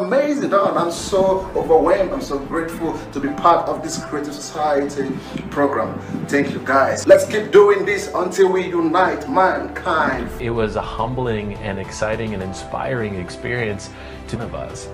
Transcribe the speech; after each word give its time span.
amazing. 0.00 0.54
Oh, 0.54 0.74
I'm 0.76 0.90
so 0.90 1.40
overwhelmed. 1.54 2.12
I'm 2.12 2.20
so 2.20 2.38
grateful 2.38 2.98
to 3.12 3.20
be 3.20 3.28
part 3.28 3.68
of 3.68 3.82
this 3.82 4.02
Creative 4.04 4.34
Society 4.34 5.10
program. 5.50 5.98
Thank 6.28 6.52
you 6.52 6.60
guys. 6.64 7.06
Let's 7.06 7.26
keep 7.26 7.50
doing 7.50 7.84
this 7.84 8.10
until 8.14 8.52
we 8.52 8.68
unite 8.68 9.28
mankind. 9.28 10.30
It 10.40 10.50
was 10.50 10.76
a 10.76 10.82
humbling 10.82 11.54
and 11.56 11.78
exciting 11.78 12.34
and 12.34 12.42
inspiring 12.42 13.16
experience 13.16 13.90
to 14.28 14.36
of 14.42 14.54
us. 14.54 14.88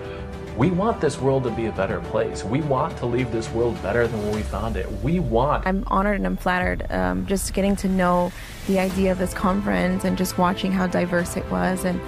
We 0.57 0.71
want 0.71 1.00
this 1.00 1.19
world 1.19 1.45
to 1.45 1.50
be 1.50 1.66
a 1.66 1.73
better 1.73 2.00
place. 2.00 2.45
We 2.45 2.61
want 2.61 2.96
to 2.98 3.07
leave 3.07 3.32
this 3.32 3.50
world 3.50 3.80
better 3.82 4.07
than 4.07 4.23
when 4.23 4.34
we 4.34 4.43
found 4.43 4.77
it. 4.77 4.91
We 5.03 5.19
want. 5.19 5.66
I'm 5.66 5.82
honored 5.87 6.16
and 6.16 6.27
I'm 6.27 6.37
flattered 6.37 6.87
um, 6.91 7.27
just 7.27 7.55
getting 7.55 7.75
to 7.77 7.89
know 7.89 8.30
the 8.66 8.79
idea 8.79 9.13
of 9.13 9.19
this 9.19 9.32
conference 9.32 10.05
and 10.05 10.19
just 10.19 10.36
watching 10.36 10.71
how 10.71 10.86
diverse 10.86 11.36
it 11.36 11.50
was 11.50 11.85
and, 11.85 12.00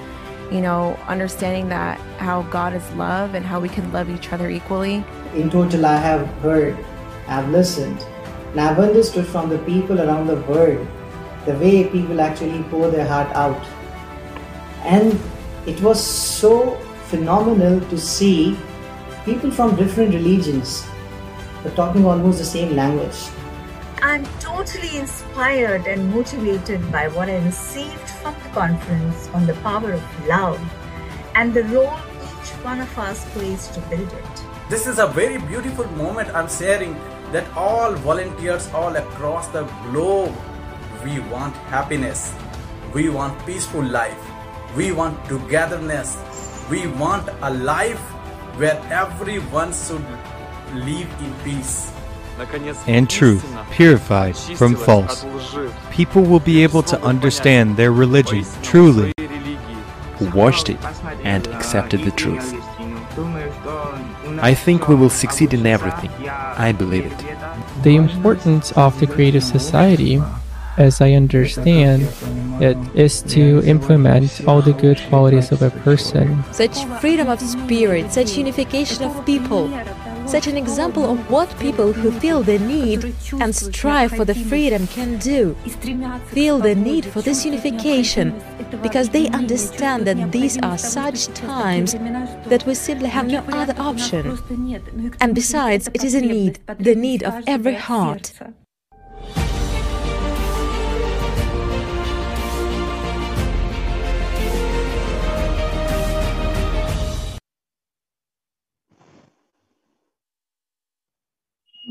you 0.54 0.60
know, 0.60 0.96
understanding 1.08 1.68
that 1.68 1.98
how 2.18 2.42
God 2.42 2.74
is 2.74 2.88
love 2.92 3.34
and 3.34 3.44
how 3.44 3.58
we 3.58 3.68
can 3.68 3.90
love 3.92 4.08
each 4.08 4.32
other 4.32 4.48
equally. 4.48 5.04
In 5.34 5.50
total, 5.50 5.84
I 5.84 5.96
have 5.96 6.28
heard, 6.46 6.78
I've 7.26 7.48
listened, 7.48 8.00
and 8.52 8.60
I've 8.60 8.78
understood 8.78 9.26
from 9.26 9.48
the 9.48 9.58
people 9.58 10.00
around 10.00 10.28
the 10.28 10.36
world 10.42 10.86
the 11.44 11.54
way 11.54 11.88
people 11.88 12.20
actually 12.20 12.62
pour 12.70 12.88
their 12.88 13.04
heart 13.04 13.34
out. 13.34 13.60
And 14.84 15.20
it 15.66 15.80
was 15.80 16.00
so 16.00 16.76
phenomenal 17.10 17.80
to 17.90 17.98
see 17.98 18.56
people 19.24 19.50
from 19.50 19.74
different 19.74 20.14
religions 20.14 20.86
but 21.64 21.74
talking 21.74 22.04
almost 22.04 22.38
the 22.38 22.44
same 22.44 22.76
language. 22.76 23.16
I'm 24.02 24.24
totally 24.38 24.98
inspired 24.98 25.86
and 25.86 26.12
motivated 26.12 26.92
by 26.92 27.08
what 27.08 27.30
I 27.30 27.42
received 27.42 28.03
the 28.32 28.48
conference 28.50 29.28
on 29.34 29.46
the 29.46 29.54
power 29.54 29.92
of 29.92 30.26
love 30.26 30.60
and 31.34 31.52
the 31.52 31.64
role 31.64 31.98
each 32.22 32.50
one 32.64 32.80
of 32.80 32.98
us 32.98 33.24
plays 33.32 33.68
to 33.68 33.80
build 33.82 34.12
it. 34.12 34.44
This 34.70 34.86
is 34.86 34.98
a 34.98 35.06
very 35.06 35.38
beautiful 35.38 35.86
moment 35.92 36.28
I'm 36.34 36.48
sharing 36.48 36.94
that 37.32 37.46
all 37.56 37.92
volunteers 37.94 38.68
all 38.72 38.96
across 38.96 39.48
the 39.48 39.64
globe 39.90 40.34
we 41.04 41.20
want 41.28 41.54
happiness, 41.68 42.34
we 42.94 43.10
want 43.10 43.38
peaceful 43.44 43.84
life, 43.84 44.18
we 44.74 44.90
want 44.92 45.22
togetherness, 45.28 46.16
we 46.70 46.86
want 46.86 47.28
a 47.42 47.50
life 47.52 48.00
where 48.56 48.80
everyone 48.90 49.72
should 49.72 50.06
live 50.72 51.10
in 51.20 51.34
peace. 51.44 51.93
And 52.86 53.08
truth 53.08 53.44
purified 53.70 54.36
from 54.36 54.76
false. 54.76 55.24
People 55.90 56.22
will 56.22 56.40
be 56.40 56.62
able 56.62 56.82
to 56.82 57.00
understand 57.02 57.76
their 57.76 57.92
religion 57.92 58.44
truly. 58.62 59.12
Who 60.18 60.30
watched 60.30 60.70
it 60.70 60.78
and 61.24 61.46
accepted 61.48 62.02
the 62.02 62.12
truth. 62.12 62.54
I 64.40 64.54
think 64.54 64.88
we 64.88 64.94
will 64.94 65.10
succeed 65.10 65.54
in 65.54 65.66
everything. 65.66 66.10
I 66.28 66.72
believe 66.72 67.06
it. 67.06 67.18
The 67.82 67.96
importance 67.96 68.72
of 68.72 68.98
the 69.00 69.06
creative 69.06 69.42
society, 69.42 70.22
as 70.76 71.00
I 71.00 71.12
understand 71.12 72.08
it, 72.62 72.76
is 72.94 73.22
to 73.34 73.62
implement 73.64 74.46
all 74.46 74.62
the 74.62 74.72
good 74.72 75.00
qualities 75.08 75.50
of 75.50 75.62
a 75.62 75.70
person. 75.70 76.44
Such 76.52 76.84
freedom 77.00 77.28
of 77.28 77.40
spirit, 77.40 78.12
such 78.12 78.36
unification 78.36 79.04
of 79.04 79.26
people, 79.26 79.68
such 80.26 80.46
an 80.46 80.56
example 80.56 81.10
of 81.10 81.30
what 81.30 81.58
people 81.58 81.92
who 81.92 82.10
feel 82.10 82.42
the 82.42 82.58
need 82.58 83.14
and 83.40 83.54
strive 83.54 84.12
for 84.12 84.24
the 84.24 84.34
freedom 84.34 84.86
can 84.86 85.18
do. 85.18 85.54
Feel 86.28 86.58
the 86.58 86.74
need 86.74 87.04
for 87.04 87.22
this 87.22 87.44
unification 87.44 88.40
because 88.82 89.10
they 89.10 89.28
understand 89.28 90.06
that 90.06 90.32
these 90.32 90.58
are 90.58 90.78
such 90.78 91.26
times 91.28 91.94
that 92.46 92.64
we 92.66 92.74
simply 92.74 93.08
have 93.08 93.26
no 93.26 93.44
other 93.48 93.74
option. 93.78 94.38
And 95.20 95.34
besides, 95.34 95.88
it 95.94 96.04
is 96.04 96.14
a 96.14 96.20
need, 96.20 96.60
the 96.78 96.94
need 96.94 97.22
of 97.22 97.44
every 97.46 97.74
heart. 97.74 98.32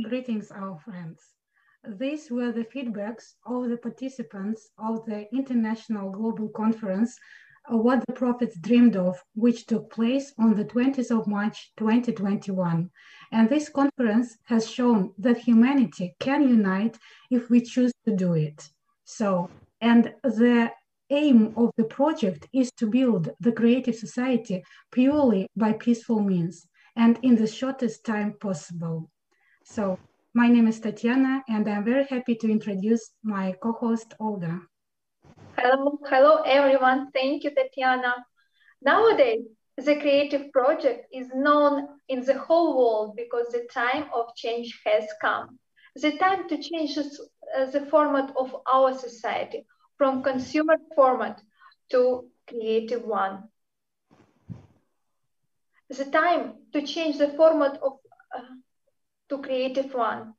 Greetings, 0.04 0.52
our 0.52 0.78
friends. 0.80 1.22
These 1.88 2.30
were 2.30 2.52
the 2.52 2.66
feedbacks 2.66 3.36
of 3.46 3.70
the 3.70 3.78
participants 3.78 4.70
of 4.78 5.06
the 5.06 5.34
International 5.34 6.12
Global 6.12 6.50
Conference, 6.50 7.18
uh, 7.72 7.78
What 7.78 8.04
the 8.06 8.14
Prophets 8.14 8.58
Dreamed 8.60 8.98
of, 8.98 9.18
which 9.34 9.66
took 9.66 9.90
place 9.92 10.34
on 10.38 10.56
the 10.56 10.66
20th 10.66 11.18
of 11.18 11.26
March 11.26 11.72
2021. 11.78 12.90
And 13.32 13.50
this 13.50 13.70
conference 13.70 14.36
has 14.46 14.70
shown 14.70 15.14
that 15.20 15.38
humanity 15.38 16.16
can 16.20 16.50
unite 16.50 16.98
if 17.32 17.50
we 17.50 17.62
choose 17.62 17.94
to 18.06 18.14
do 18.14 18.34
it. 18.34 18.68
So, 19.06 19.50
and 19.80 20.14
the 20.24 20.72
aim 21.12 21.54
of 21.56 21.72
the 21.78 21.86
project 21.86 22.50
is 22.52 22.72
to 22.78 22.90
build 22.90 23.30
the 23.40 23.54
creative 23.54 23.96
society 23.96 24.64
purely 24.92 25.48
by 25.56 25.74
peaceful 25.74 26.20
means 26.20 26.68
and 26.96 27.20
in 27.22 27.36
the 27.36 27.48
shortest 27.48 28.06
time 28.06 28.34
possible. 28.42 29.10
So 29.64 29.98
my 30.34 30.48
name 30.50 30.68
is 30.68 30.80
Tatiana, 30.80 31.44
and 31.48 31.68
I'm 31.68 31.86
very 31.86 32.06
happy 32.06 32.36
to 32.36 32.52
introduce 32.52 33.12
my 33.24 33.54
co-host 33.62 34.14
Olga. 34.20 34.62
Hello, 35.58 36.00
hello 36.10 36.42
everyone. 36.46 37.12
Thank 37.12 37.44
you, 37.44 37.52
Tatiana. 37.56 38.26
Nowadays, 38.82 39.44
the 39.78 39.96
creative 40.00 40.52
project 40.52 41.08
is 41.14 41.30
known 41.34 41.88
in 42.10 42.26
the 42.26 42.38
whole 42.38 42.78
world 42.78 43.16
because 43.16 43.48
the 43.52 43.66
time 43.74 44.06
of 44.14 44.36
change 44.36 44.80
has 44.86 45.06
come. 45.22 45.58
The 45.96 46.18
time 46.18 46.50
to 46.50 46.58
change 46.58 46.98
uh, 46.98 47.66
the 47.72 47.86
format 47.90 48.34
of 48.38 48.56
our 48.72 48.94
society 48.94 49.66
from 49.98 50.24
consumer 50.24 50.78
format 50.96 51.42
to 51.92 52.26
creative 52.48 53.06
one. 53.06 53.44
The 55.90 56.06
time 56.06 56.56
to 56.74 56.82
change 56.82 57.18
the 57.18 57.30
format 57.30 57.78
of 57.82 57.94
uh, 58.36 58.42
to 59.30 59.38
creative 59.42 59.94
one. 59.94 60.36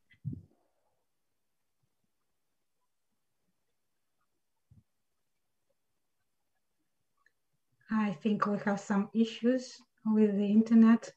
I 7.91 8.13
think 8.13 8.47
we 8.47 8.59
have 8.65 8.81
some 8.81 9.09
issues 9.15 9.81
with 10.05 10.37
the 10.37 10.47
internet. 10.47 11.13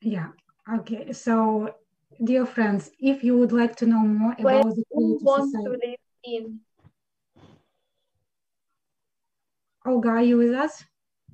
Yeah, 0.00 0.28
okay. 0.70 1.12
So, 1.12 1.74
dear 2.22 2.44
friends, 2.44 2.90
if 3.00 3.24
you 3.24 3.38
would 3.38 3.52
like 3.52 3.74
to 3.76 3.86
know 3.86 4.00
more 4.04 4.32
about 4.32 4.44
Where 4.44 4.62
the 4.62 4.84
who 4.90 5.18
creative 5.18 5.22
wants 5.22 5.52
to 5.52 5.58
society, 5.58 5.86
live 5.86 5.98
in? 6.24 6.60
Olga, 9.86 10.08
are 10.10 10.22
you 10.22 10.36
with 10.36 10.52
us? 10.52 10.84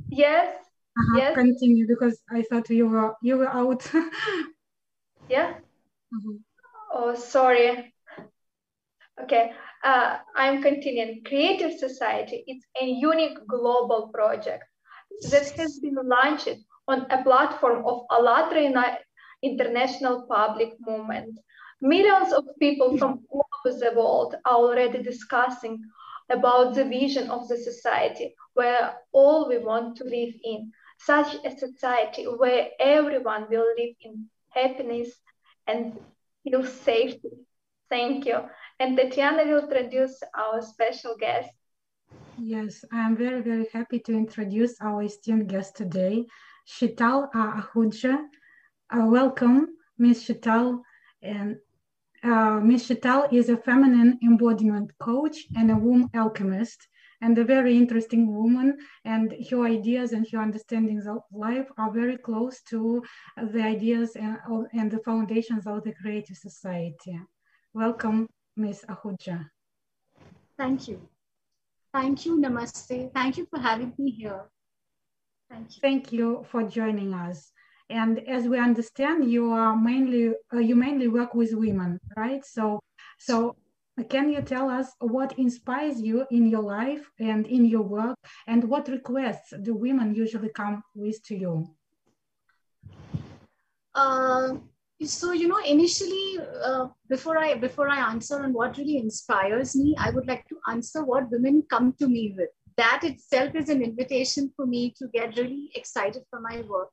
Yes, 0.09 0.56
Uh-huh, 1.00 1.16
yes, 1.19 1.34
Continue 1.34 1.87
because 1.87 2.21
I 2.31 2.43
thought 2.43 2.69
you 2.69 2.87
were 2.88 3.15
you 3.22 3.38
were 3.38 3.49
out. 3.49 3.83
yeah. 5.28 5.55
Mhm. 6.12 6.41
Oh, 6.93 7.15
sorry. 7.15 7.94
Okay, 9.22 9.53
uh, 9.84 10.19
I'm 10.37 10.62
continuing. 10.62 11.22
Creative 11.25 11.72
Society 11.78 12.44
is 12.47 12.65
a 12.81 12.84
unique 12.84 13.39
global 13.47 14.09
project 14.12 14.65
that 15.31 15.50
has 15.56 15.78
been 15.78 15.97
launched 16.03 16.56
on 16.89 17.06
a 17.10 17.22
platform 17.22 17.84
of 17.87 18.03
ALLATRA 18.10 18.62
Uni- 18.62 18.99
International 19.43 20.27
Public 20.28 20.75
Movement. 20.81 21.39
Millions 21.81 22.33
of 22.33 22.44
people 22.59 22.99
from 22.99 23.21
all 23.30 23.47
over 23.65 23.78
the 23.78 23.92
world 23.97 24.34
are 24.45 24.54
already 24.57 25.03
discussing 25.03 25.83
about 26.30 26.74
the 26.74 26.84
vision 26.84 27.30
of 27.30 27.48
the 27.48 27.57
society 27.57 28.34
where 28.54 28.95
all 29.13 29.48
we 29.48 29.59
want 29.59 29.97
to 29.97 30.04
live 30.04 30.34
in, 30.45 30.72
such 31.04 31.36
a 31.44 31.50
society 31.56 32.24
where 32.24 32.68
everyone 32.78 33.47
will 33.50 33.66
live 33.76 33.94
in 34.02 34.26
happiness 34.50 35.10
and 35.66 35.98
feel 36.44 36.64
safety. 36.64 37.30
Thank 37.88 38.26
you. 38.26 38.38
And 38.78 38.97
Tatiana 38.97 39.44
will 39.44 39.64
introduce 39.64 40.22
our 40.36 40.62
special 40.62 41.16
guest. 41.18 41.50
Yes, 42.38 42.84
I'm 42.92 43.16
very, 43.16 43.42
very 43.42 43.66
happy 43.72 43.98
to 44.00 44.12
introduce 44.12 44.80
our 44.80 45.02
esteemed 45.02 45.48
guest 45.48 45.76
today, 45.76 46.24
Shital 46.66 47.30
Ahuja. 47.34 48.18
Uh, 48.91 49.06
welcome, 49.06 49.68
Ms. 49.98 50.24
Shital. 50.24 50.80
And 51.22 51.56
uh, 52.22 52.60
Ms. 52.60 52.88
Shital 52.88 53.32
is 53.32 53.48
a 53.48 53.56
feminine 53.56 54.18
embodiment 54.22 54.91
coach 54.98 55.47
and 55.56 55.70
a 55.70 55.76
womb 55.76 56.08
alchemist, 56.14 56.88
and 57.21 57.37
a 57.39 57.45
very 57.45 57.77
interesting 57.77 58.34
woman. 58.34 58.78
And 59.05 59.34
her 59.51 59.65
ideas 59.65 60.13
and 60.13 60.27
her 60.33 60.39
understandings 60.39 61.07
of 61.07 61.22
life 61.33 61.69
are 61.78 61.93
very 61.93 62.17
close 62.17 62.63
to 62.71 63.03
the 63.37 63.63
ideas 63.63 64.17
and, 64.17 64.39
and 64.72 64.91
the 64.91 65.01
foundations 65.05 65.67
of 65.67 65.84
the 65.84 65.95
Creative 66.01 66.37
Society. 66.37 67.19
Welcome, 67.72 68.28
Ms. 68.57 68.84
Ahuja. 68.89 69.47
Thank 70.59 70.89
you. 70.89 71.09
Thank 71.93 72.27
you, 72.27 72.39
Namaste. 72.39 73.13
Thank 73.13 73.39
you 73.39 73.47
for 73.51 73.59
having 73.59 73.93
me 73.99 74.11
here. 74.11 74.45
Thank 75.51 75.77
you. 75.77 75.81
Thank 75.81 76.13
you 76.13 76.47
for 76.51 76.63
joining 76.63 77.15
us. 77.15 77.51
And 77.89 78.21
as 78.28 78.47
we 78.47 78.59
understand, 78.59 79.31
you 79.31 79.51
are 79.51 79.75
mainly 79.77 80.33
uh, 80.55 80.59
you 80.59 80.77
mainly 80.77 81.09
work 81.09 81.34
with 81.34 81.53
women, 81.55 81.99
right? 82.17 82.45
So, 82.45 82.78
so 83.19 83.57
can 84.08 84.32
you 84.32 84.41
tell 84.42 84.68
us 84.68 84.88
what 85.00 85.38
inspires 85.38 86.00
you 86.00 86.26
in 86.30 86.47
your 86.47 86.62
life 86.62 87.10
and 87.18 87.47
in 87.47 87.64
your 87.64 87.82
work, 87.82 88.16
and 88.47 88.64
what 88.64 88.88
requests 88.88 89.52
do 89.62 89.74
women 89.74 90.14
usually 90.14 90.50
come 90.50 90.82
with 90.94 91.22
to 91.24 91.36
you? 91.36 91.74
Uh, 93.94 94.54
so 95.02 95.32
you 95.32 95.48
know, 95.48 95.58
initially, 95.66 96.38
uh, 96.64 96.86
before 97.08 97.38
I 97.38 97.54
before 97.54 97.88
I 97.88 98.10
answer 98.10 98.42
on 98.42 98.52
what 98.52 98.76
really 98.76 98.98
inspires 98.98 99.74
me, 99.74 99.94
I 99.98 100.10
would 100.10 100.26
like 100.26 100.47
to 100.48 100.56
answer 100.68 101.04
what 101.04 101.30
women 101.30 101.64
come 101.68 101.94
to 101.98 102.06
me 102.06 102.34
with. 102.36 102.50
That 102.76 103.02
itself 103.04 103.54
is 103.54 103.68
an 103.68 103.82
invitation 103.82 104.52
for 104.56 104.66
me 104.66 104.94
to 104.98 105.08
get 105.08 105.36
really 105.36 105.70
excited 105.74 106.22
for 106.30 106.41
my 106.41 106.62
work 106.62 106.91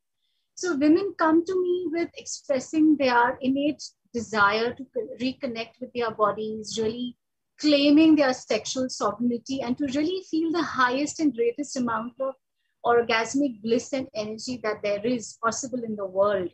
so 0.57 0.75
women 0.75 1.13
come 1.19 1.45
to 1.45 1.61
me 1.61 1.85
with 1.91 2.09
expressing 2.17 2.97
their 2.97 3.37
innate 3.41 3.83
desire 4.13 4.73
to 4.73 4.85
reconnect 5.21 5.79
with 5.79 5.91
their 5.93 6.11
bodies, 6.11 6.77
really 6.81 7.17
claiming 7.59 8.15
their 8.15 8.33
sexual 8.33 8.89
sovereignty, 8.89 9.61
and 9.61 9.77
to 9.77 9.85
really 9.95 10.23
feel 10.29 10.51
the 10.51 10.63
highest 10.63 11.19
and 11.19 11.35
greatest 11.35 11.75
amount 11.75 12.13
of 12.19 12.35
orgasmic 12.85 13.61
bliss 13.61 13.93
and 13.93 14.07
energy 14.13 14.59
that 14.63 14.81
there 14.83 15.05
is 15.05 15.37
possible 15.43 15.83
in 15.83 15.95
the 15.95 16.05
world. 16.05 16.49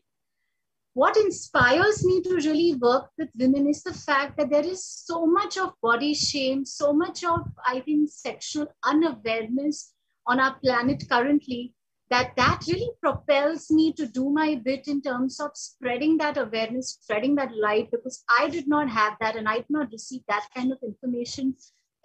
What 0.94 1.18
inspires 1.18 2.06
me 2.06 2.22
to 2.22 2.36
really 2.36 2.76
work 2.76 3.10
with 3.18 3.30
women 3.38 3.68
is 3.68 3.82
the 3.82 3.94
fact 3.94 4.38
that 4.38 4.52
there 4.52 4.66
is 4.66 4.86
so 4.86 5.26
much 5.26 5.58
of 5.58 5.74
body 5.82 6.14
shame, 6.14 6.66
so 6.66 6.94
much 6.94 7.24
of, 7.24 7.42
I 7.68 7.80
think, 7.80 8.10
sexual 8.12 8.68
unawareness 8.84 9.94
on 10.28 10.40
our 10.40 10.56
planet 10.60 11.04
currently 11.10 11.74
that 12.10 12.34
that 12.36 12.60
really 12.68 12.90
propels 13.02 13.72
me 13.72 13.92
to 13.94 14.06
do 14.06 14.30
my 14.30 14.56
bit 14.64 14.88
in 14.88 15.02
terms 15.02 15.40
of 15.40 15.52
spreading 15.54 16.18
that 16.18 16.38
awareness 16.38 16.98
spreading 17.02 17.36
that 17.36 17.56
light 17.56 17.90
because 17.92 18.24
i 18.40 18.50
did 18.50 18.68
not 18.68 18.90
have 18.90 19.14
that 19.20 19.36
and 19.36 19.48
i 19.48 19.58
did 19.58 19.70
not 19.70 19.92
receive 19.92 20.22
that 20.28 20.48
kind 20.56 20.72
of 20.72 20.78
information 20.84 21.56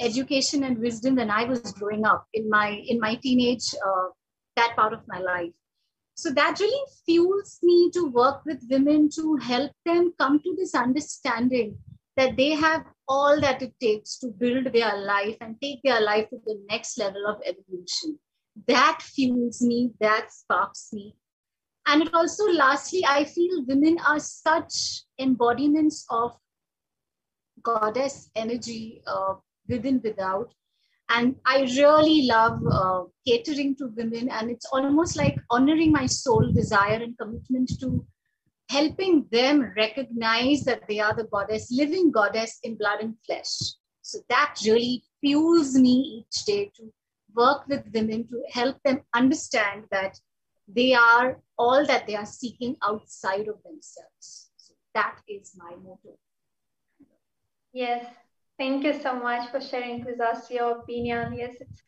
education 0.00 0.64
and 0.64 0.78
wisdom 0.78 1.16
when 1.16 1.30
i 1.30 1.44
was 1.44 1.72
growing 1.72 2.06
up 2.06 2.26
in 2.32 2.48
my 2.48 2.68
in 2.86 3.00
my 3.00 3.16
teenage 3.16 3.74
uh, 3.84 4.08
that 4.58 4.76
part 4.76 4.92
of 4.92 5.06
my 5.06 5.20
life. 5.20 5.52
So 6.14 6.30
that 6.30 6.58
really 6.60 6.84
fuels 7.06 7.58
me 7.62 7.90
to 7.94 8.10
work 8.10 8.44
with 8.44 8.66
women 8.68 9.08
to 9.16 9.36
help 9.36 9.72
them 9.86 10.12
come 10.18 10.40
to 10.40 10.54
this 10.58 10.74
understanding 10.74 11.78
that 12.16 12.36
they 12.36 12.50
have 12.50 12.84
all 13.06 13.40
that 13.40 13.62
it 13.62 13.74
takes 13.80 14.18
to 14.18 14.26
build 14.26 14.72
their 14.72 14.96
life 14.98 15.36
and 15.40 15.54
take 15.62 15.80
their 15.84 16.00
life 16.00 16.28
to 16.30 16.38
the 16.44 16.60
next 16.68 16.98
level 16.98 17.24
of 17.26 17.40
evolution 17.46 18.18
that 18.66 19.00
fuels 19.02 19.62
me, 19.62 19.92
that 20.00 20.32
sparks 20.32 20.88
me. 20.92 21.14
And 21.86 22.02
it 22.02 22.12
also, 22.12 22.44
lastly, 22.50 23.04
I 23.06 23.24
feel 23.24 23.64
women 23.66 23.98
are 24.06 24.18
such 24.18 25.04
embodiments 25.18 26.04
of 26.10 26.36
goddess 27.62 28.30
energy 28.36 29.02
uh, 29.06 29.34
within, 29.68 30.00
without. 30.02 30.52
And 31.10 31.36
I 31.46 31.60
really 31.60 32.26
love 32.26 32.60
uh, 32.70 33.04
catering 33.26 33.74
to 33.76 33.86
women, 33.96 34.28
and 34.28 34.50
it's 34.50 34.66
almost 34.72 35.16
like 35.16 35.38
honoring 35.50 35.90
my 35.90 36.04
soul 36.04 36.52
desire 36.52 37.02
and 37.02 37.16
commitment 37.16 37.72
to 37.80 38.04
helping 38.68 39.26
them 39.32 39.72
recognize 39.74 40.64
that 40.64 40.82
they 40.86 41.00
are 41.00 41.14
the 41.14 41.24
goddess, 41.24 41.68
living 41.72 42.10
goddess 42.10 42.58
in 42.62 42.76
blood 42.76 43.00
and 43.00 43.14
flesh. 43.24 43.48
So 44.02 44.18
that 44.28 44.56
really 44.66 45.02
fuels 45.22 45.74
me 45.74 46.24
each 46.26 46.44
day 46.44 46.70
to 46.76 46.92
work 47.38 47.68
with 47.68 47.92
women 47.94 48.26
to 48.28 48.42
help 48.52 48.82
them 48.84 49.02
understand 49.14 49.84
that 49.92 50.20
they 50.68 50.92
are 50.94 51.40
all 51.58 51.86
that 51.86 52.06
they 52.06 52.16
are 52.16 52.26
seeking 52.26 52.76
outside 52.82 53.48
of 53.48 53.62
themselves. 53.64 54.50
So 54.56 54.74
that 54.94 55.18
is 55.28 55.56
my 55.58 55.76
motto. 55.76 56.18
Yes, 57.72 58.04
thank 58.58 58.84
you 58.84 58.92
so 58.94 59.14
much 59.14 59.50
for 59.50 59.60
sharing 59.60 60.04
with 60.04 60.20
us 60.20 60.50
your 60.50 60.78
opinion. 60.80 61.34
Yes, 61.34 61.56
it's 61.60 61.82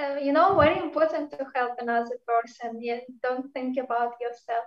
uh, 0.00 0.16
you 0.22 0.32
know 0.32 0.56
very 0.58 0.78
important 0.78 1.30
to 1.32 1.44
help 1.54 1.72
another 1.78 2.18
person. 2.26 2.80
Yes, 2.82 3.02
don't 3.22 3.52
think 3.52 3.76
about 3.78 4.12
yourself. 4.20 4.66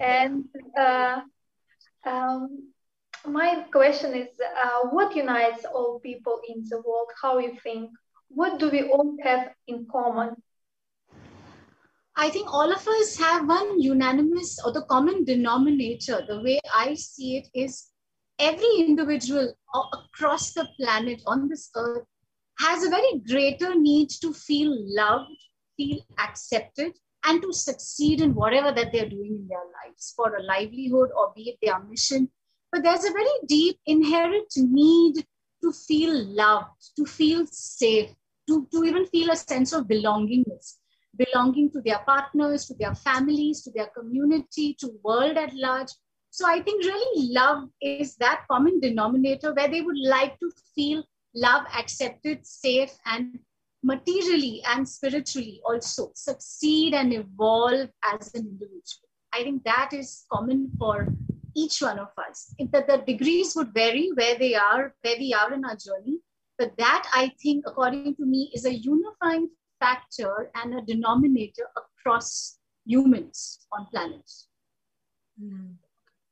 And 0.00 0.44
uh, 0.78 1.20
um, 2.06 2.72
my 3.26 3.64
question 3.72 4.14
is, 4.14 4.28
uh, 4.40 4.88
what 4.90 5.16
unites 5.16 5.64
all 5.64 6.00
people 6.00 6.40
in 6.48 6.64
the 6.68 6.80
world? 6.86 7.10
How 7.22 7.38
you 7.38 7.56
think 7.62 7.90
what 8.28 8.58
do 8.58 8.70
we 8.70 8.82
all 8.82 9.16
have 9.22 9.50
in 9.66 9.86
common? 9.90 10.42
I 12.16 12.30
think 12.30 12.52
all 12.52 12.72
of 12.72 12.88
us 12.88 13.16
have 13.18 13.46
one 13.46 13.80
unanimous 13.80 14.58
or 14.64 14.72
the 14.72 14.82
common 14.82 15.24
denominator. 15.24 16.24
The 16.26 16.40
way 16.40 16.60
I 16.74 16.94
see 16.94 17.36
it 17.36 17.48
is 17.54 17.90
every 18.38 18.76
individual 18.78 19.52
across 19.92 20.52
the 20.52 20.66
planet 20.78 21.20
on 21.26 21.48
this 21.48 21.70
earth 21.76 22.04
has 22.58 22.84
a 22.84 22.90
very 22.90 23.20
greater 23.28 23.74
need 23.74 24.08
to 24.22 24.32
feel 24.32 24.74
loved, 24.94 25.36
feel 25.76 25.98
accepted, 26.18 26.92
and 27.26 27.42
to 27.42 27.52
succeed 27.52 28.22
in 28.22 28.34
whatever 28.34 28.72
that 28.72 28.92
they're 28.92 29.08
doing 29.08 29.36
in 29.40 29.48
their 29.48 29.66
lives 29.84 30.14
for 30.16 30.34
a 30.34 30.42
livelihood 30.42 31.10
or 31.16 31.32
be 31.34 31.50
it 31.50 31.58
their 31.60 31.80
mission. 31.80 32.30
But 32.72 32.82
there's 32.82 33.04
a 33.04 33.12
very 33.12 33.38
deep 33.46 33.78
inherent 33.84 34.52
need 34.56 35.26
to 35.66 35.72
feel 35.72 36.24
loved, 36.26 36.96
to 36.96 37.04
feel 37.04 37.44
safe, 37.50 38.10
to, 38.48 38.66
to 38.72 38.84
even 38.84 39.06
feel 39.06 39.30
a 39.30 39.36
sense 39.36 39.72
of 39.72 39.86
belongingness, 39.86 40.76
belonging 41.16 41.70
to 41.72 41.80
their 41.80 41.98
partners, 42.06 42.66
to 42.66 42.74
their 42.74 42.94
families, 42.94 43.62
to 43.62 43.70
their 43.72 43.88
community, 43.96 44.76
to 44.78 44.92
world 45.02 45.36
at 45.36 45.52
large. 45.54 45.88
So 46.30 46.46
I 46.46 46.60
think 46.62 46.84
really 46.84 47.32
love 47.32 47.68
is 47.80 48.16
that 48.16 48.44
common 48.50 48.78
denominator 48.80 49.52
where 49.54 49.68
they 49.68 49.80
would 49.80 49.98
like 49.98 50.38
to 50.38 50.50
feel 50.74 51.02
love 51.34 51.64
accepted, 51.76 52.46
safe, 52.46 52.92
and 53.06 53.38
materially 53.82 54.62
and 54.68 54.88
spiritually 54.88 55.60
also 55.64 56.10
succeed 56.14 56.94
and 56.94 57.12
evolve 57.12 57.88
as 58.04 58.34
an 58.34 58.46
individual. 58.46 59.08
I 59.32 59.42
think 59.42 59.64
that 59.64 59.90
is 59.92 60.24
common 60.32 60.70
for 60.78 61.08
each 61.56 61.80
one 61.80 61.98
of 61.98 62.10
us. 62.28 62.54
that 62.72 62.86
the 62.86 62.98
degrees 63.06 63.56
would 63.56 63.72
vary 63.72 64.10
where 64.14 64.38
they 64.38 64.54
are, 64.54 64.94
where 65.02 65.16
we 65.18 65.32
are 65.34 65.52
in 65.52 65.64
our 65.64 65.76
journey. 65.76 66.18
But 66.58 66.76
that, 66.78 67.08
I 67.12 67.32
think, 67.42 67.64
according 67.66 68.14
to 68.16 68.24
me, 68.24 68.50
is 68.54 68.64
a 68.64 68.74
unifying 68.74 69.48
factor 69.80 70.50
and 70.54 70.74
a 70.74 70.82
denominator 70.82 71.68
across 71.76 72.58
humans 72.84 73.66
on 73.72 73.86
planets. 73.90 74.48
Mm. 75.42 75.74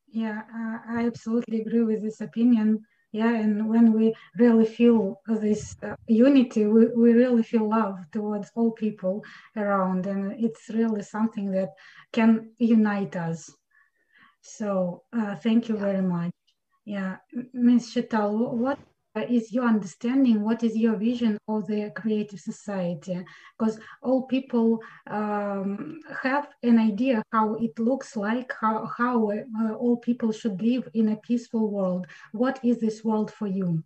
Yeah, 0.09 0.43
uh, 0.55 0.79
I 0.89 1.07
absolutely 1.07 1.61
agree 1.63 1.83
with 1.83 2.03
this 2.03 2.21
opinion. 2.21 2.87
Yeah, 3.13 3.35
and 3.35 3.69
when 3.69 3.93
we 3.93 4.15
really 4.39 4.67
feel 4.67 5.21
this 5.27 5.77
uh, 5.83 5.95
unity, 6.09 6.67
we, 6.67 6.87
we 6.97 7.13
really 7.13 7.43
feel 7.43 7.69
love 7.69 7.99
towards 8.13 8.51
all 8.55 8.73
people 8.73 9.23
around, 9.57 10.07
and 10.07 10.33
it's 10.45 10.69
really 10.69 11.03
something 11.03 11.51
that 11.53 11.71
can 12.13 12.51
unite 12.59 13.15
us. 13.17 13.53
So 14.45 15.03
uh, 15.13 15.37
thank 15.37 15.69
you 15.69 15.77
very 15.77 16.03
much. 16.03 16.31
Yeah, 16.85 17.17
Ms. 17.55 17.95
Sheetal, 17.95 18.53
what 18.53 18.79
is 19.31 19.51
your 19.53 19.65
understanding? 19.65 20.43
What 20.43 20.63
is 20.63 20.77
your 20.77 20.97
vision 20.97 21.39
of 21.49 21.67
the 21.67 21.91
creative 21.97 22.41
society? 22.41 23.25
Because 23.59 23.81
all 24.03 24.27
people 24.27 24.83
um, 25.07 25.99
have 26.23 26.49
an 26.63 26.79
idea 26.79 27.23
how 27.33 27.55
it 27.55 27.79
looks 27.79 28.17
like, 28.17 28.53
how, 28.61 28.87
how 28.99 29.31
uh, 29.31 29.73
all 29.73 29.97
people 29.97 30.31
should 30.31 30.61
live 30.61 30.91
in 30.93 31.09
a 31.09 31.17
peaceful 31.17 31.71
world. 31.71 32.07
What 32.33 32.63
is 32.63 32.81
this 32.81 33.03
world 33.03 33.31
for 33.33 33.47
you? 33.47 33.83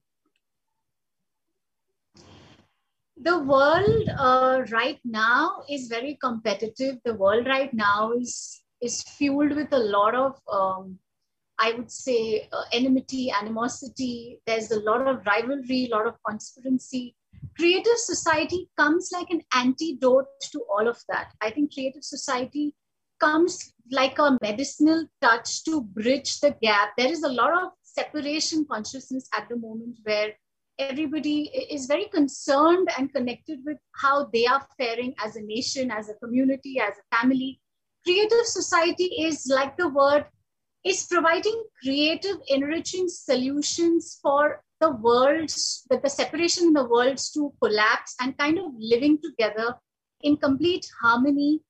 The 3.16 3.38
world 3.38 4.08
uh, 4.18 4.62
right 4.70 4.98
now 5.04 5.62
is 5.70 5.86
very 5.86 6.18
competitive. 6.20 6.96
The 7.04 7.14
world 7.14 7.46
right 7.46 7.72
now 7.72 8.12
is 8.12 8.60
is 8.80 9.02
fueled 9.02 9.54
with 9.54 9.72
a 9.72 9.78
lot 9.78 10.14
of, 10.14 10.40
um, 10.50 10.98
I 11.58 11.72
would 11.72 11.90
say, 11.90 12.48
uh, 12.52 12.62
enmity, 12.72 13.30
animosity. 13.30 14.40
There's 14.46 14.70
a 14.70 14.80
lot 14.80 15.06
of 15.06 15.26
rivalry, 15.26 15.86
a 15.86 15.96
lot 15.96 16.06
of 16.06 16.14
conspiracy. 16.26 17.16
Creative 17.56 17.96
society 17.96 18.70
comes 18.76 19.10
like 19.12 19.30
an 19.30 19.42
antidote 19.54 20.26
to 20.52 20.64
all 20.70 20.88
of 20.88 20.98
that. 21.08 21.34
I 21.40 21.50
think 21.50 21.74
creative 21.74 22.04
society 22.04 22.74
comes 23.18 23.72
like 23.90 24.18
a 24.18 24.38
medicinal 24.40 25.06
touch 25.20 25.64
to 25.64 25.80
bridge 25.80 26.40
the 26.40 26.54
gap. 26.62 26.90
There 26.96 27.10
is 27.10 27.24
a 27.24 27.28
lot 27.28 27.52
of 27.52 27.72
separation 27.82 28.64
consciousness 28.70 29.28
at 29.34 29.48
the 29.48 29.56
moment 29.56 29.98
where 30.04 30.32
everybody 30.78 31.50
is 31.70 31.86
very 31.86 32.06
concerned 32.06 32.88
and 32.96 33.12
connected 33.12 33.58
with 33.64 33.78
how 33.96 34.26
they 34.32 34.46
are 34.46 34.64
faring 34.76 35.14
as 35.24 35.34
a 35.34 35.42
nation, 35.42 35.90
as 35.90 36.08
a 36.08 36.14
community, 36.14 36.78
as 36.78 36.94
a 36.96 37.16
family 37.16 37.60
creative 38.08 38.46
society 38.46 39.04
is 39.28 39.46
like 39.54 39.76
the 39.76 39.88
word 39.88 40.24
is 40.82 41.06
providing 41.10 41.62
creative 41.82 42.36
enriching 42.48 43.06
solutions 43.06 44.18
for 44.22 44.62
the 44.80 44.90
worlds 44.90 45.84
that 45.90 46.02
the 46.02 46.08
separation 46.08 46.68
in 46.68 46.72
the 46.72 46.88
worlds 46.88 47.30
to 47.30 47.52
collapse 47.62 48.14
and 48.20 48.38
kind 48.38 48.58
of 48.58 48.72
living 48.78 49.18
together 49.22 49.74
in 50.22 50.38
complete 50.38 50.86
harmony 51.02 51.60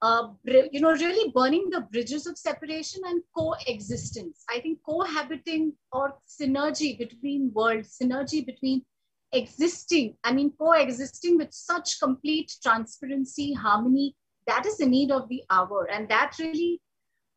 uh, 0.00 0.28
you 0.72 0.80
know, 0.80 0.92
really 0.92 1.32
burning 1.32 1.70
the 1.70 1.80
bridges 1.92 2.26
of 2.28 2.38
separation 2.38 3.00
and 3.04 3.20
coexistence. 3.36 4.44
I 4.48 4.60
think 4.60 4.78
cohabiting 4.86 5.72
or 5.90 6.14
synergy 6.24 6.96
between 6.96 7.50
worlds, 7.52 7.98
synergy 8.00 8.46
between 8.46 8.82
existing, 9.32 10.14
I 10.22 10.32
mean, 10.32 10.52
coexisting 10.56 11.36
with 11.36 11.52
such 11.52 11.98
complete 12.00 12.52
transparency, 12.62 13.52
harmony, 13.52 14.14
that 14.48 14.66
is 14.66 14.78
the 14.78 14.86
need 14.86 15.10
of 15.12 15.28
the 15.28 15.42
hour. 15.50 15.88
And 15.92 16.08
that 16.08 16.32
really 16.38 16.80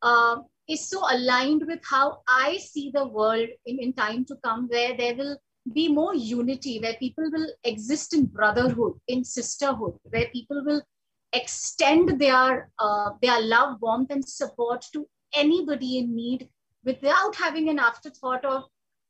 uh, 0.02 0.36
is 0.68 0.88
so 0.88 1.00
aligned 1.12 1.62
with 1.66 1.80
how 1.88 2.22
I 2.28 2.58
see 2.58 2.90
the 2.92 3.06
world 3.06 3.48
in, 3.66 3.78
in 3.78 3.92
time 3.92 4.24
to 4.26 4.36
come, 4.44 4.68
where 4.68 4.96
there 4.96 5.14
will 5.14 5.36
be 5.72 5.88
more 5.88 6.14
unity, 6.14 6.80
where 6.80 6.94
people 6.94 7.30
will 7.30 7.48
exist 7.64 8.14
in 8.14 8.26
brotherhood, 8.26 8.94
in 9.06 9.24
sisterhood, 9.24 9.94
where 10.10 10.26
people 10.32 10.64
will 10.64 10.82
extend 11.32 12.20
their 12.20 12.70
uh, 12.78 13.10
their 13.20 13.40
love, 13.40 13.78
warmth, 13.80 14.10
and 14.10 14.26
support 14.26 14.84
to 14.92 15.06
anybody 15.34 15.98
in 15.98 16.14
need 16.14 16.48
without 16.84 17.36
having 17.36 17.68
an 17.68 17.78
afterthought 17.78 18.44
of 18.44 18.64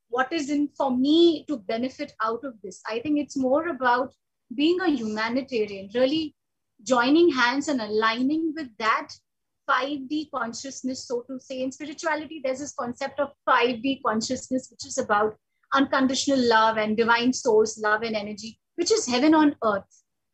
what 0.08 0.32
is 0.32 0.50
in 0.50 0.68
for 0.76 0.96
me 0.96 1.44
to 1.48 1.56
benefit 1.56 2.12
out 2.22 2.44
of 2.44 2.54
this. 2.62 2.82
I 2.86 2.98
think 3.00 3.18
it's 3.18 3.36
more 3.36 3.68
about 3.68 4.12
being 4.54 4.78
a 4.80 4.90
humanitarian, 4.90 5.88
really 5.94 6.34
joining 6.84 7.30
hands 7.32 7.68
and 7.68 7.80
aligning 7.80 8.52
with 8.56 8.68
that 8.78 9.08
5D 9.68 10.30
consciousness, 10.34 11.06
so 11.06 11.22
to 11.22 11.38
say. 11.38 11.62
In 11.62 11.72
spirituality, 11.72 12.40
there's 12.44 12.58
this 12.58 12.74
concept 12.74 13.20
of 13.20 13.30
5D 13.48 14.00
consciousness, 14.04 14.68
which 14.70 14.86
is 14.86 14.98
about 14.98 15.36
unconditional 15.72 16.38
love 16.48 16.76
and 16.76 16.96
divine 16.96 17.32
source, 17.32 17.78
love 17.78 18.02
and 18.02 18.16
energy, 18.16 18.58
which 18.76 18.92
is 18.92 19.06
heaven 19.06 19.34
on 19.34 19.56
earth. 19.64 19.84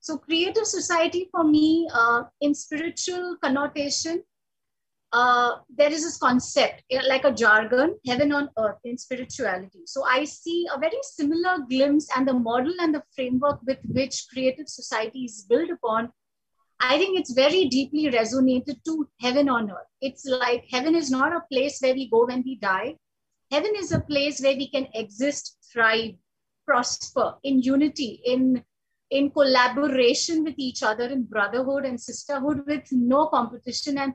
So 0.01 0.17
creative 0.17 0.65
society 0.65 1.29
for 1.31 1.45
me, 1.45 1.89
uh, 1.93 2.25
in 2.41 2.55
spiritual 2.55 3.37
connotation, 3.43 4.23
uh, 5.13 5.57
there 5.75 5.91
is 5.91 6.03
this 6.03 6.19
concept 6.19 6.83
like 7.09 7.25
a 7.25 7.33
jargon, 7.33 7.99
heaven 8.07 8.33
on 8.33 8.51
earth 8.59 8.77
in 8.85 8.99
spirituality. 8.99 9.81
So 9.87 10.05
I 10.05 10.25
see 10.25 10.67
a 10.75 10.79
very 10.79 10.99
similar 11.03 11.59
glimpse 11.69 12.09
and 12.15 12.29
the 12.29 12.35
model 12.35 12.75
and 12.81 12.95
the 12.95 13.03
framework 13.15 13.61
with 13.67 13.79
which 13.85 14.27
creative 14.33 14.69
society 14.69 15.25
is 15.25 15.47
built 15.49 15.71
upon. 15.71 16.13
I 16.81 16.97
think 16.99 17.19
it's 17.19 17.33
very 17.33 17.67
deeply 17.67 18.05
resonated 18.07 18.83
to 18.85 19.09
heaven 19.21 19.49
on 19.49 19.71
earth. 19.71 19.91
It's 20.01 20.25
like 20.25 20.65
heaven 20.71 20.95
is 20.95 21.11
not 21.11 21.35
a 21.35 21.45
place 21.53 21.81
where 21.81 21.95
we 21.95 22.09
go 22.09 22.27
when 22.27 22.43
we 22.45 22.57
die. 22.57 22.97
Heaven 23.51 23.73
is 23.77 23.93
a 23.93 24.01
place 24.01 24.41
where 24.41 24.57
we 24.57 24.71
can 24.71 24.87
exist, 24.95 25.57
thrive, 25.73 26.15
prosper 26.67 27.35
in 27.43 27.63
unity, 27.63 28.21
in 28.25 28.63
in 29.11 29.31
collaboration 29.31 30.45
with 30.45 30.55
each 30.59 30.83
other 30.83 31.05
in 31.05 31.23
brotherhood 31.25 31.85
and 31.85 32.01
sisterhood 32.01 32.63
with 32.67 32.87
no 32.93 33.27
competition 33.27 33.99
and 33.99 34.13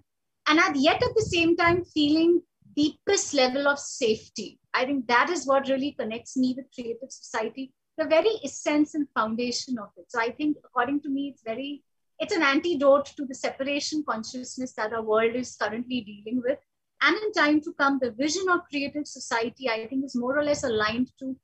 and 0.47 0.59
at 0.59 0.75
yet 0.75 1.01
at 1.01 1.15
the 1.15 1.27
same 1.29 1.55
time 1.55 1.83
feeling 1.83 2.41
deepest 2.75 3.33
level 3.33 3.67
of 3.67 3.79
safety 3.79 4.59
i 4.73 4.85
think 4.85 5.07
that 5.07 5.29
is 5.29 5.47
what 5.47 5.67
really 5.67 5.95
connects 5.99 6.37
me 6.37 6.53
with 6.55 6.65
creative 6.75 7.11
society 7.11 7.71
the 7.97 8.05
very 8.05 8.39
essence 8.43 8.93
and 8.93 9.07
foundation 9.15 9.79
of 9.79 9.89
it 9.97 10.05
so 10.09 10.19
i 10.19 10.29
think 10.29 10.57
according 10.63 11.01
to 11.01 11.09
me 11.09 11.29
it's 11.29 11.43
very 11.43 11.83
it's 12.23 12.35
an 12.35 12.43
antidote 12.49 13.13
to 13.17 13.25
the 13.25 13.35
separation 13.35 14.03
consciousness 14.09 14.73
that 14.73 14.93
our 14.93 15.03
world 15.13 15.35
is 15.43 15.55
currently 15.61 16.01
dealing 16.09 16.41
with 16.45 16.59
and 17.01 17.17
in 17.23 17.31
time 17.33 17.61
to 17.61 17.73
come 17.73 17.99
the 18.01 18.11
vision 18.11 18.49
of 18.49 18.67
creative 18.69 19.07
society 19.15 19.69
i 19.69 19.79
think 19.87 20.05
is 20.05 20.15
more 20.15 20.37
or 20.37 20.43
less 20.43 20.63
aligned 20.63 21.09
to 21.19 21.35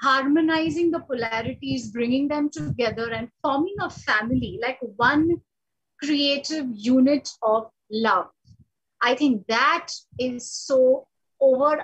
harmonizing 0.00 0.90
the 0.90 1.00
polarities, 1.00 1.90
bringing 1.90 2.28
them 2.28 2.50
together, 2.50 3.10
and 3.12 3.28
forming 3.42 3.76
a 3.80 3.90
family 3.90 4.58
like 4.62 4.78
one 4.96 5.40
creative 6.02 6.66
unit 6.72 7.28
of 7.42 7.70
love. 7.90 8.28
I 9.02 9.14
think 9.14 9.46
that 9.46 9.88
is 10.18 10.50
so 10.50 11.06
over 11.40 11.82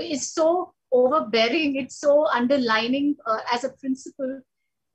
is 0.00 0.32
so 0.32 0.72
overbearing. 0.92 1.76
It's 1.76 2.00
so 2.00 2.26
underlining 2.28 3.16
uh, 3.26 3.40
as 3.52 3.64
a 3.64 3.70
principle 3.70 4.40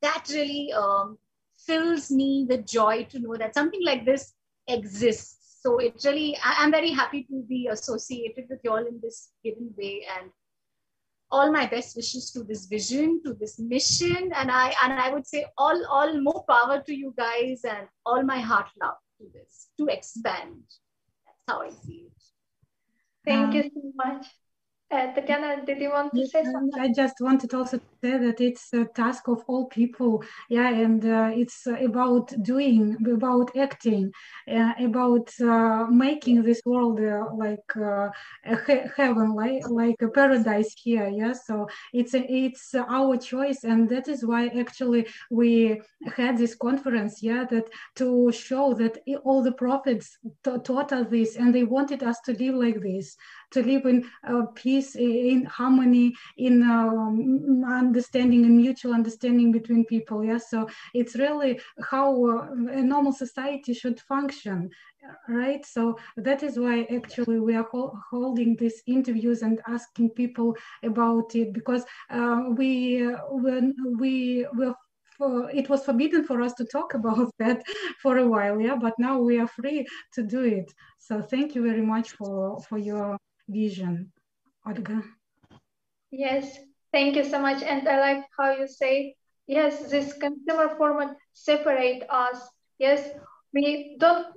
that 0.01 0.25
really 0.29 0.71
um, 0.73 1.17
fills 1.65 2.11
me 2.11 2.45
with 2.49 2.65
joy 2.65 3.05
to 3.09 3.19
know 3.19 3.35
that 3.35 3.53
something 3.53 3.83
like 3.83 4.05
this 4.05 4.33
exists. 4.67 5.59
So 5.61 5.77
it 5.77 6.01
really, 6.03 6.37
I, 6.43 6.55
I'm 6.59 6.71
very 6.71 6.91
happy 6.91 7.23
to 7.23 7.43
be 7.47 7.69
associated 7.71 8.45
with 8.49 8.59
you 8.63 8.71
all 8.71 8.85
in 8.85 8.99
this 9.01 9.29
given 9.43 9.73
way 9.77 10.05
and 10.19 10.29
all 11.31 11.51
my 11.51 11.65
best 11.65 11.95
wishes 11.95 12.31
to 12.31 12.43
this 12.43 12.67
vision, 12.67 13.21
to 13.25 13.33
this 13.33 13.57
mission, 13.57 14.31
and 14.35 14.51
I 14.51 14.73
and 14.83 14.93
I 14.93 15.09
would 15.09 15.25
say 15.25 15.45
all 15.57 15.85
all 15.87 16.21
more 16.21 16.45
power 16.47 16.81
to 16.85 16.93
you 16.95 17.13
guys 17.17 17.63
and 17.63 17.87
all 18.05 18.21
my 18.23 18.39
heart 18.39 18.67
love 18.81 18.99
to 19.17 19.25
this 19.33 19.69
to 19.79 19.87
expand. 19.87 20.61
That's 21.25 21.43
how 21.47 21.61
I 21.61 21.71
see 21.71 22.05
it. 22.09 22.23
Thank 23.25 23.47
um, 23.47 23.53
you 23.53 23.63
so 23.63 23.91
much. 23.95 24.27
Uh, 24.91 25.13
Tatiana, 25.15 25.65
did 25.65 25.79
you 25.81 25.89
want 25.89 26.13
to 26.13 26.27
say 26.27 26.43
something? 26.43 26.79
I 26.79 26.93
just 26.93 27.15
wanted 27.19 27.53
also 27.53 27.77
to 27.77 27.92
that 28.11 28.41
it's 28.41 28.73
a 28.73 28.85
task 28.85 29.27
of 29.29 29.43
all 29.47 29.65
people, 29.67 30.23
yeah, 30.49 30.69
and 30.69 31.05
uh, 31.05 31.31
it's 31.33 31.65
about 31.67 32.33
doing, 32.43 32.97
about 33.07 33.55
acting, 33.55 34.11
uh, 34.51 34.73
about 34.79 35.29
uh, 35.41 35.85
making 35.89 36.43
this 36.43 36.61
world 36.65 36.99
uh, 36.99 37.25
like 37.35 37.69
uh, 37.77 38.09
a 38.45 38.57
he- 38.67 38.89
heaven, 38.97 39.33
like 39.33 39.67
like 39.69 40.01
a 40.01 40.09
paradise 40.09 40.73
here, 40.83 41.07
yeah. 41.07 41.33
So 41.33 41.67
it's 41.93 42.13
it's 42.13 42.75
our 42.75 43.17
choice, 43.17 43.63
and 43.63 43.89
that 43.89 44.07
is 44.07 44.25
why 44.25 44.47
actually 44.47 45.07
we 45.31 45.81
had 46.15 46.37
this 46.37 46.55
conference, 46.55 47.23
yeah, 47.23 47.45
that 47.51 47.69
to 47.95 48.31
show 48.33 48.73
that 48.73 48.97
all 49.23 49.41
the 49.41 49.53
prophets 49.53 50.17
taught 50.43 50.91
us 50.91 51.07
this, 51.09 51.37
and 51.37 51.55
they 51.55 51.63
wanted 51.63 52.03
us 52.03 52.19
to 52.25 52.33
live 52.33 52.55
like 52.55 52.81
this 52.81 53.15
to 53.51 53.61
live 53.63 53.85
in 53.85 54.03
uh, 54.27 54.45
peace, 54.55 54.95
in 54.95 55.45
harmony, 55.45 56.13
in 56.37 56.63
um, 56.63 57.63
understanding 57.93 58.45
and 58.45 58.57
mutual 58.57 58.93
understanding 58.93 59.51
between 59.51 59.85
people. 59.85 60.23
Yeah, 60.23 60.39
so 60.39 60.67
it's 60.93 61.15
really 61.15 61.59
how 61.91 62.07
uh, 62.25 62.47
a 62.79 62.81
normal 62.81 63.13
society 63.13 63.73
should 63.73 63.99
function 63.99 64.69
right 65.27 65.65
so 65.65 65.97
that 66.15 66.43
is 66.43 66.57
why 66.57 66.87
actually 66.97 67.37
we 67.37 67.53
are 67.55 67.67
ho 67.71 67.81
holding 68.09 68.55
these 68.55 68.81
interviews 68.87 69.41
and 69.41 69.59
asking 69.67 70.09
people 70.11 70.55
about 70.83 71.35
it 71.35 71.51
because 71.51 71.83
uh, 72.09 72.43
we 72.59 73.05
uh, 73.05 73.17
when 73.29 73.75
we 73.99 74.47
were 74.53 74.73
for, 75.17 75.49
it 75.51 75.67
was 75.69 75.83
forbidden 75.83 76.23
for 76.23 76.41
us 76.41 76.53
to 76.53 76.65
talk 76.65 76.93
about 76.99 77.29
that 77.37 77.61
for 78.01 78.17
a 78.19 78.27
while 78.27 78.61
yeah 78.61 78.77
but 78.85 78.93
now 78.97 79.19
we 79.19 79.37
are 79.37 79.51
free 79.59 79.85
to 80.13 80.23
do 80.23 80.41
it 80.43 80.71
so 80.99 81.21
thank 81.21 81.53
you 81.53 81.61
very 81.61 81.85
much 81.93 82.11
for 82.11 82.61
for 82.69 82.77
your 82.77 83.17
vision. 83.49 84.11
Olga? 84.65 85.03
Yes, 86.11 86.57
thank 86.93 87.17
you 87.17 87.25
so 87.25 87.39
much. 87.39 87.63
And 87.63 87.87
I 87.89 87.99
like 87.99 88.25
how 88.39 88.51
you 88.53 88.67
say, 88.67 89.15
yes, 89.47 89.89
this 89.91 90.13
consumer 90.13 90.75
format 90.77 91.15
separate 91.33 92.03
us. 92.09 92.49
Yes, 92.79 93.09
we 93.53 93.97
don't, 93.99 94.27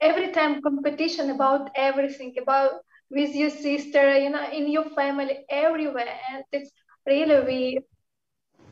every 0.00 0.32
time 0.32 0.62
competition 0.62 1.30
about 1.30 1.70
everything, 1.76 2.34
about 2.42 2.72
with 3.10 3.34
your 3.34 3.50
sister, 3.50 4.18
you 4.18 4.30
know, 4.30 4.50
in 4.50 4.68
your 4.70 4.90
family, 4.90 5.44
everywhere. 5.50 6.14
And 6.32 6.44
it's 6.52 6.70
really, 7.06 7.40
we, 7.44 7.80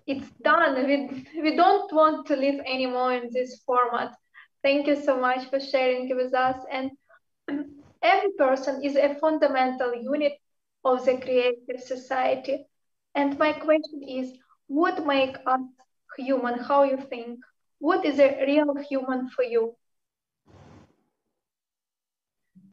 it's 0.07 0.31
done. 0.43 0.75
We, 0.87 1.27
we 1.43 1.57
don't 1.57 1.93
want 1.93 2.27
to 2.29 2.37
live 2.37 2.61
anymore 2.67 3.13
in 3.15 3.31
this 3.33 3.63
format. 3.67 4.13
Thank 4.63 4.87
you 4.87 4.97
so 4.97 5.19
much 5.21 5.49
for 5.51 5.61
sharing 5.61 6.15
with 6.17 6.35
us. 6.35 6.57
And 6.73 6.91
Every 8.03 8.33
person 8.39 8.83
is 8.85 8.97
a 8.97 9.15
fundamental 9.21 9.95
unit 9.95 10.33
of 10.85 11.05
the 11.05 11.19
creative 11.19 11.81
society. 11.83 12.67
And 13.15 13.39
my 13.39 13.53
question 13.53 14.03
is, 14.03 14.35
what 14.67 15.07
make 15.07 15.37
us 15.47 15.61
human? 16.17 16.59
How 16.59 16.85
you 16.85 16.97
think? 16.97 17.41
What 17.79 18.05
is 18.05 18.19
a 18.19 18.45
real 18.47 18.75
human 18.89 19.29
for 19.31 19.43
you? 19.43 19.75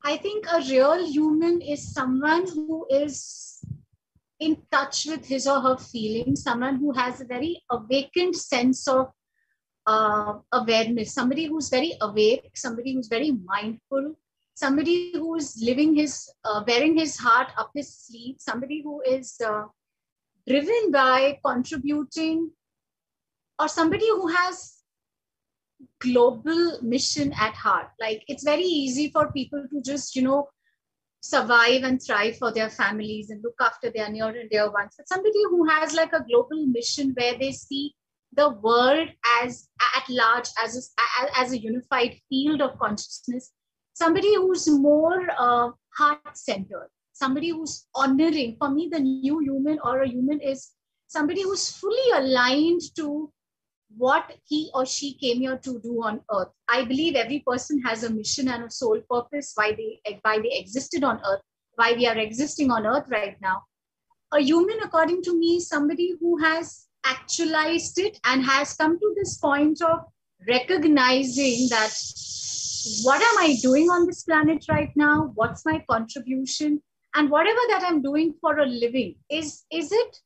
I 0.03 0.17
think 0.17 0.46
a 0.51 0.60
real 0.60 1.06
human 1.06 1.62
is 1.62 1.94
someone 1.94 2.48
who 2.48 2.86
is 2.89 3.62
in 4.39 4.58
touch 4.72 5.06
with 5.08 5.25
his 5.25 5.48
or 5.48 5.60
her 5.60 5.77
feelings, 5.77 6.44
someone 6.44 6.75
who 6.77 6.91
has 6.91 7.20
a 7.20 7.25
very 7.25 7.63
awakened 7.70 8.36
sense 8.36 8.88
of 8.88 9.12
uh, 9.88 10.34
awareness, 10.51 11.13
somebody 11.13 11.46
who's 11.46 11.70
very 11.70 11.94
awake, 12.01 12.51
somebody 12.56 12.94
who's 12.94 13.08
very 13.08 13.32
mindful, 13.32 14.15
somebody 14.53 15.12
who 15.13 15.36
is 15.36 15.60
living 15.63 15.96
his, 15.96 16.29
uh, 16.46 16.63
wearing 16.67 16.98
his 16.98 17.17
heart 17.17 17.50
up 17.58 17.72
his 17.74 17.94
sleeve, 17.94 18.36
somebody 18.39 18.82
who 18.82 19.01
is 19.01 19.39
uh, 19.46 19.63
driven 20.48 20.92
by 20.92 21.39
contributing, 21.46 22.51
or 23.60 23.68
somebody 23.68 24.08
who 24.08 24.27
has 24.27 24.75
global 26.00 26.80
mission 26.82 27.34
at 27.34 27.54
heart. 27.54 27.89
Like 28.00 28.24
it's 28.27 28.44
very 28.44 28.63
easy 28.63 29.10
for 29.10 29.32
people 29.32 29.66
to 29.72 29.82
just, 29.82 30.16
you 30.16 30.22
know, 30.22 30.50
survive 31.22 31.84
and 31.84 32.01
thrive 32.01 32.38
for 32.38 32.51
their 32.51 32.70
families 32.70 33.30
and 33.30 33.44
look 33.44 33.56
after 33.60 33.92
their 33.92 34.10
near 34.10 34.27
and 34.27 34.50
dear 34.50 34.72
ones. 34.72 34.94
But 34.98 35.10
somebody 35.10 35.44
who 35.50 35.68
has 35.68 35.94
like 35.94 36.13
a 36.13 36.24
global 36.24 36.66
mission 36.68 37.13
where 37.18 37.38
they 37.38 37.51
see 37.51 37.94
the 38.34 38.50
world 38.50 39.10
as 39.42 39.70
at 39.96 40.08
large 40.10 40.48
as 40.63 40.94
a, 41.00 41.39
as 41.39 41.51
a 41.51 41.58
unified 41.58 42.16
field 42.30 42.62
of 42.62 42.77
consciousness 42.77 43.51
somebody 43.98 44.36
who's 44.36 44.68
more 44.70 45.27
uh, 45.39 45.70
heart 45.98 46.36
centered 46.38 46.89
somebody 47.17 47.50
who's 47.50 47.88
honoring 47.95 48.55
for 48.59 48.69
me 48.69 48.89
the 48.91 49.00
new 49.00 49.39
human 49.39 49.79
or 49.83 50.01
a 50.01 50.07
human 50.07 50.39
is 50.39 50.71
somebody 51.07 51.41
who's 51.41 51.71
fully 51.71 52.12
aligned 52.15 52.81
to 52.95 53.31
what 53.97 54.33
he 54.45 54.69
or 54.74 54.86
she 54.86 55.13
came 55.13 55.39
here 55.39 55.57
to 55.57 55.79
do 55.79 56.03
on 56.03 56.19
earth. 56.31 56.50
I 56.67 56.83
believe 56.83 57.15
every 57.15 57.43
person 57.47 57.81
has 57.83 58.03
a 58.03 58.09
mission 58.09 58.50
and 58.50 58.65
a 58.65 58.69
soul 58.69 59.00
purpose 59.09 59.53
why 59.55 59.71
they 59.71 60.01
why 60.21 60.39
they 60.39 60.57
existed 60.59 61.03
on 61.03 61.21
earth 61.25 61.41
why 61.75 61.93
we 61.93 62.07
are 62.07 62.17
existing 62.17 62.71
on 62.71 62.86
earth 62.86 63.07
right 63.09 63.38
now. 63.41 63.63
A 64.33 64.39
human 64.39 64.79
according 64.83 65.21
to 65.24 65.39
me 65.39 65.57
is 65.57 65.67
somebody 65.67 66.15
who 66.19 66.38
has 66.43 66.88
actualized 67.05 68.00
it 68.00 68.19
and 68.25 68.43
has 68.43 68.74
come 68.74 69.00
to 69.00 69.13
this 69.15 69.38
point 69.38 69.81
of 69.81 70.00
recognizing 70.47 71.67
that 71.69 71.93
what 73.03 73.21
am 73.21 73.38
i 73.45 73.55
doing 73.62 73.89
on 73.89 74.05
this 74.05 74.24
planet 74.24 74.65
right 74.69 74.91
now? 74.95 75.31
What's 75.36 75.65
my 75.65 75.83
contribution 75.89 76.81
and 77.17 77.29
whatever 77.29 77.59
that 77.69 77.83
i'm 77.88 78.01
doing 78.01 78.33
for 78.41 78.57
a 78.59 78.65
living 78.65 79.15
is 79.29 79.65
is 79.71 79.91
it 79.91 80.21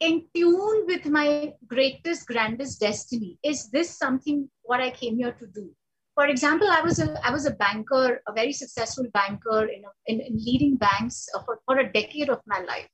in 0.00 0.24
tune 0.34 0.84
with 0.86 1.06
my 1.06 1.52
greatest, 1.66 2.26
grandest 2.26 2.80
destiny? 2.80 3.38
Is 3.42 3.70
this 3.70 3.96
something 3.96 4.48
what 4.62 4.80
I 4.80 4.90
came 4.90 5.16
here 5.16 5.32
to 5.32 5.46
do? 5.46 5.70
For 6.14 6.26
example, 6.26 6.68
I 6.70 6.80
was 6.82 6.98
a, 6.98 7.14
I 7.24 7.30
was 7.30 7.46
a 7.46 7.52
banker, 7.52 8.22
a 8.26 8.32
very 8.32 8.52
successful 8.52 9.06
banker 9.14 9.66
in, 9.66 9.82
a, 9.84 10.12
in, 10.12 10.20
in 10.20 10.36
leading 10.36 10.76
banks 10.76 11.28
for, 11.46 11.60
for 11.64 11.78
a 11.78 11.92
decade 11.92 12.28
of 12.28 12.40
my 12.46 12.60
life. 12.60 12.88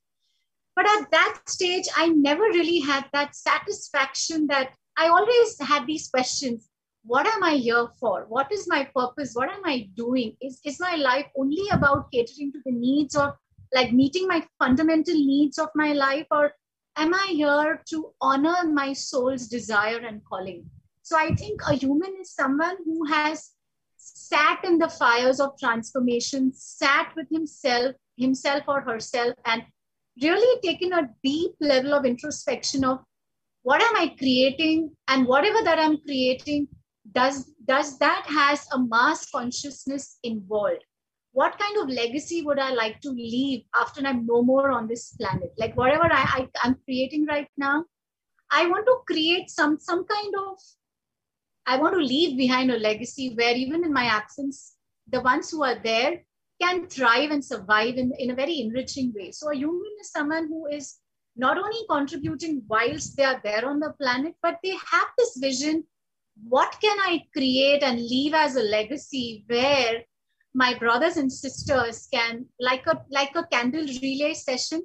But 0.75 0.87
at 0.87 1.09
that 1.11 1.41
stage, 1.47 1.85
I 1.95 2.09
never 2.09 2.43
really 2.43 2.79
had 2.79 3.05
that 3.13 3.35
satisfaction 3.35 4.47
that 4.47 4.75
I 4.97 5.07
always 5.07 5.59
had 5.59 5.87
these 5.87 6.09
questions 6.09 6.69
what 7.07 7.27
am 7.27 7.43
I 7.43 7.53
here 7.53 7.87
for? 7.99 8.25
What 8.27 8.51
is 8.51 8.67
my 8.67 8.89
purpose? 8.95 9.33
What 9.33 9.49
am 9.51 9.61
I 9.63 9.87
doing? 9.95 10.35
Is, 10.41 10.59
is 10.65 10.79
my 10.79 10.95
life 10.95 11.27
only 11.37 11.67
about 11.71 12.11
catering 12.11 12.51
to 12.53 12.59
the 12.65 12.71
needs 12.71 13.15
of 13.15 13.33
like 13.73 13.91
meeting 13.91 14.27
my 14.27 14.45
fundamental 14.59 15.13
needs 15.13 15.59
of 15.59 15.69
my 15.75 15.93
life? 15.93 16.25
Or 16.31 16.53
am 16.97 17.13
I 17.13 17.27
here 17.31 17.83
to 17.89 18.11
honor 18.21 18.67
my 18.71 18.93
soul's 18.93 19.47
desire 19.47 19.97
and 19.97 20.21
calling? 20.25 20.65
So 21.03 21.15
I 21.17 21.35
think 21.35 21.61
a 21.67 21.73
human 21.73 22.15
is 22.19 22.33
someone 22.33 22.77
who 22.83 23.05
has 23.05 23.51
sat 23.97 24.63
in 24.63 24.79
the 24.79 24.89
fires 24.89 25.39
of 25.39 25.59
transformation, 25.59 26.51
sat 26.55 27.11
with 27.15 27.27
himself, 27.31 27.95
himself 28.17 28.63
or 28.67 28.81
herself, 28.81 29.35
and 29.45 29.61
really 30.23 30.59
taken 30.61 30.93
a 30.93 31.09
deep 31.23 31.51
level 31.59 31.93
of 31.93 32.05
introspection 32.05 32.83
of 32.83 32.99
what 33.61 33.81
am 33.81 33.95
I 33.95 34.15
creating 34.17 34.91
and 35.07 35.27
whatever 35.27 35.63
that 35.63 35.77
I'm 35.77 35.97
creating, 35.97 36.67
does, 37.13 37.51
does 37.65 37.97
that 37.99 38.25
has 38.27 38.67
a 38.71 38.79
mass 38.79 39.29
consciousness 39.29 40.19
involved? 40.23 40.83
what 41.35 41.59
kind 41.59 41.77
of 41.81 41.89
legacy 41.89 42.41
would 42.43 42.59
I 42.59 42.71
like 42.71 43.01
to 43.01 43.09
leave 43.09 43.63
after 43.75 44.01
I'm 44.07 44.25
no 44.25 44.41
more 44.41 44.71
on 44.71 44.87
this 44.87 45.09
planet? 45.19 45.53
Like 45.57 45.75
whatever 45.75 46.05
I, 46.05 46.23
I, 46.37 46.47
I'm 46.63 46.75
creating 46.85 47.25
right 47.25 47.49
now, 47.57 47.83
I 48.49 48.67
want 48.67 48.85
to 48.85 48.99
create 49.05 49.49
some 49.49 49.77
some 49.77 50.05
kind 50.05 50.33
of 50.47 50.57
I 51.65 51.77
want 51.77 51.93
to 51.95 51.99
leave 51.99 52.37
behind 52.37 52.71
a 52.71 52.79
legacy 52.79 53.33
where 53.35 53.53
even 53.53 53.83
in 53.83 53.91
my 53.91 54.05
absence, 54.05 54.75
the 55.11 55.19
ones 55.19 55.51
who 55.51 55.61
are 55.63 55.77
there 55.83 56.23
can 56.61 56.87
thrive 56.87 57.31
and 57.31 57.43
survive 57.43 57.95
in, 57.95 58.13
in 58.17 58.31
a 58.31 58.35
very 58.35 58.61
enriching 58.61 59.13
way. 59.13 59.31
So 59.31 59.51
a 59.51 59.55
human 59.55 59.93
is 59.99 60.11
someone 60.11 60.47
who 60.47 60.67
is 60.67 60.99
not 61.35 61.57
only 61.57 61.81
contributing 61.89 62.63
whilst 62.69 63.17
they 63.17 63.25
are 63.25 63.41
there 63.43 63.67
on 63.67 63.81
the 63.81 63.93
planet, 63.99 64.35
but 64.41 64.59
they 64.63 64.69
have 64.69 65.09
this 65.17 65.35
vision. 65.35 65.83
What 66.43 66.75
can 66.81 66.97
I 66.99 67.25
create 67.33 67.83
and 67.83 67.99
leave 67.99 68.33
as 68.33 68.55
a 68.55 68.63
legacy 68.63 69.43
where 69.47 70.03
my 70.53 70.73
brothers 70.77 71.17
and 71.17 71.31
sisters 71.31 72.07
can 72.13 72.45
like 72.59 72.87
a 72.87 73.01
like 73.09 73.35
a 73.35 73.45
candle 73.47 73.85
relay 74.01 74.33
session 74.33 74.81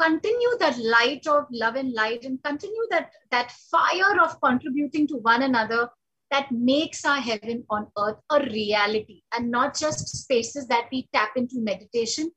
continue 0.00 0.50
that 0.58 0.78
light 0.78 1.26
of 1.26 1.46
love 1.50 1.74
and 1.74 1.92
light 1.92 2.24
and 2.24 2.42
continue 2.42 2.86
that 2.90 3.10
that 3.30 3.52
fire 3.70 4.20
of 4.22 4.40
contributing 4.40 5.06
to 5.06 5.16
one 5.16 5.42
another 5.42 5.88
that 6.30 6.50
makes 6.52 7.04
our 7.04 7.20
heaven 7.20 7.64
on 7.70 7.86
earth 7.98 8.18
a 8.30 8.40
reality 8.44 9.22
and 9.34 9.50
not 9.50 9.76
just 9.76 10.08
spaces 10.08 10.66
that 10.68 10.88
we 10.92 11.08
tap 11.14 11.30
into 11.36 11.60
meditation 11.60 12.30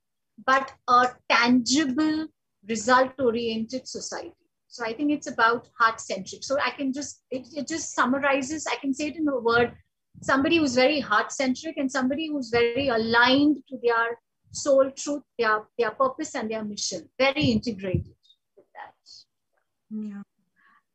but 0.45 0.71
a 0.88 1.10
tangible 1.29 2.27
result 2.67 3.12
oriented 3.19 3.88
society 3.88 4.42
so 4.73 4.83
i 4.89 4.93
think 4.97 5.12
it's 5.12 5.27
about 5.27 5.69
heart 5.79 5.99
centric 6.01 6.43
so 6.43 6.57
i 6.67 6.71
can 6.77 6.91
just 6.91 7.23
it, 7.31 7.47
it 7.59 7.67
just 7.67 7.93
summarizes 7.93 8.67
i 8.73 8.75
can 8.83 8.93
say 8.93 9.07
it 9.07 9.15
in 9.15 9.27
a 9.27 9.39
word 9.39 9.73
somebody 10.21 10.57
who's 10.57 10.75
very 10.75 10.99
heart 10.99 11.31
centric 11.31 11.77
and 11.77 11.91
somebody 11.91 12.27
who's 12.27 12.49
very 12.49 12.88
aligned 12.88 13.57
to 13.69 13.77
their 13.83 14.17
soul 14.53 14.91
truth, 14.95 15.23
their, 15.38 15.63
their 15.77 15.91
purpose, 15.91 16.36
and 16.36 16.49
their 16.49 16.63
mission. 16.63 17.09
Very 17.17 17.45
integrated 17.45 18.15
with 18.55 18.65
that. 18.73 18.95
Yeah. 19.89 20.21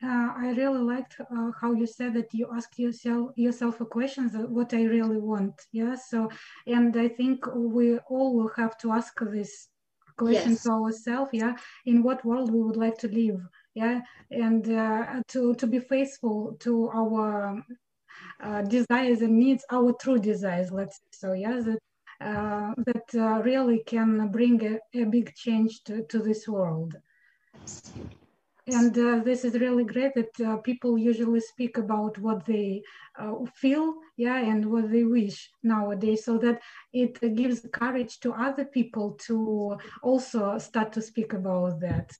Uh, 0.00 0.32
I 0.36 0.54
really 0.56 0.78
liked 0.78 1.16
uh, 1.20 1.50
how 1.60 1.72
you 1.72 1.86
said 1.86 2.14
that 2.14 2.32
you 2.32 2.48
ask 2.54 2.78
yourself 2.78 3.32
yourself 3.34 3.80
a 3.80 3.84
question 3.84 4.28
what 4.48 4.72
I 4.72 4.84
really 4.84 5.18
want. 5.18 5.60
Yeah. 5.72 5.96
So, 5.96 6.30
and 6.68 6.96
I 6.96 7.08
think 7.08 7.44
we 7.52 7.98
all 8.08 8.36
will 8.36 8.52
have 8.56 8.78
to 8.78 8.92
ask 8.92 9.18
this 9.20 9.68
question 10.16 10.52
yes. 10.52 10.62
to 10.62 10.70
ourselves. 10.70 11.30
Yeah. 11.32 11.56
In 11.84 12.04
what 12.04 12.24
world 12.24 12.52
we 12.52 12.62
would 12.62 12.76
like 12.76 12.96
to 12.98 13.08
live. 13.08 13.40
Yeah. 13.78 14.00
And 14.32 14.64
uh, 14.68 15.22
to 15.32 15.54
to 15.54 15.66
be 15.74 15.78
faithful 15.78 16.56
to 16.64 16.72
our 17.00 17.62
uh, 18.42 18.62
desires 18.62 19.20
and 19.22 19.38
needs, 19.38 19.64
our 19.70 19.92
true 19.92 20.18
desires, 20.18 20.72
let's 20.72 20.96
say 21.12 21.18
so, 21.22 21.32
yeah, 21.32 21.60
that, 21.68 21.82
uh, 22.20 22.74
that 22.88 23.08
uh, 23.14 23.40
really 23.42 23.80
can 23.86 24.10
bring 24.32 24.56
a, 24.72 24.74
a, 25.00 25.04
big 25.04 25.32
change 25.34 25.84
to, 25.84 26.02
to 26.10 26.18
this 26.18 26.48
world. 26.48 26.96
And 28.66 28.98
uh, 28.98 29.22
this 29.24 29.44
is 29.44 29.54
really 29.54 29.84
great 29.84 30.12
that 30.14 30.34
uh, 30.44 30.56
people 30.56 30.98
usually 30.98 31.40
speak 31.40 31.78
about 31.78 32.18
what 32.18 32.44
they 32.44 32.82
feel, 33.54 33.94
yeah, 34.16 34.38
and 34.38 34.66
what 34.72 34.90
they 34.90 35.04
wish 35.04 35.50
nowadays, 35.62 36.24
so 36.24 36.36
that 36.38 36.60
it 36.92 37.14
gives 37.36 37.64
courage 37.72 38.18
to 38.20 38.32
other 38.32 38.64
people 38.64 39.16
to 39.26 39.76
also 40.02 40.58
start 40.58 40.92
to 40.94 41.00
speak 41.00 41.32
about 41.32 41.80
that. 41.80 42.10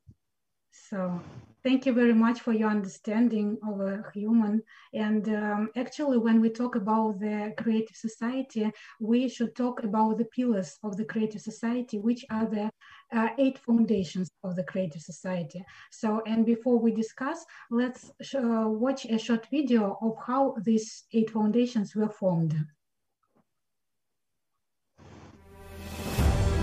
So 0.88 1.20
Thank 1.64 1.87
you 1.87 1.92
very 1.92 2.14
much 2.14 2.40
for 2.40 2.53
your 2.53 2.70
understanding 2.70 3.59
of 3.66 3.81
a 3.81 4.05
human. 4.14 4.62
And 4.94 5.29
um, 5.29 5.70
actually, 5.77 6.16
when 6.16 6.40
we 6.40 6.51
talk 6.51 6.77
about 6.77 7.18
the 7.18 7.53
creative 7.59 7.96
society, 7.96 8.70
we 9.01 9.29
should 9.29 9.57
talk 9.57 9.83
about 9.83 10.18
the 10.18 10.27
pillars 10.27 10.79
of 10.85 10.96
the 10.96 11.05
creative 11.05 11.40
society, 11.40 11.98
which 11.98 12.24
are 12.31 12.46
the 12.46 12.70
uh, 13.12 13.29
eight 13.38 13.59
foundations 13.59 14.31
of 14.44 14.55
the 14.55 14.62
creative 14.62 15.03
society. 15.03 15.64
So, 15.90 16.22
and 16.27 16.46
before 16.46 16.79
we 16.79 16.92
discuss, 16.92 17.44
let's 17.70 18.12
uh, 18.37 18.64
watch 18.68 19.05
a 19.07 19.18
short 19.18 19.46
video 19.51 19.98
of 20.01 20.16
how 20.24 20.55
these 20.62 21.05
eight 21.12 21.31
foundations 21.31 21.96
were 21.96 22.09
formed. 22.09 22.55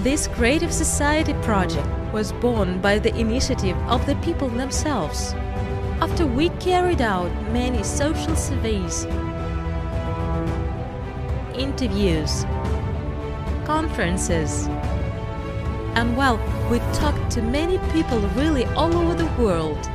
This 0.05 0.27
Creative 0.27 0.71
Society 0.71 1.33
project 1.41 1.87
was 2.13 2.31
born 2.31 2.79
by 2.79 2.99
the 2.99 3.11
initiative 3.15 3.75
of 3.87 4.05
the 4.05 4.13
people 4.17 4.49
themselves. 4.49 5.33
After 5.99 6.27
we 6.27 6.49
carried 6.59 7.01
out 7.01 7.31
many 7.51 7.81
social 7.81 8.35
surveys, 8.35 9.05
interviews, 11.57 12.43
conferences, 13.65 14.67
and 15.95 16.15
well, 16.15 16.37
we 16.69 16.77
talked 16.93 17.31
to 17.31 17.41
many 17.41 17.79
people 17.91 18.19
really 18.37 18.65
all 18.75 18.95
over 18.95 19.15
the 19.15 19.41
world 19.41 19.89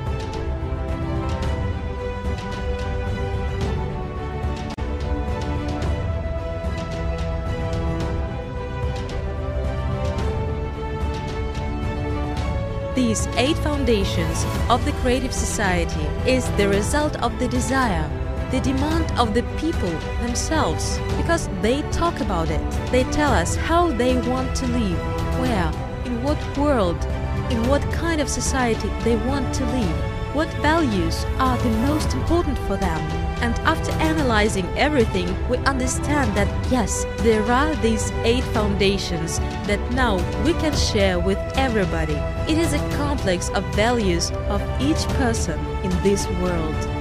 These 13.10 13.26
eight 13.38 13.58
foundations 13.58 14.44
of 14.68 14.84
the 14.84 14.92
Creative 15.02 15.34
Society 15.34 16.06
is 16.30 16.48
the 16.52 16.68
result 16.68 17.20
of 17.20 17.36
the 17.40 17.48
desire, 17.48 18.08
the 18.52 18.60
demand 18.60 19.10
of 19.18 19.34
the 19.34 19.42
people 19.58 19.90
themselves, 20.22 21.00
because 21.16 21.48
they 21.60 21.82
talk 21.90 22.20
about 22.20 22.50
it. 22.50 22.60
They 22.92 23.02
tell 23.10 23.32
us 23.32 23.56
how 23.56 23.90
they 23.90 24.16
want 24.28 24.54
to 24.58 24.66
live, 24.68 24.98
where, 25.40 25.72
in 26.04 26.22
what 26.22 26.38
world, 26.56 27.04
in 27.50 27.66
what 27.66 27.82
kind 27.90 28.20
of 28.20 28.28
society 28.28 28.88
they 29.02 29.16
want 29.16 29.52
to 29.54 29.64
live. 29.64 30.10
what 30.32 30.48
values 30.62 31.24
are 31.38 31.58
the 31.58 31.70
most 31.88 32.14
important 32.14 32.56
for 32.58 32.76
them. 32.76 33.29
And 33.40 33.58
after 33.60 33.90
analyzing 33.92 34.66
everything, 34.76 35.28
we 35.48 35.56
understand 35.58 36.36
that 36.36 36.48
yes, 36.70 37.06
there 37.18 37.42
are 37.50 37.74
these 37.76 38.10
eight 38.22 38.44
foundations 38.52 39.38
that 39.66 39.80
now 39.92 40.16
we 40.44 40.52
can 40.54 40.76
share 40.76 41.18
with 41.18 41.38
everybody. 41.56 42.18
It 42.52 42.58
is 42.58 42.74
a 42.74 42.96
complex 42.96 43.48
of 43.50 43.64
values 43.74 44.30
of 44.48 44.60
each 44.80 45.02
person 45.16 45.58
in 45.82 45.90
this 46.02 46.26
world. 46.42 47.00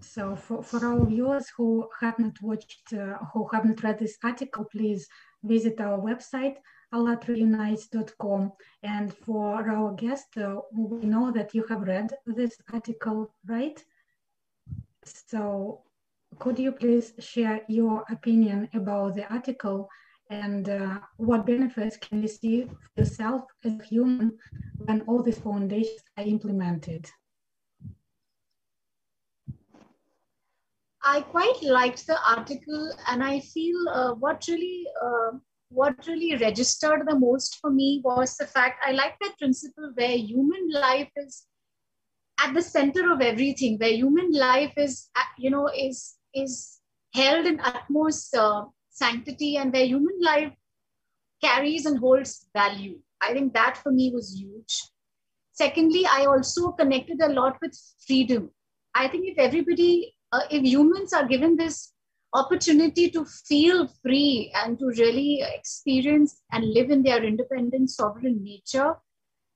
So 0.00 0.34
for, 0.34 0.62
for 0.62 0.82
our 0.86 1.04
viewers 1.04 1.46
who 1.56 1.88
have 2.00 2.18
not 2.18 2.40
watched, 2.40 2.92
uh, 2.94 3.18
who 3.34 3.48
have 3.52 3.64
not 3.66 3.82
read 3.82 3.98
this 3.98 4.16
article, 4.24 4.64
please 4.64 5.06
visit 5.42 5.78
our 5.78 5.98
website, 5.98 6.56
allatraunites.com. 6.92 8.52
And 8.82 9.14
for 9.14 9.68
our 9.68 9.92
guest, 9.94 10.36
uh, 10.36 10.60
we 10.72 11.06
know 11.06 11.30
that 11.32 11.54
you 11.54 11.64
have 11.68 11.82
read 11.82 12.12
this 12.26 12.56
article, 12.72 13.34
right? 13.46 13.82
So 15.04 15.82
could 16.38 16.58
you 16.58 16.72
please 16.72 17.12
share 17.18 17.60
your 17.68 18.04
opinion 18.10 18.68
about 18.74 19.14
the 19.14 19.32
article 19.32 19.88
and 20.30 20.68
uh, 20.68 20.98
what 21.18 21.46
benefits 21.46 21.96
can 21.96 22.22
you 22.22 22.28
see 22.28 22.64
for 22.64 23.00
yourself 23.00 23.44
as 23.64 23.78
a 23.78 23.84
human 23.84 24.36
when 24.84 25.02
all 25.02 25.22
these 25.22 25.38
foundations 25.38 26.02
are 26.16 26.24
implemented? 26.24 27.08
I 31.08 31.20
quite 31.20 31.62
liked 31.62 32.04
the 32.08 32.18
article, 32.28 32.92
and 33.06 33.22
I 33.22 33.38
feel 33.38 33.76
uh, 33.88 34.14
what 34.14 34.44
really 34.48 34.84
uh, 35.00 35.38
what 35.70 36.06
really 36.06 36.36
registered 36.36 37.06
the 37.06 37.18
most 37.18 37.58
for 37.60 37.70
me 37.70 38.00
was 38.04 38.36
the 38.36 38.46
fact 38.46 38.82
I 38.86 38.92
like 38.92 39.18
that 39.20 39.38
principle 39.38 39.92
where 39.94 40.16
human 40.16 40.70
life 40.70 41.10
is 41.16 41.46
at 42.42 42.54
the 42.54 42.62
center 42.62 43.12
of 43.12 43.20
everything, 43.20 43.78
where 43.78 43.90
human 43.90 44.32
life 44.32 44.72
is 44.76 45.08
you 45.38 45.50
know 45.50 45.68
is 45.68 46.16
is 46.34 46.80
held 47.14 47.46
in 47.46 47.60
utmost 47.60 48.34
uh, 48.34 48.64
sanctity, 48.90 49.56
and 49.56 49.72
where 49.72 49.86
human 49.86 50.18
life 50.20 50.52
carries 51.42 51.86
and 51.86 51.98
holds 51.98 52.48
value. 52.54 52.98
I 53.20 53.32
think 53.32 53.52
that 53.54 53.78
for 53.78 53.90
me 53.90 54.10
was 54.14 54.38
huge. 54.38 54.90
Secondly, 55.52 56.04
I 56.06 56.26
also 56.26 56.72
connected 56.72 57.20
a 57.22 57.32
lot 57.32 57.56
with 57.62 57.78
freedom. 58.06 58.50
I 58.94 59.08
think 59.08 59.26
if 59.26 59.38
everybody 59.38 60.14
uh, 60.32 60.42
if 60.50 60.62
humans 60.62 61.12
are 61.12 61.26
given 61.26 61.56
this 61.56 61.92
opportunity 62.40 63.10
to 63.10 63.24
feel 63.24 63.88
free 64.02 64.52
and 64.62 64.78
to 64.78 64.86
really 64.98 65.42
experience 65.54 66.42
and 66.52 66.72
live 66.76 66.90
in 66.90 67.02
their 67.02 67.24
independent 67.24 67.90
sovereign 67.90 68.42
nature 68.42 68.94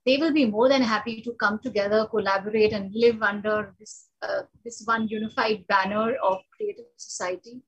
they 0.05 0.17
will 0.17 0.33
be 0.33 0.45
more 0.45 0.67
than 0.67 0.81
happy 0.81 1.21
to 1.21 1.33
come 1.33 1.59
together 1.63 2.05
collaborate 2.09 2.73
and 2.73 2.91
live 2.93 3.21
under 3.21 3.73
this 3.79 4.07
uh, 4.21 4.41
this 4.63 4.81
one 4.85 5.07
unified 5.07 5.65
banner 5.67 6.15
of 6.23 6.39
creative 6.55 6.85
society. 6.97 7.61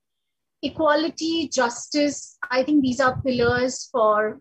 Equality 0.61 1.49
justice 1.49 2.37
i 2.49 2.63
think 2.63 2.81
these 2.81 3.01
are 3.01 3.21
pillars 3.21 3.89
for 3.91 4.39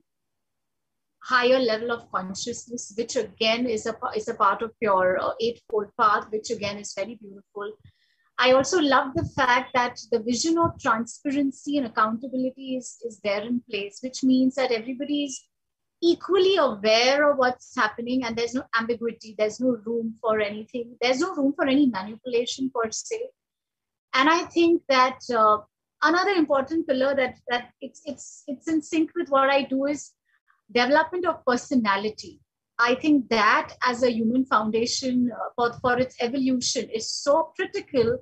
higher 1.30 1.58
level 1.58 1.90
of 1.90 2.10
consciousness 2.12 2.92
which 2.96 3.16
again 3.16 3.66
is 3.66 3.86
a 3.86 3.94
is 4.16 4.28
a 4.28 4.34
part 4.34 4.62
of 4.62 4.70
your 4.80 5.18
uh, 5.20 5.32
eightfold 5.40 5.88
path 6.00 6.26
which 6.30 6.50
again 6.50 6.78
is 6.78 6.94
very 6.94 7.16
beautiful 7.16 7.72
I 8.38 8.52
also 8.52 8.80
love 8.80 9.14
the 9.14 9.28
fact 9.36 9.70
that 9.74 10.00
the 10.10 10.18
vision 10.18 10.58
of 10.58 10.78
transparency 10.80 11.76
and 11.76 11.86
accountability 11.86 12.76
is, 12.76 12.98
is 13.04 13.20
there 13.22 13.42
in 13.42 13.62
place, 13.70 13.98
which 14.02 14.24
means 14.24 14.54
that 14.56 14.72
everybody 14.72 15.24
is 15.24 15.44
equally 16.02 16.56
aware 16.56 17.30
of 17.30 17.38
what's 17.38 17.76
happening 17.76 18.24
and 18.24 18.36
there's 18.36 18.54
no 18.54 18.64
ambiguity, 18.78 19.34
there's 19.38 19.60
no 19.60 19.76
room 19.86 20.16
for 20.20 20.40
anything, 20.40 20.96
there's 21.00 21.20
no 21.20 21.34
room 21.34 21.52
for 21.54 21.66
any 21.66 21.86
manipulation 21.86 22.70
per 22.74 22.90
se. 22.90 23.20
And 24.14 24.28
I 24.28 24.44
think 24.44 24.82
that 24.88 25.20
uh, 25.32 25.58
another 26.02 26.32
important 26.32 26.88
pillar 26.88 27.14
that, 27.14 27.36
that 27.48 27.70
it's, 27.80 28.02
it's, 28.04 28.42
it's 28.48 28.68
in 28.68 28.82
sync 28.82 29.12
with 29.14 29.28
what 29.28 29.48
I 29.48 29.62
do 29.62 29.86
is 29.86 30.10
development 30.74 31.26
of 31.26 31.44
personality. 31.46 32.40
I 32.82 32.96
think 32.96 33.28
that 33.28 33.74
as 33.86 34.02
a 34.02 34.10
human 34.10 34.44
foundation 34.44 35.30
uh, 35.32 35.50
for, 35.54 35.72
for 35.80 35.98
its 36.00 36.16
evolution 36.20 36.90
is 36.90 37.08
so 37.08 37.52
critical. 37.54 38.18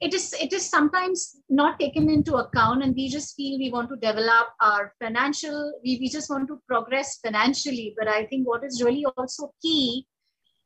It 0.00 0.14
is, 0.14 0.34
it 0.40 0.52
is 0.54 0.68
sometimes 0.68 1.36
not 1.50 1.78
taken 1.78 2.08
into 2.10 2.36
account, 2.36 2.82
and 2.82 2.94
we 2.94 3.08
just 3.08 3.36
feel 3.36 3.58
we 3.58 3.70
want 3.70 3.90
to 3.90 3.96
develop 3.96 4.48
our 4.60 4.94
financial, 5.00 5.72
we, 5.84 5.98
we 6.00 6.08
just 6.08 6.30
want 6.30 6.48
to 6.48 6.60
progress 6.66 7.18
financially. 7.24 7.94
But 7.98 8.08
I 8.08 8.24
think 8.26 8.48
what 8.48 8.64
is 8.64 8.82
really 8.82 9.04
also 9.16 9.52
key 9.62 10.06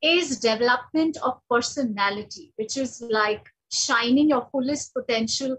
is 0.01 0.39
development 0.39 1.19
of 1.23 1.41
personality, 1.51 2.53
which 2.57 2.77
is 2.77 3.03
like 3.11 3.45
shining 3.71 4.29
your 4.29 4.49
fullest 4.53 4.95
potential 4.95 5.59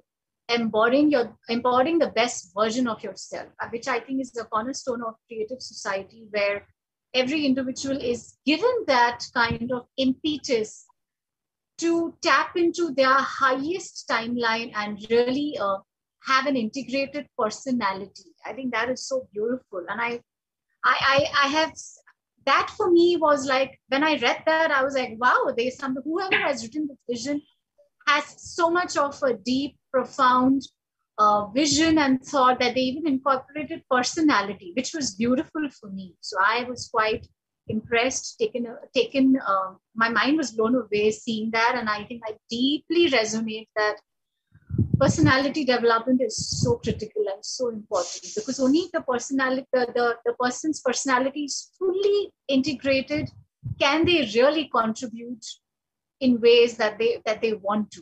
embodying 0.50 1.12
your 1.12 1.38
embodying 1.48 2.00
the 2.00 2.08
best 2.08 2.52
version 2.58 2.88
of 2.88 3.04
yourself 3.04 3.45
which 3.72 3.88
i 3.88 4.00
think 4.00 4.19
is 4.19 4.32
the 4.32 4.43
cornerstone 4.45 5.04
of 5.08 5.13
creative 5.28 5.62
society 5.62 6.26
where 6.32 6.65
every 7.13 7.45
individual 7.45 7.98
is 7.98 8.38
given 8.45 8.84
that 8.88 9.26
kind 9.34 9.72
of 9.72 9.88
impetus 9.98 10.86
to 11.80 12.13
tap 12.22 12.56
into 12.56 12.91
their 12.91 13.13
highest 13.13 14.08
timeline 14.10 14.72
and 14.76 15.06
really 15.10 15.58
uh, 15.60 15.78
have 16.24 16.45
an 16.45 16.56
integrated 16.56 17.26
personality. 17.38 18.36
I 18.45 18.54
think 18.54 18.74
that 18.74 18.89
is 18.89 19.08
so 19.08 19.28
beautiful. 19.34 19.86
And 19.88 20.02
I, 20.02 20.22
I, 20.84 20.98
I, 21.02 21.45
I 21.45 21.48
have 21.48 21.74
that 22.45 22.69
for 22.76 22.89
me 22.89 23.17
was 23.17 23.45
like 23.45 23.80
when 23.89 24.04
I 24.04 24.17
read 24.17 24.43
that, 24.45 24.72
I 24.72 24.84
was 24.84 24.95
like, 24.95 25.13
wow, 25.17 25.54
there's 25.56 25.78
some 25.78 25.98
whoever 26.04 26.36
has 26.36 26.63
written 26.63 26.88
this 26.88 27.19
vision 27.19 27.41
has 28.08 28.36
so 28.38 28.69
much 28.69 28.98
of 28.98 29.22
a 29.24 29.34
deep, 29.34 29.78
profound 29.91 30.63
uh, 31.20 31.46
vision 31.48 31.98
and 31.98 32.24
thought 32.24 32.60
that 32.60 32.74
they 32.76 32.82
even 32.82 33.08
incorporated 33.08 33.84
personality, 33.92 34.72
which 34.76 34.94
was 34.94 35.16
beautiful 35.16 35.70
for 35.70 35.90
me. 35.90 36.16
So 36.22 36.38
I 36.44 36.64
was 36.64 36.88
quite 36.88 37.28
impressed, 37.68 38.40
taken, 38.40 38.68
taken. 38.96 39.38
Uh, 39.46 39.74
my 39.96 40.10
mind 40.10 40.38
was 40.38 40.52
blown 40.52 40.76
away 40.76 41.12
seeing 41.12 41.52
that, 41.52 41.76
and 41.76 41.90
I 41.90 42.06
think 42.06 42.22
I 42.26 42.36
deeply 42.50 43.10
resonate 43.10 43.68
that 43.76 43.98
personality 45.00 45.64
development 45.66 46.22
is 46.22 46.62
so 46.62 46.76
critical 46.76 47.26
and 47.34 47.44
so 47.44 47.70
important 47.70 48.32
because 48.36 48.60
only 48.60 48.90
the 48.94 49.02
personality, 49.02 49.66
the, 49.72 49.88
the, 49.96 50.16
the 50.26 50.34
person's 50.40 50.82
personality 50.82 51.44
is 51.46 51.70
fully 51.78 52.32
integrated, 52.48 53.30
can 53.80 54.06
they 54.06 54.30
really 54.36 54.70
contribute 54.74 55.46
in 56.20 56.42
ways 56.42 56.76
that 56.78 56.98
they 56.98 57.22
that 57.26 57.42
they 57.42 57.54
want 57.54 57.92
to. 57.92 58.02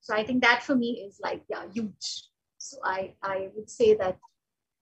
So 0.00 0.14
I 0.14 0.24
think 0.24 0.42
that 0.42 0.62
for 0.62 0.74
me 0.74 1.04
is 1.06 1.18
like 1.22 1.42
yeah, 1.48 1.64
huge. 1.72 2.27
So 2.68 2.78
I, 2.84 3.14
I 3.22 3.48
would 3.54 3.70
say 3.70 3.94
that 3.94 4.18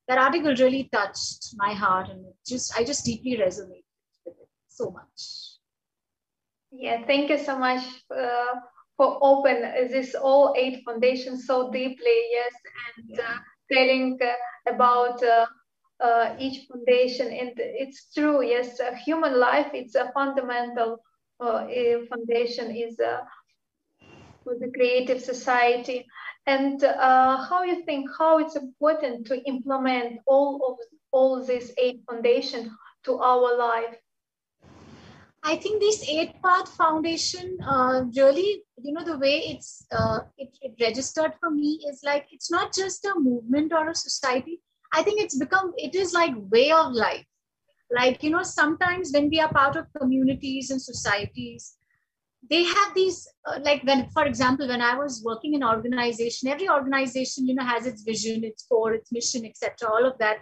that 0.09 0.19
article 0.19 0.55
really 0.59 0.89
touched 0.93 1.55
my 1.57 1.73
heart 1.73 2.09
and 2.09 2.25
just 2.45 2.77
I 2.77 2.83
just 2.83 3.05
deeply 3.05 3.37
resonated 3.37 3.85
with 4.25 4.35
it 4.41 4.49
so 4.67 4.91
much. 4.91 5.21
Yeah, 6.73 7.07
thank 7.07 7.31
you 7.31 7.39
so 7.39 7.57
much 7.57 7.85
uh, 8.11 8.55
for 8.97 9.19
open 9.23 9.63
this 9.93 10.17
all 10.17 10.55
eight 10.57 10.83
foundations 10.85 11.47
so 11.47 11.71
deeply. 11.71 12.19
Yes, 12.39 12.55
and 12.87 13.21
uh, 13.21 13.39
telling 13.73 14.19
uh, 14.21 14.75
about 14.75 15.23
uh, 15.23 15.47
uh, 16.01 16.35
each 16.41 16.67
foundation, 16.67 17.29
and 17.29 17.53
it's 17.57 18.13
true. 18.13 18.45
Yes, 18.45 18.81
human 19.05 19.39
life 19.39 19.71
it's 19.75 19.95
a 19.95 20.11
fundamental 20.13 20.99
uh, 21.39 21.67
foundation 22.11 22.75
is 22.75 22.99
for 24.47 24.55
the 24.61 24.71
creative 24.75 25.21
society 25.21 26.07
and 26.47 26.83
uh, 26.85 27.45
how 27.45 27.63
you 27.65 27.85
think 27.85 28.09
how 28.19 28.39
it's 28.39 28.57
important 28.57 29.27
to 29.27 29.43
implement 29.47 30.21
all 30.27 30.61
of 30.69 30.79
all 31.11 31.45
these 31.45 31.73
eight 31.79 32.01
foundation 32.09 32.71
to 33.05 33.19
our 33.19 33.57
life? 33.57 33.97
I 35.43 35.57
think 35.57 35.81
this 35.81 36.09
eight 36.09 36.43
path 36.43 36.69
foundation 36.77 37.59
uh, 37.67 38.05
really 38.17 38.63
you 38.83 38.93
know 38.93 39.05
the 39.05 39.19
way 39.19 39.39
it's 39.53 39.87
uh, 39.93 40.21
it, 40.39 40.57
it 40.61 40.75
registered 40.81 41.33
for 41.41 41.51
me 41.51 41.81
is 41.89 42.03
like 42.05 42.27
it's 42.33 42.51
not 42.51 42.75
just 42.75 43.05
a 43.05 43.15
movement 43.19 43.73
or 43.73 43.89
a 43.89 43.95
society. 43.95 44.61
I 44.93 45.03
think 45.03 45.21
it's 45.21 45.39
become 45.39 45.73
it 45.77 45.95
is 45.95 46.13
like 46.13 46.35
way 46.51 46.71
of 46.73 46.93
life. 46.93 47.27
Like 47.91 48.23
you 48.23 48.31
know 48.31 48.43
sometimes 48.43 49.13
when 49.13 49.31
we 49.31 49.41
are 49.41 49.53
part 49.53 49.77
of 49.77 49.87
communities 49.99 50.71
and 50.71 50.83
societies 50.83 51.76
they 52.51 52.65
have 52.65 52.95
these 52.95 53.29
uh, 53.47 53.59
like 53.63 53.83
when 53.85 54.09
for 54.11 54.25
example 54.25 54.69
when 54.69 54.83
i 54.83 54.95
was 54.95 55.23
working 55.25 55.55
in 55.55 55.65
organization 55.65 56.49
every 56.49 56.69
organization 56.69 57.47
you 57.47 57.55
know 57.55 57.65
has 57.65 57.87
its 57.87 58.03
vision 58.03 58.45
its 58.45 58.67
core 58.67 58.95
its 58.95 59.13
mission 59.13 59.45
etc 59.45 59.89
all 59.91 60.05
of 60.05 60.19
that. 60.19 60.39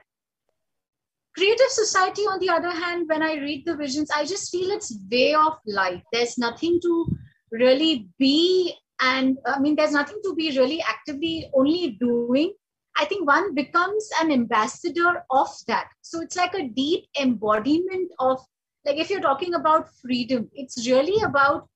Creative 1.36 1.70
society 1.70 2.22
on 2.22 2.38
the 2.38 2.48
other 2.48 2.70
hand 2.70 3.08
when 3.08 3.20
i 3.20 3.34
read 3.34 3.64
the 3.66 3.76
visions 3.76 4.10
i 4.16 4.24
just 4.24 4.52
feel 4.52 4.70
it's 4.70 4.96
way 5.10 5.34
of 5.34 5.54
life 5.66 6.02
there's 6.12 6.38
nothing 6.38 6.78
to 6.80 7.06
really 7.50 8.08
be 8.20 8.72
and 9.00 9.38
i 9.44 9.58
mean 9.58 9.74
there's 9.74 9.96
nothing 9.98 10.20
to 10.22 10.34
be 10.36 10.56
really 10.56 10.80
actively 10.82 11.50
only 11.54 11.96
doing. 12.00 12.52
I 12.96 13.04
think 13.06 13.26
one 13.26 13.54
becomes 13.54 14.08
an 14.20 14.30
ambassador 14.30 15.24
of 15.30 15.48
that. 15.66 15.88
So 16.02 16.20
it's 16.20 16.36
like 16.36 16.54
a 16.54 16.68
deep 16.68 17.06
embodiment 17.20 18.12
of, 18.20 18.40
like, 18.86 18.98
if 18.98 19.10
you're 19.10 19.20
talking 19.20 19.54
about 19.54 19.88
freedom, 20.00 20.48
it's 20.54 20.88
really 20.88 21.20
about 21.24 21.68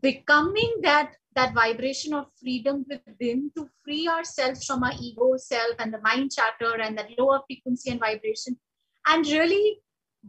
becoming 0.00 0.72
that 0.82 1.12
that 1.34 1.52
vibration 1.52 2.14
of 2.14 2.26
freedom 2.40 2.84
within 2.88 3.50
to 3.56 3.68
free 3.84 4.06
ourselves 4.08 4.64
from 4.64 4.84
our 4.84 4.92
ego 5.00 5.36
self 5.36 5.74
and 5.78 5.92
the 5.92 6.00
mind 6.00 6.30
chatter 6.30 6.80
and 6.80 6.96
that 6.96 7.10
lower 7.18 7.40
frequency 7.46 7.90
and 7.90 8.00
vibration 8.00 8.56
and 9.08 9.26
really 9.26 9.80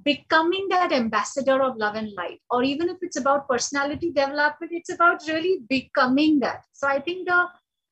becoming 0.03 0.67
that 0.69 0.91
ambassador 0.91 1.61
of 1.61 1.77
love 1.77 1.95
and 1.95 2.11
light. 2.13 2.41
Or 2.49 2.63
even 2.63 2.89
if 2.89 2.97
it's 3.01 3.17
about 3.17 3.47
personality 3.47 4.11
development 4.11 4.71
it's 4.73 4.91
about 4.91 5.21
really 5.27 5.59
becoming 5.69 6.39
that. 6.39 6.63
So 6.73 6.87
i 6.87 6.99
think 6.99 7.27
the 7.27 7.47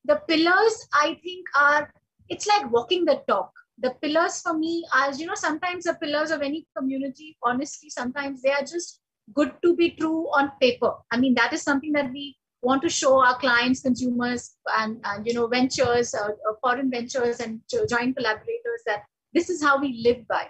the 0.05 0.21
pillars 0.27 0.87
i 0.93 1.17
think 1.23 1.47
are 1.55 1.91
it's 2.29 2.47
like 2.47 2.71
walking 2.71 3.05
the 3.05 3.21
talk. 3.27 3.51
The 3.77 3.91
pillars 4.01 4.41
for 4.41 4.57
me 4.57 4.85
are 4.93 5.13
you 5.13 5.25
know 5.25 5.35
sometimes 5.35 5.85
the 5.85 5.95
pillars 5.95 6.31
of 6.31 6.41
any 6.41 6.65
community 6.77 7.37
honestly 7.43 7.89
sometimes 7.89 8.41
they 8.41 8.51
are 8.51 8.61
just 8.61 8.99
good 9.33 9.51
to 9.63 9.75
be 9.75 9.91
true 9.91 10.23
on 10.37 10.51
paper 10.61 10.93
i 11.11 11.17
mean 11.17 11.33
that 11.33 11.53
is 11.53 11.61
something 11.61 11.91
that 11.91 12.11
we 12.11 12.35
want 12.61 12.81
to 12.81 12.89
show 12.89 13.21
our 13.23 13.37
clients 13.39 13.81
consumers 13.81 14.55
and, 14.79 14.99
and 15.03 15.27
you 15.27 15.33
know 15.33 15.47
ventures 15.47 16.13
uh, 16.13 16.27
uh 16.27 16.53
foreign 16.61 16.89
ventures 16.89 17.39
and 17.39 17.61
joint 17.89 18.15
collaborators 18.17 18.83
that 18.85 19.03
this 19.33 19.49
is 19.49 19.61
how 19.61 19.79
we 19.79 20.01
live 20.03 20.27
by 20.27 20.47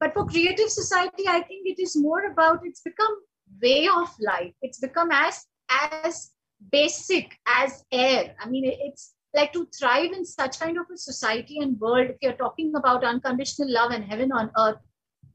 but 0.00 0.12
for 0.12 0.26
creative 0.26 0.68
society, 0.68 1.24
I 1.28 1.40
think 1.40 1.66
it 1.66 1.80
is 1.80 1.96
more 1.96 2.26
about 2.26 2.60
it's 2.64 2.80
become 2.80 3.22
way 3.62 3.88
of 3.88 4.08
life. 4.20 4.52
It's 4.60 4.78
become 4.78 5.10
as 5.10 5.46
as 5.70 6.32
basic 6.70 7.38
as 7.46 7.84
air. 7.92 8.34
I 8.38 8.48
mean, 8.48 8.64
it's 8.66 9.14
like 9.34 9.52
to 9.54 9.66
thrive 9.78 10.12
in 10.12 10.24
such 10.24 10.60
kind 10.60 10.78
of 10.78 10.86
a 10.92 10.98
society 10.98 11.58
and 11.60 11.80
world. 11.80 12.10
If 12.10 12.16
you're 12.20 12.32
talking 12.34 12.74
about 12.76 13.04
unconditional 13.04 13.72
love 13.72 13.92
and 13.92 14.04
heaven 14.04 14.30
on 14.32 14.50
earth, 14.58 14.76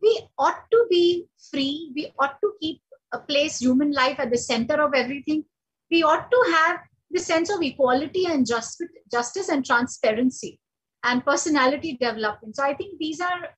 we 0.02 0.22
ought 0.38 0.64
to 0.72 0.86
be 0.90 1.26
free. 1.52 1.92
We 1.96 2.14
ought 2.20 2.40
to 2.42 2.54
keep 2.62 2.82
a 3.12 3.20
place 3.20 3.60
human 3.60 3.92
life 3.92 4.20
at 4.20 4.32
the 4.32 4.38
center 4.38 4.82
of 4.82 4.94
everything. 4.94 5.46
We 5.92 6.04
ought 6.04 6.30
to 6.30 6.52
have 6.54 6.80
the 7.12 7.20
sense 7.20 7.50
of 7.50 7.62
equality 7.62 8.26
and 8.26 8.46
justice, 8.46 8.90
justice 9.12 9.50
and 9.50 9.66
transparency 9.66 10.60
and 11.04 11.26
personality 11.26 11.98
development. 12.00 12.56
So 12.56 12.64
I 12.64 12.74
think 12.74 13.00
these 13.00 13.20
are 13.20 13.50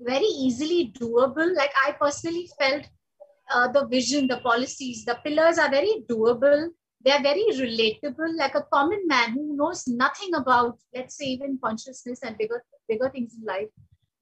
very 0.00 0.24
easily 0.24 0.92
doable. 0.98 1.54
Like 1.56 1.72
I 1.86 1.92
personally 1.92 2.48
felt 2.58 2.84
uh, 3.52 3.68
the 3.68 3.86
vision, 3.86 4.26
the 4.26 4.38
policies, 4.38 5.04
the 5.04 5.18
pillars 5.24 5.58
are 5.58 5.70
very 5.70 6.04
doable. 6.10 6.68
They're 7.04 7.22
very 7.22 7.44
relatable. 7.52 8.36
Like 8.36 8.54
a 8.54 8.66
common 8.72 9.06
man 9.06 9.32
who 9.32 9.56
knows 9.56 9.86
nothing 9.86 10.34
about, 10.34 10.78
let's 10.94 11.16
say, 11.16 11.26
even 11.26 11.58
consciousness 11.62 12.20
and 12.22 12.36
bigger, 12.36 12.62
bigger 12.88 13.08
things 13.08 13.36
in 13.38 13.44
life, 13.44 13.68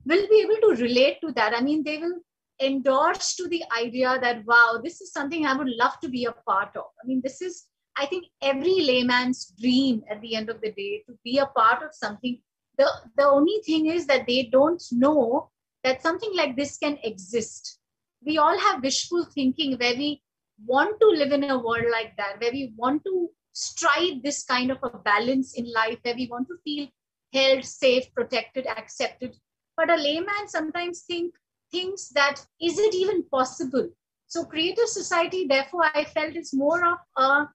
will 0.06 0.26
be 0.28 0.40
able 0.40 0.60
to 0.68 0.82
relate 0.82 1.20
to 1.20 1.32
that. 1.32 1.52
I 1.54 1.60
mean, 1.60 1.82
they 1.84 1.98
will 1.98 2.20
endorse 2.60 3.34
to 3.36 3.48
the 3.48 3.62
idea 3.76 4.18
that, 4.20 4.44
wow, 4.46 4.80
this 4.82 5.00
is 5.00 5.12
something 5.12 5.44
I 5.44 5.56
would 5.56 5.68
love 5.68 5.98
to 6.00 6.08
be 6.08 6.24
a 6.24 6.32
part 6.32 6.76
of. 6.76 6.84
I 7.02 7.06
mean, 7.06 7.20
this 7.22 7.42
is, 7.42 7.66
I 7.96 8.06
think, 8.06 8.26
every 8.40 8.80
layman's 8.82 9.52
dream 9.60 10.02
at 10.10 10.20
the 10.20 10.34
end 10.36 10.48
of 10.48 10.60
the 10.60 10.72
day 10.72 11.02
to 11.06 11.18
be 11.24 11.38
a 11.38 11.46
part 11.46 11.82
of 11.82 11.90
something. 11.92 12.40
The, 12.78 12.88
the 13.16 13.26
only 13.26 13.60
thing 13.64 13.86
is 13.86 14.06
that 14.06 14.26
they 14.26 14.44
don't 14.44 14.82
know 14.92 15.50
that 15.84 16.02
something 16.02 16.34
like 16.34 16.56
this 16.56 16.78
can 16.78 16.98
exist. 17.02 17.78
We 18.24 18.38
all 18.38 18.58
have 18.58 18.82
wishful 18.82 19.24
thinking 19.34 19.76
where 19.76 19.94
we 19.94 20.22
want 20.64 21.00
to 21.00 21.06
live 21.08 21.32
in 21.32 21.44
a 21.44 21.58
world 21.58 21.86
like 21.90 22.16
that, 22.16 22.40
where 22.40 22.52
we 22.52 22.72
want 22.76 23.04
to 23.04 23.30
strive 23.52 24.22
this 24.22 24.44
kind 24.44 24.70
of 24.70 24.78
a 24.82 24.90
balance 24.90 25.54
in 25.54 25.70
life, 25.72 25.98
where 26.02 26.14
we 26.14 26.28
want 26.30 26.48
to 26.48 26.56
feel 26.64 26.88
held, 27.32 27.64
safe, 27.64 28.12
protected, 28.14 28.66
accepted. 28.66 29.36
But 29.76 29.90
a 29.90 29.96
layman 29.96 30.48
sometimes 30.48 31.02
think 31.02 31.34
thinks 31.70 32.08
that 32.10 32.44
is 32.60 32.78
it 32.78 32.94
even 32.94 33.24
possible? 33.24 33.90
So 34.26 34.44
creative 34.44 34.88
society, 34.88 35.46
therefore, 35.46 35.84
I 35.94 36.04
felt 36.04 36.36
is 36.36 36.52
more 36.54 36.84
of 36.84 36.98
a 37.16 37.48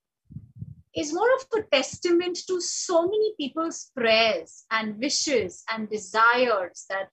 is 0.94 1.14
more 1.14 1.30
of 1.36 1.46
a 1.58 1.64
testament 1.72 2.38
to 2.48 2.60
so 2.60 3.04
many 3.04 3.34
people's 3.38 3.92
prayers 3.96 4.66
and 4.72 5.00
wishes 5.00 5.64
and 5.72 5.90
desires 5.90 6.86
that 6.90 7.08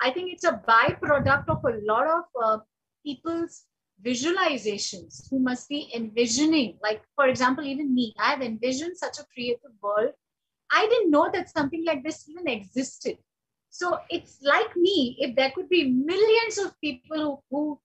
I 0.00 0.10
think 0.10 0.32
it's 0.32 0.44
a 0.44 0.60
byproduct 0.66 1.48
of 1.48 1.64
a 1.64 1.78
lot 1.84 2.06
of 2.08 2.24
uh, 2.42 2.58
people's 3.04 3.66
visualizations 4.04 5.28
who 5.30 5.38
must 5.38 5.68
be 5.68 5.90
envisioning. 5.94 6.78
Like, 6.82 7.02
for 7.14 7.28
example, 7.28 7.64
even 7.64 7.94
me, 7.94 8.14
I 8.18 8.30
have 8.30 8.42
envisioned 8.42 8.96
such 8.96 9.18
a 9.18 9.26
creative 9.32 9.72
world. 9.82 10.10
I 10.72 10.86
didn't 10.86 11.10
know 11.10 11.30
that 11.32 11.50
something 11.50 11.84
like 11.84 12.02
this 12.02 12.28
even 12.28 12.48
existed. 12.48 13.18
So 13.70 13.98
it's 14.10 14.38
like 14.42 14.76
me, 14.76 15.16
if 15.20 15.36
there 15.36 15.52
could 15.54 15.68
be 15.68 15.90
millions 15.90 16.58
of 16.58 16.78
people 16.80 17.44
who, 17.50 17.56
who 17.56 17.80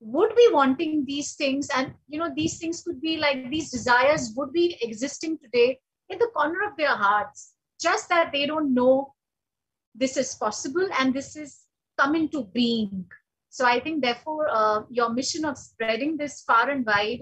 would 0.00 0.34
be 0.34 0.48
wanting 0.52 1.04
these 1.06 1.34
things, 1.34 1.68
and 1.74 1.94
you 2.08 2.18
know, 2.18 2.30
these 2.34 2.58
things 2.58 2.82
could 2.82 3.00
be 3.00 3.16
like 3.16 3.50
these 3.50 3.70
desires 3.70 4.32
would 4.36 4.52
be 4.52 4.76
existing 4.82 5.38
today 5.38 5.78
in 6.08 6.18
the 6.18 6.30
corner 6.34 6.68
of 6.68 6.76
their 6.76 6.94
hearts, 6.94 7.54
just 7.80 8.08
that 8.08 8.30
they 8.32 8.46
don't 8.46 8.74
know 8.74 9.14
this 9.94 10.16
is 10.16 10.34
possible 10.34 10.88
and 10.98 11.14
this 11.14 11.36
is 11.36 11.60
come 11.98 12.14
into 12.14 12.44
being. 12.52 13.06
So 13.50 13.64
I 13.64 13.80
think, 13.80 14.02
therefore, 14.02 14.48
uh, 14.50 14.82
your 14.90 15.10
mission 15.10 15.44
of 15.44 15.56
spreading 15.56 16.16
this 16.16 16.42
far 16.42 16.70
and 16.70 16.84
wide, 16.84 17.20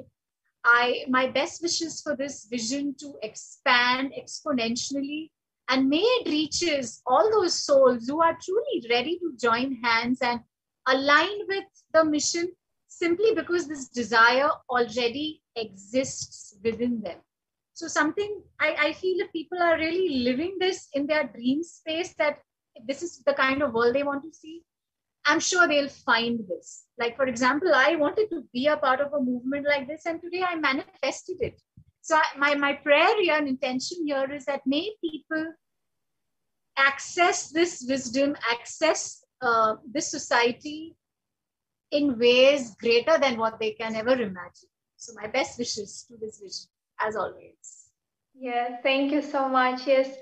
I 0.65 1.05
my 1.09 1.29
best 1.29 1.63
wishes 1.63 2.03
for 2.03 2.17
this 2.17 2.47
vision 2.51 2.95
to 3.01 3.15
expand 3.23 4.13
exponentially, 4.19 5.31
and 5.69 5.89
may 5.89 6.03
it 6.03 6.29
reaches 6.29 7.03
all 7.07 7.31
those 7.31 7.55
souls 7.55 8.07
who 8.07 8.23
are 8.23 8.39
truly 8.43 8.87
ready 8.91 9.19
to 9.19 9.37
join 9.41 9.75
hands 9.83 10.21
and 10.23 10.41
align 10.87 11.39
with 11.49 11.65
the 11.93 12.05
mission 12.05 12.49
simply 12.89 13.35
because 13.35 13.67
this 13.67 13.89
desire 13.89 14.49
already 14.71 15.43
exists 15.57 16.57
within 16.63 17.01
them. 17.03 17.19
So 17.75 17.89
something 17.89 18.43
I, 18.61 18.77
I 18.79 18.93
feel 18.95 19.21
if 19.21 19.33
people 19.33 19.63
are 19.63 19.77
really 19.77 20.21
living 20.21 20.57
this 20.59 20.89
in 20.95 21.07
their 21.07 21.25
dream 21.25 21.63
space, 21.63 22.15
that 22.19 22.39
this 22.87 23.03
is 23.03 23.23
the 23.27 23.35
kind 23.35 23.63
of 23.63 23.75
world 23.75 23.95
they 23.95 24.03
want 24.03 24.23
to 24.23 24.33
see, 24.33 24.63
I'm 25.27 25.41
sure 25.41 25.67
they'll 25.67 25.89
find 25.89 26.41
this. 26.49 26.85
Like, 26.99 27.17
for 27.17 27.27
example, 27.27 27.73
I 27.75 27.97
wanted 27.97 28.31
to 28.31 28.45
be 28.53 28.69
a 28.69 28.77
part 28.77 29.01
of 29.01 29.13
a 29.13 29.21
movement 29.21 29.67
like 29.67 29.89
this, 29.89 30.07
and 30.07 30.21
today 30.23 30.43
I 30.47 30.55
manifested 30.55 31.39
it. 31.41 31.61
So, 32.07 32.17
my, 32.39 32.55
my 32.55 32.75
prayer 32.75 33.21
here 33.21 33.35
and 33.35 33.49
intention 33.49 34.07
here 34.07 34.33
is 34.33 34.45
that 34.45 34.61
may 34.65 34.93
people 35.01 35.55
access 36.79 37.51
this 37.51 37.85
wisdom, 37.89 38.37
access 38.49 39.25
uh, 39.43 39.75
this 39.93 40.09
society 40.09 40.95
in 41.91 42.17
ways 42.17 42.77
greater 42.77 43.19
than 43.19 43.37
what 43.39 43.59
they 43.59 43.73
can 43.73 43.97
ever 43.97 44.13
imagine. 44.13 44.71
So, 44.97 45.15
my 45.21 45.27
best 45.27 45.59
wishes 45.59 46.07
to 46.07 46.17
this 46.17 46.39
vision, 46.39 46.71
as 47.01 47.17
always. 47.17 47.91
Yeah, 48.39 48.77
thank 48.85 49.11
you 49.11 49.21
so 49.21 49.49
much. 49.49 49.89
Yes, 49.89 50.17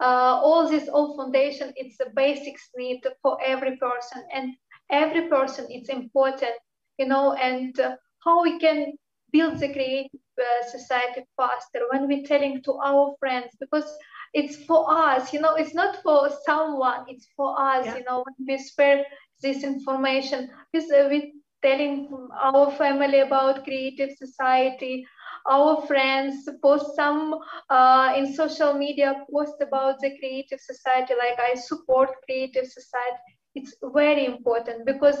uh, 0.00 0.40
all 0.42 0.70
this 0.70 0.88
all 0.88 1.18
foundation 1.18 1.70
it's 1.76 1.98
the 1.98 2.10
basics 2.14 2.70
need 2.78 3.02
for 3.20 3.36
every 3.44 3.76
person 3.76 4.24
and 4.34 4.54
every 4.90 5.28
person 5.28 5.66
it's 5.68 5.90
important 5.90 6.52
you 6.98 7.06
know 7.06 7.34
and 7.34 7.78
uh, 7.80 7.94
how 8.24 8.42
we 8.42 8.58
can 8.58 8.92
build 9.36 9.58
the 9.60 9.72
creative 9.72 10.20
uh, 10.40 10.70
society 10.70 11.24
faster 11.36 11.80
when 11.92 12.08
we're 12.08 12.26
telling 12.26 12.62
to 12.62 12.72
our 12.84 13.14
friends 13.20 13.56
because 13.60 13.96
it's 14.32 14.56
for 14.64 14.84
us 14.90 15.32
you 15.32 15.40
know 15.40 15.54
it's 15.54 15.74
not 15.74 16.02
for 16.02 16.28
someone 16.44 17.04
it's 17.08 17.28
for 17.36 17.58
us 17.60 17.86
yeah. 17.86 17.96
you 17.96 18.04
know 18.04 18.24
when 18.24 18.46
we 18.48 18.58
spread 18.58 19.04
this 19.42 19.62
information 19.62 20.48
with, 20.74 20.84
uh, 20.92 21.08
with 21.10 21.24
telling 21.62 22.08
our 22.42 22.70
family 22.72 23.20
about 23.20 23.64
creative 23.64 24.10
society 24.16 25.06
our 25.50 25.86
friends 25.86 26.48
post 26.62 26.94
some 26.96 27.38
uh, 27.70 28.12
in 28.16 28.32
social 28.34 28.74
media 28.74 29.14
post 29.32 29.54
about 29.60 29.98
the 30.00 30.10
creative 30.18 30.60
society 30.60 31.14
like 31.18 31.38
i 31.38 31.54
support 31.54 32.10
creative 32.26 32.66
society 32.66 33.35
it's 33.56 33.74
very 33.94 34.24
important 34.26 34.84
because 34.86 35.18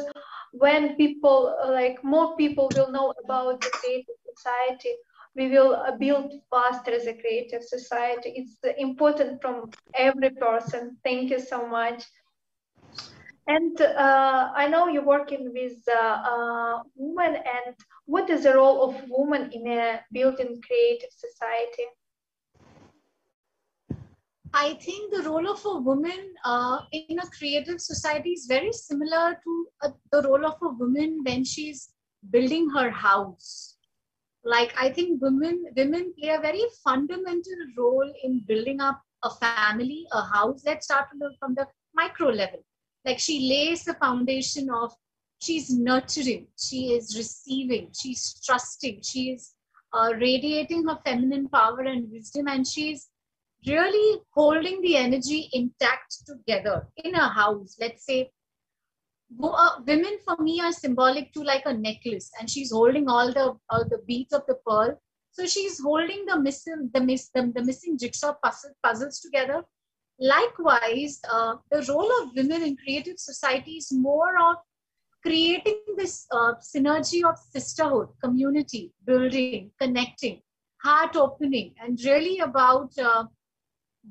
when 0.52 0.94
people 0.96 1.38
like 1.68 2.02
more 2.04 2.36
people 2.36 2.70
will 2.76 2.90
know 2.90 3.12
about 3.24 3.60
the 3.60 3.70
creative 3.80 4.18
society 4.34 4.94
we 5.36 5.48
will 5.50 5.74
uh, 5.74 5.94
build 5.96 6.32
faster 6.50 6.92
as 6.92 7.06
a 7.06 7.12
creative 7.12 7.62
society. 7.62 8.32
It's 8.34 8.56
important 8.78 9.42
from 9.42 9.70
every 9.94 10.30
person. 10.30 10.96
Thank 11.04 11.30
you 11.30 11.38
so 11.38 11.66
much. 11.68 12.02
And 13.46 13.80
uh, 13.80 14.50
I 14.56 14.66
know 14.66 14.88
you're 14.88 15.04
working 15.04 15.52
with 15.52 15.76
uh, 15.88 16.22
uh, 16.32 16.82
women, 16.96 17.36
and 17.36 17.76
what 18.06 18.28
is 18.28 18.42
the 18.42 18.54
role 18.54 18.82
of 18.82 18.96
women 19.08 19.50
in 19.52 19.68
a 19.68 20.00
building 20.10 20.60
creative 20.66 21.10
society? 21.12 21.84
I 24.58 24.72
think 24.80 25.12
the 25.12 25.22
role 25.28 25.46
of 25.50 25.62
a 25.66 25.78
woman 25.78 26.32
uh, 26.42 26.78
in 26.90 27.18
a 27.18 27.26
creative 27.38 27.78
society 27.78 28.30
is 28.30 28.46
very 28.46 28.72
similar 28.72 29.38
to 29.44 29.66
uh, 29.82 29.90
the 30.10 30.22
role 30.22 30.46
of 30.46 30.54
a 30.62 30.70
woman 30.70 31.20
when 31.26 31.44
she's 31.44 31.90
building 32.30 32.70
her 32.70 32.88
house. 32.90 33.76
Like 34.44 34.72
I 34.80 34.88
think 34.88 35.20
women 35.20 35.66
women 35.76 36.14
play 36.18 36.30
a 36.30 36.40
very 36.40 36.62
fundamental 36.82 37.58
role 37.76 38.10
in 38.24 38.44
building 38.48 38.80
up 38.80 39.02
a 39.24 39.30
family, 39.30 40.06
a 40.12 40.22
house. 40.22 40.62
Let's 40.64 40.86
start 40.86 41.08
from 41.38 41.54
the 41.54 41.66
micro 41.94 42.28
level. 42.28 42.64
Like 43.04 43.18
she 43.18 43.50
lays 43.50 43.84
the 43.84 43.94
foundation 43.94 44.70
of 44.70 44.94
she's 45.38 45.68
nurturing, 45.68 46.46
she 46.58 46.94
is 46.94 47.14
receiving, 47.18 47.90
she's 47.92 48.40
trusting, 48.46 49.02
she 49.02 49.32
is 49.32 49.52
uh, 49.92 50.14
radiating 50.18 50.88
her 50.88 50.98
feminine 51.04 51.46
power 51.50 51.80
and 51.80 52.10
wisdom, 52.10 52.48
and 52.48 52.66
she's 52.66 53.10
really 53.66 54.20
holding 54.34 54.80
the 54.82 54.96
energy 54.96 55.48
intact 55.52 56.26
together 56.26 56.88
in 56.96 57.14
a 57.14 57.28
house. 57.28 57.76
Let's 57.80 58.04
say 58.04 58.30
uh, 59.42 59.70
women 59.86 60.18
for 60.24 60.36
me 60.38 60.60
are 60.60 60.72
symbolic 60.72 61.32
to 61.32 61.42
like 61.42 61.62
a 61.66 61.72
necklace, 61.72 62.30
and 62.38 62.48
she's 62.48 62.70
holding 62.70 63.08
all 63.08 63.32
the 63.32 63.56
uh, 63.70 63.84
the 63.84 63.98
beads 64.06 64.32
of 64.32 64.42
the 64.46 64.56
pearl. 64.66 65.00
So 65.30 65.46
she's 65.46 65.80
holding 65.80 66.24
the 66.26 66.38
missing 66.38 66.90
the 66.94 67.00
miss 67.00 67.28
the, 67.34 67.52
the 67.54 67.62
missing 67.62 67.98
jigsaw 67.98 68.34
puzzle, 68.42 68.70
puzzles 68.82 69.20
together. 69.20 69.64
Likewise, 70.18 71.20
uh, 71.30 71.56
the 71.70 71.84
role 71.92 72.10
of 72.22 72.30
women 72.34 72.62
in 72.62 72.76
creative 72.76 73.18
society 73.18 73.72
is 73.72 73.92
more 73.92 74.38
of 74.38 74.56
creating 75.22 75.82
this 75.96 76.26
uh, 76.30 76.54
synergy 76.54 77.28
of 77.28 77.36
sisterhood, 77.36 78.08
community, 78.22 78.92
building, 79.04 79.72
connecting, 79.78 80.40
heart 80.82 81.16
opening, 81.16 81.74
and 81.82 81.98
really 82.04 82.38
about 82.38 82.96
uh, 82.98 83.24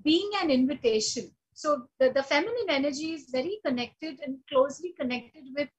being 0.04 0.30
an 0.42 0.52
invitation. 0.52 1.32
So 1.54 1.88
the, 2.00 2.12
the 2.12 2.24
feminine 2.24 2.70
energy 2.70 3.14
is 3.14 3.30
very 3.32 3.60
connected 3.66 4.20
and 4.26 4.38
closely 4.50 4.94
connected 5.00 5.44
with 5.56 5.70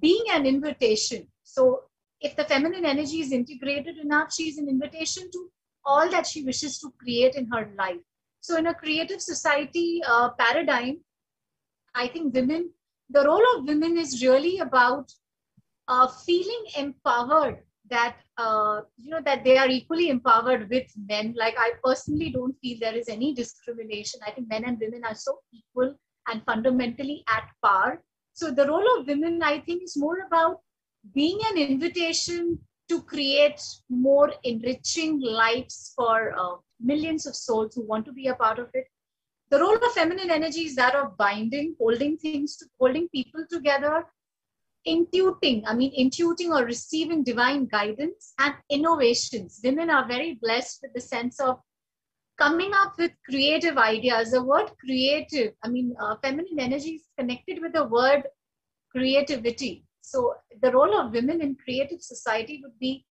being 0.00 0.24
an 0.32 0.46
invitation. 0.46 1.26
So 1.42 1.82
if 2.20 2.36
the 2.36 2.44
feminine 2.44 2.84
energy 2.84 3.20
is 3.20 3.32
integrated 3.32 3.98
enough, 3.98 4.32
she's 4.32 4.58
an 4.58 4.68
invitation 4.68 5.30
to 5.32 5.50
all 5.84 6.08
that 6.10 6.26
she 6.26 6.44
wishes 6.44 6.78
to 6.80 6.92
create 6.98 7.34
in 7.34 7.46
her 7.46 7.70
life. 7.76 8.00
So 8.40 8.56
in 8.56 8.66
a 8.66 8.74
creative 8.74 9.20
society 9.20 10.00
uh, 10.06 10.30
paradigm, 10.38 11.00
I 11.94 12.08
think 12.08 12.34
women 12.34 12.70
the 13.10 13.24
role 13.24 13.42
of 13.56 13.66
women 13.66 13.96
is 13.96 14.22
really 14.22 14.58
about 14.58 15.10
uh, 15.88 16.06
feeling 16.08 16.64
empowered 16.76 17.62
that 17.90 18.16
uh, 18.36 18.82
you 18.96 19.10
know 19.10 19.20
that 19.24 19.44
they 19.44 19.56
are 19.58 19.68
equally 19.68 20.08
empowered 20.08 20.68
with 20.70 20.90
men. 21.08 21.34
Like 21.36 21.54
i 21.58 21.72
personally 21.84 22.30
don't 22.30 22.56
feel 22.60 22.78
there 22.80 22.96
is 22.96 23.08
any 23.08 23.34
discrimination. 23.34 24.20
I 24.26 24.30
think 24.32 24.48
men 24.48 24.64
and 24.64 24.78
women 24.80 25.04
are 25.04 25.14
so 25.14 25.38
equal 25.52 25.94
and 26.28 26.42
fundamentally 26.44 27.24
at 27.28 27.48
par. 27.62 28.02
So 28.32 28.50
the 28.50 28.66
role 28.66 28.86
of 28.98 29.06
women 29.06 29.42
i 29.42 29.58
think 29.60 29.82
is 29.82 29.96
more 29.96 30.18
about 30.26 30.60
being 31.14 31.38
an 31.50 31.58
invitation 31.58 32.58
to 32.88 33.02
create 33.02 33.60
more 33.88 34.32
enriching 34.44 35.20
lives 35.20 35.92
for 35.94 36.34
uh, 36.38 36.56
millions 36.80 37.26
of 37.26 37.34
souls 37.36 37.74
who 37.74 37.86
want 37.86 38.06
to 38.06 38.12
be 38.12 38.28
a 38.28 38.34
part 38.34 38.58
of 38.58 38.68
it. 38.74 38.86
The 39.50 39.60
role 39.60 39.76
of 39.76 39.92
feminine 39.92 40.30
energy 40.30 40.62
is 40.62 40.76
that 40.76 40.94
of 40.94 41.16
binding, 41.16 41.74
holding 41.78 42.16
things, 42.18 42.56
to, 42.58 42.66
holding 42.78 43.08
people 43.08 43.44
together, 43.50 44.04
intuiting, 44.86 45.62
I 45.66 45.74
mean, 45.74 45.92
intuiting 45.98 46.50
or 46.50 46.64
receiving 46.64 47.24
divine 47.24 47.66
guidance 47.66 48.34
and 48.38 48.54
innovations. 48.70 49.60
Women 49.62 49.90
are 49.90 50.06
very 50.06 50.38
blessed 50.40 50.80
with 50.82 50.92
the 50.94 51.00
sense 51.00 51.40
of 51.40 51.60
coming 52.38 52.72
up 52.74 52.94
with 52.98 53.12
creative 53.28 53.76
ideas. 53.76 54.30
The 54.30 54.42
word 54.42 54.70
creative, 54.80 55.54
I 55.62 55.68
mean, 55.68 55.94
uh, 56.00 56.16
feminine 56.22 56.58
energy 56.58 56.96
is 56.96 57.08
connected 57.18 57.60
with 57.60 57.72
the 57.72 57.84
word 57.84 58.22
creativity. 58.90 59.84
So 60.00 60.34
the 60.62 60.72
role 60.72 60.98
of 60.98 61.12
women 61.12 61.40
in 61.42 61.56
creative 61.56 62.00
society 62.00 62.60
would 62.62 62.78
be 62.78 63.04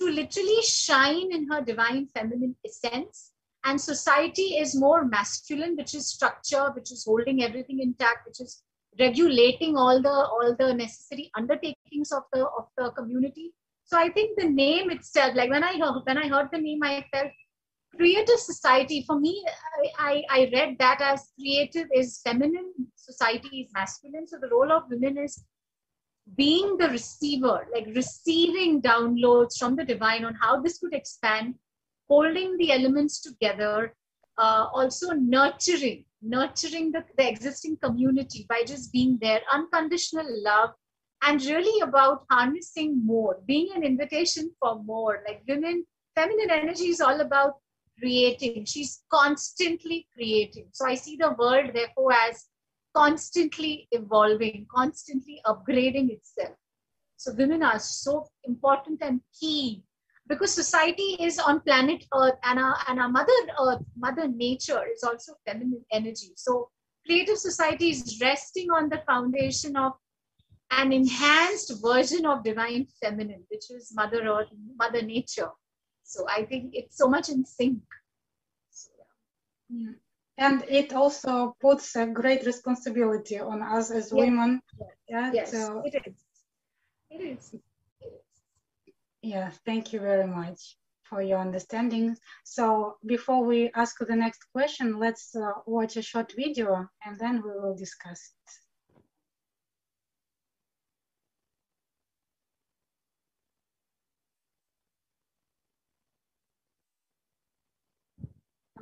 to 0.00 0.06
literally 0.06 0.62
shine 0.62 1.32
in 1.32 1.50
her 1.50 1.60
divine 1.60 2.08
feminine 2.14 2.56
essence 2.64 3.32
and 3.64 3.80
society 3.80 4.58
is 4.58 4.78
more 4.78 5.04
masculine 5.04 5.76
which 5.76 5.94
is 5.94 6.08
structure 6.08 6.70
which 6.74 6.92
is 6.92 7.04
holding 7.04 7.42
everything 7.42 7.80
intact 7.80 8.26
which 8.26 8.40
is 8.40 8.62
regulating 8.98 9.76
all 9.76 10.00
the 10.02 10.10
all 10.10 10.54
the 10.58 10.74
necessary 10.74 11.30
undertakings 11.36 12.12
of 12.12 12.24
the 12.32 12.44
of 12.46 12.66
the 12.76 12.90
community. 12.90 13.52
So 13.84 13.98
i 13.98 14.08
think 14.10 14.38
the 14.38 14.48
name 14.48 14.90
itself 14.90 15.34
like 15.34 15.50
when 15.50 15.64
i 15.64 15.78
heard 15.78 16.02
when 16.04 16.18
i 16.18 16.28
heard 16.28 16.48
the 16.52 16.58
name 16.58 16.82
i 16.82 17.04
felt 17.12 17.32
creative 17.96 18.38
society. 18.38 19.02
For 19.06 19.18
me 19.18 19.44
I, 19.98 20.22
I 20.30 20.50
read 20.52 20.76
that 20.78 21.00
as 21.00 21.32
creative 21.38 21.88
is 21.94 22.20
feminine 22.24 22.72
society 22.94 23.60
is 23.62 23.72
masculine. 23.72 24.26
So 24.26 24.38
the 24.38 24.48
role 24.48 24.70
of 24.72 24.84
women 24.90 25.18
is 25.18 25.42
being 26.36 26.76
the 26.76 26.90
receiver 26.90 27.66
like 27.74 27.86
receiving 27.94 28.82
downloads 28.82 29.58
from 29.58 29.76
the 29.76 29.84
divine 29.84 30.24
on 30.24 30.34
how 30.34 30.60
this 30.60 30.78
could 30.78 30.92
expand 30.92 31.54
holding 32.08 32.56
the 32.56 32.72
elements 32.72 33.20
together, 33.20 33.94
uh, 34.38 34.66
also 34.72 35.12
nurturing, 35.12 36.04
nurturing 36.22 36.92
the, 36.92 37.04
the 37.16 37.28
existing 37.28 37.76
community 37.82 38.46
by 38.48 38.62
just 38.66 38.92
being 38.92 39.18
there, 39.20 39.40
unconditional 39.52 40.26
love, 40.42 40.70
and 41.22 41.42
really 41.44 41.80
about 41.80 42.24
harnessing 42.30 43.04
more, 43.04 43.38
being 43.46 43.68
an 43.74 43.82
invitation 43.82 44.50
for 44.60 44.82
more. 44.82 45.22
Like 45.26 45.42
women, 45.48 45.84
feminine 46.14 46.50
energy 46.50 46.88
is 46.88 47.00
all 47.00 47.20
about 47.20 47.54
creating. 47.98 48.64
She's 48.64 49.02
constantly 49.10 50.06
creating. 50.14 50.68
So 50.72 50.86
I 50.86 50.94
see 50.94 51.16
the 51.16 51.34
world, 51.38 51.70
therefore, 51.74 52.12
as 52.12 52.46
constantly 52.94 53.88
evolving, 53.92 54.66
constantly 54.74 55.40
upgrading 55.46 56.10
itself. 56.10 56.54
So 57.16 57.34
women 57.34 57.62
are 57.62 57.80
so 57.80 58.26
important 58.44 59.00
and 59.02 59.20
key 59.38 59.82
because 60.28 60.52
society 60.52 61.16
is 61.20 61.38
on 61.38 61.60
planet 61.60 62.04
earth 62.14 62.38
and 62.44 62.58
our, 62.58 62.76
and 62.88 63.00
our 63.00 63.08
mother 63.08 63.32
earth 63.60 63.82
mother 63.96 64.28
nature 64.28 64.82
is 64.94 65.02
also 65.02 65.32
feminine 65.46 65.84
energy 65.92 66.32
so 66.36 66.68
creative 67.06 67.38
society 67.38 67.90
is 67.90 68.18
resting 68.20 68.70
on 68.70 68.88
the 68.88 69.02
foundation 69.06 69.76
of 69.76 69.92
an 70.70 70.92
enhanced 70.92 71.72
version 71.82 72.26
of 72.26 72.44
divine 72.44 72.86
feminine 73.02 73.42
which 73.48 73.70
is 73.70 73.92
mother 73.94 74.22
earth 74.28 74.48
mother 74.76 75.02
nature 75.02 75.50
so 76.04 76.26
i 76.28 76.44
think 76.44 76.70
it's 76.74 76.96
so 76.96 77.08
much 77.08 77.28
in 77.30 77.44
sync 77.44 77.80
so, 78.70 78.90
yeah. 79.70 79.78
yeah. 79.80 80.46
and 80.46 80.64
it 80.68 80.92
also 80.92 81.56
puts 81.60 81.96
a 81.96 82.06
great 82.06 82.44
responsibility 82.44 83.38
on 83.38 83.62
us 83.62 83.90
as 83.90 84.12
yes. 84.12 84.12
women 84.12 84.60
yes, 84.78 84.90
yeah, 85.08 85.32
yes. 85.32 85.50
So, 85.52 85.82
it 85.86 85.94
is 86.06 86.14
it 87.10 87.20
is 87.22 87.54
yeah, 89.22 89.50
thank 89.66 89.92
you 89.92 90.00
very 90.00 90.26
much 90.26 90.76
for 91.02 91.22
your 91.22 91.38
understanding. 91.38 92.16
So 92.44 92.96
before 93.06 93.44
we 93.44 93.70
ask 93.74 93.96
the 93.98 94.16
next 94.16 94.44
question, 94.52 94.98
let's 94.98 95.34
uh, 95.34 95.52
watch 95.66 95.96
a 95.96 96.02
short 96.02 96.32
video 96.36 96.88
and 97.04 97.18
then 97.18 97.42
we 97.42 97.50
will 97.50 97.74
discuss 97.76 98.20
it. 98.20 98.52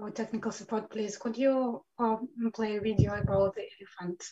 Our 0.02 0.10
technical 0.10 0.52
support, 0.52 0.90
please. 0.90 1.16
Could 1.16 1.38
you 1.38 1.82
uh, 1.98 2.16
play 2.52 2.76
a 2.76 2.80
video 2.80 3.14
about 3.14 3.54
the 3.54 3.62
elephant? 3.80 4.22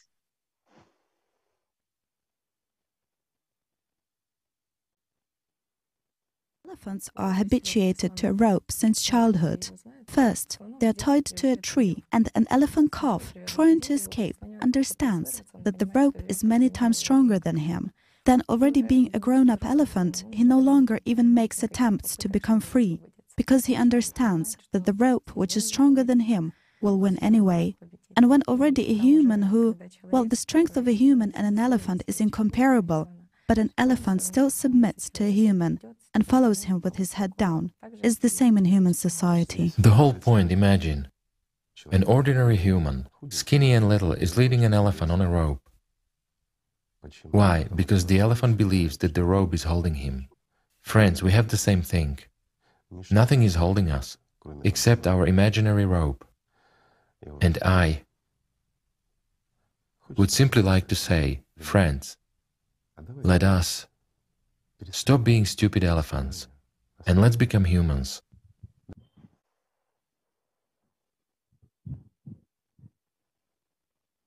Elephants 6.66 7.10
are 7.14 7.34
habituated 7.34 8.16
to 8.16 8.28
a 8.28 8.32
rope 8.32 8.72
since 8.72 9.02
childhood. 9.02 9.70
First, 10.06 10.58
they 10.80 10.86
are 10.86 10.94
tied 10.94 11.26
to 11.26 11.52
a 11.52 11.56
tree, 11.56 12.02
and 12.10 12.30
an 12.34 12.46
elephant 12.48 12.90
calf, 12.90 13.34
trying 13.44 13.82
to 13.82 13.92
escape, 13.92 14.36
understands 14.62 15.42
that 15.62 15.78
the 15.78 15.90
rope 15.94 16.22
is 16.26 16.42
many 16.42 16.70
times 16.70 16.96
stronger 16.96 17.38
than 17.38 17.58
him. 17.58 17.90
Then, 18.24 18.42
already 18.48 18.80
being 18.80 19.10
a 19.12 19.18
grown 19.18 19.50
up 19.50 19.62
elephant, 19.64 20.24
he 20.32 20.42
no 20.42 20.58
longer 20.58 20.98
even 21.04 21.34
makes 21.34 21.62
attempts 21.62 22.16
to 22.16 22.30
become 22.30 22.60
free, 22.60 22.98
because 23.36 23.66
he 23.66 23.76
understands 23.76 24.56
that 24.72 24.86
the 24.86 24.94
rope, 24.94 25.32
which 25.34 25.58
is 25.58 25.68
stronger 25.68 26.02
than 26.02 26.20
him, 26.20 26.54
will 26.80 26.98
win 26.98 27.18
anyway. 27.18 27.76
And 28.16 28.30
when 28.30 28.42
already 28.48 28.88
a 28.88 28.94
human 28.94 29.42
who, 29.42 29.76
well, 30.10 30.24
the 30.24 30.36
strength 30.36 30.78
of 30.78 30.88
a 30.88 30.92
human 30.92 31.30
and 31.34 31.46
an 31.46 31.58
elephant 31.58 32.04
is 32.06 32.20
incomparable, 32.20 33.10
but 33.46 33.58
an 33.58 33.70
elephant 33.76 34.22
still 34.22 34.50
submits 34.50 35.10
to 35.10 35.24
a 35.24 35.30
human 35.30 35.80
and 36.14 36.26
follows 36.26 36.64
him 36.64 36.80
with 36.82 36.96
his 36.96 37.14
head 37.14 37.36
down 37.36 37.72
is 38.02 38.18
the 38.18 38.28
same 38.28 38.56
in 38.56 38.64
human 38.64 38.94
society. 38.94 39.72
The 39.78 39.90
whole 39.90 40.14
point, 40.14 40.52
imagine. 40.52 41.08
An 41.92 42.04
ordinary 42.04 42.56
human, 42.56 43.08
skinny 43.28 43.72
and 43.72 43.88
little, 43.88 44.12
is 44.12 44.38
leading 44.38 44.64
an 44.64 44.72
elephant 44.72 45.10
on 45.12 45.20
a 45.20 45.28
rope. 45.28 45.60
Why? 47.22 47.64
Because 47.74 48.06
the 48.06 48.18
elephant 48.18 48.56
believes 48.56 48.96
that 48.98 49.14
the 49.14 49.24
rope 49.24 49.52
is 49.52 49.64
holding 49.64 49.96
him. 49.96 50.28
Friends, 50.80 51.22
we 51.22 51.32
have 51.32 51.48
the 51.48 51.58
same 51.58 51.82
thing. 51.82 52.20
Nothing 53.10 53.42
is 53.42 53.56
holding 53.56 53.90
us 53.90 54.16
except 54.62 55.06
our 55.06 55.26
imaginary 55.26 55.84
rope. 55.84 56.24
And 57.40 57.58
I 57.62 58.02
would 60.16 60.30
simply 60.30 60.62
like 60.62 60.86
to 60.88 60.94
say, 60.94 61.40
friends, 61.58 62.16
let 63.08 63.42
us 63.42 63.86
stop 64.90 65.24
being 65.24 65.44
stupid 65.44 65.84
elephants 65.84 66.48
and 67.06 67.20
let's 67.20 67.36
become 67.36 67.64
humans. 67.64 68.22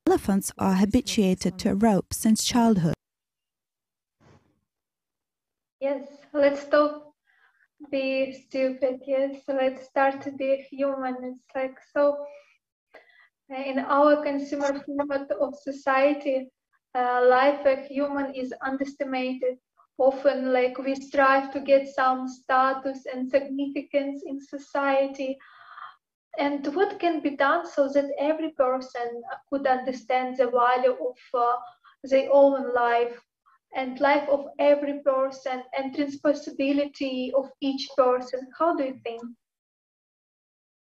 Elephants 0.06 0.52
are 0.58 0.74
habituated 0.74 1.58
to 1.58 1.70
a 1.70 1.74
rope 1.74 2.14
since 2.14 2.44
childhood. 2.44 2.94
Yes, 5.80 6.08
let's 6.32 6.62
stop 6.62 7.08
be 7.90 8.32
stupid. 8.32 9.00
Yes, 9.06 9.42
let's 9.48 9.86
start 9.86 10.20
to 10.22 10.32
be 10.32 10.66
human. 10.70 11.16
It's 11.22 11.54
like 11.54 11.78
so 11.94 12.26
uh, 13.50 13.62
in 13.62 13.78
our 13.78 14.22
consumer 14.22 14.82
format 14.84 15.30
of 15.30 15.54
society, 15.56 16.48
uh, 16.94 17.24
life 17.26 17.64
a 17.66 17.76
human 17.76 18.34
is 18.34 18.52
underestimated. 18.62 19.58
Often, 19.98 20.52
like 20.52 20.78
we 20.78 20.94
strive 20.94 21.52
to 21.52 21.60
get 21.60 21.88
some 21.88 22.28
status 22.28 23.06
and 23.12 23.28
significance 23.28 24.22
in 24.26 24.40
society. 24.40 25.38
And 26.38 26.66
what 26.74 26.98
can 27.00 27.20
be 27.20 27.30
done 27.30 27.66
so 27.66 27.88
that 27.88 28.10
every 28.18 28.50
person 28.50 29.22
could 29.50 29.66
understand 29.66 30.36
the 30.36 30.50
value 30.50 30.92
of 30.92 31.16
uh, 31.34 31.56
their 32.04 32.28
own 32.32 32.72
life 32.74 33.20
and 33.74 33.98
life 34.00 34.28
of 34.28 34.46
every 34.58 35.00
person 35.00 35.62
and 35.76 35.98
responsibility 35.98 37.32
of 37.36 37.50
each 37.60 37.88
person? 37.96 38.40
How 38.58 38.76
do 38.76 38.84
you 38.84 38.98
think? 39.04 39.22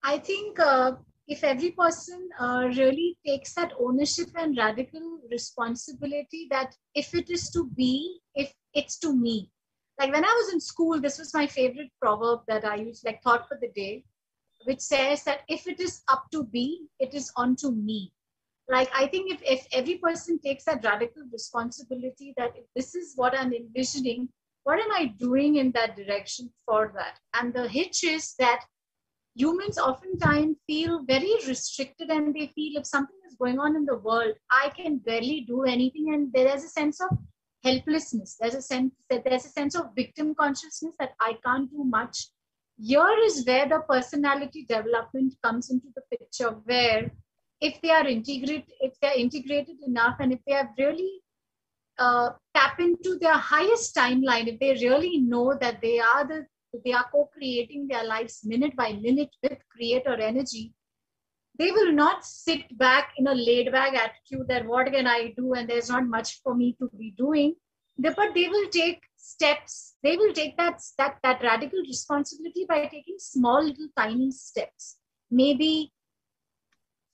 I 0.03 0.19
think 0.19 0.59
uh, 0.61 0.93
if 1.27 1.43
every 1.43 1.71
person 1.71 2.29
uh, 2.39 2.69
really 2.77 3.17
takes 3.27 3.55
that 3.55 3.73
ownership 3.81 4.29
and 4.37 4.57
radical 4.57 5.19
responsibility 5.31 6.47
that 6.51 6.75
if 6.95 7.15
it 7.15 7.31
is 7.31 7.51
to 7.51 7.67
be 7.77 8.21
if 8.35 8.53
it's 8.75 8.99
to 8.99 9.15
me. 9.15 9.51
Like 9.99 10.13
when 10.13 10.25
i 10.25 10.35
was 10.41 10.53
in 10.53 10.61
school 10.61 11.01
this 11.01 11.19
was 11.19 11.33
my 11.33 11.47
favorite 11.47 11.91
proverb 12.01 12.41
that 12.49 12.65
i 12.65 12.75
used 12.77 13.05
like 13.05 13.23
thought 13.23 13.47
for 13.49 13.59
the 13.61 13.71
day 13.77 14.05
which 14.65 14.81
says 14.81 15.23
that 15.25 15.43
if 15.49 15.67
it 15.69 15.81
is 15.81 16.03
up 16.09 16.25
to 16.33 16.45
be 16.45 16.87
it 16.99 17.15
is 17.15 17.33
onto 17.37 17.71
me. 17.71 18.13
Like 18.69 18.91
i 18.95 19.07
think 19.07 19.33
if, 19.33 19.41
if 19.43 19.67
every 19.73 19.97
person 19.99 20.39
takes 20.41 20.65
that 20.65 20.85
radical 20.85 21.23
responsibility 21.33 22.35
that 22.37 22.55
this 22.75 22.95
is 22.95 23.13
what 23.17 23.39
i'm 23.39 23.53
envisioning 23.53 24.29
what 24.65 24.81
am 24.81 24.91
i 24.93 25.07
doing 25.19 25.57
in 25.57 25.71
that 25.73 25.95
direction 25.95 26.51
for 26.65 26.93
that? 26.97 27.19
And 27.35 27.53
the 27.53 27.69
hitch 27.69 28.03
is 28.03 28.35
that 28.39 28.65
humans 29.35 29.79
oftentimes 29.79 30.57
feel 30.67 31.05
very 31.05 31.35
restricted 31.47 32.11
and 32.11 32.35
they 32.35 32.53
feel 32.55 32.79
if 32.79 32.87
something 32.87 33.17
is 33.27 33.35
going 33.35 33.59
on 33.59 33.77
in 33.77 33.85
the 33.85 33.97
world, 33.97 34.35
I 34.51 34.71
can 34.71 34.99
barely 34.99 35.45
do 35.47 35.65
anything. 35.65 36.15
And 36.15 36.33
there's 36.33 36.65
a 36.65 36.69
sense 36.69 37.01
of 37.01 37.09
helplessness. 37.65 38.37
There's 38.41 38.55
a 38.55 38.63
sense 38.63 38.93
that 39.11 39.25
there's 39.25 39.47
a 39.47 39.51
sense 39.51 39.75
of 39.75 39.95
victim 39.97 40.35
consciousness 40.39 40.95
that 41.01 41.15
I 41.21 41.37
can't 41.45 41.71
do 41.71 41.85
much. 41.85 42.29
Here 42.79 43.17
is 43.25 43.45
where 43.47 43.69
the 43.69 43.81
personality 43.89 44.67
development 44.69 45.35
comes 45.43 45.71
into 45.71 45.89
the 45.95 46.03
picture, 46.11 46.51
where 46.65 47.11
if 47.61 47.81
they 47.81 47.91
are 47.91 48.07
integrated, 48.07 48.65
if 48.81 48.95
they're 49.01 49.19
integrated 49.19 49.77
enough, 49.87 50.17
and 50.21 50.33
if 50.33 50.41
they 50.47 50.55
have 50.55 50.71
really 50.77 51.21
uh, 51.99 52.31
tap 52.55 52.81
into 52.81 53.17
their 53.21 53.35
highest 53.35 53.95
timeline, 53.95 54.49
if 54.49 54.59
they 54.59 54.73
really 54.87 55.19
know 55.19 55.57
that 55.61 55.81
they 55.81 56.01
are 56.01 56.27
the 56.27 56.47
they 56.85 56.93
are 56.93 57.07
co-creating 57.13 57.87
their 57.89 58.05
lives 58.05 58.41
minute 58.45 58.75
by 58.77 58.93
minute 58.93 59.31
with 59.43 59.59
creator 59.75 60.15
energy 60.15 60.73
they 61.59 61.71
will 61.71 61.93
not 61.93 62.25
sit 62.25 62.77
back 62.79 63.13
in 63.17 63.27
a 63.29 63.35
laid 63.35 63.71
back 63.71 63.95
attitude 63.95 64.47
that 64.49 64.67
what 64.67 64.93
can 64.93 65.07
i 65.07 65.33
do 65.37 65.55
and 65.55 65.69
there's 65.69 65.89
not 65.89 66.07
much 66.07 66.41
for 66.43 66.55
me 66.55 66.77
to 66.81 66.91
be 66.99 67.13
doing. 67.17 67.55
But 67.97 68.35
they 68.35 68.49
will 68.49 68.69
take 68.71 69.03
steps 69.17 69.95
they 70.03 70.17
will 70.17 70.33
take 70.35 70.57
that 70.57 70.81
that 70.99 71.19
that 71.23 71.43
radical 71.43 71.79
responsibility 71.81 72.65
by 72.69 72.87
taking 72.87 73.19
small 73.19 73.63
little 73.65 73.87
tiny 73.97 74.33
steps. 74.33 74.97
Maybe 75.31 75.93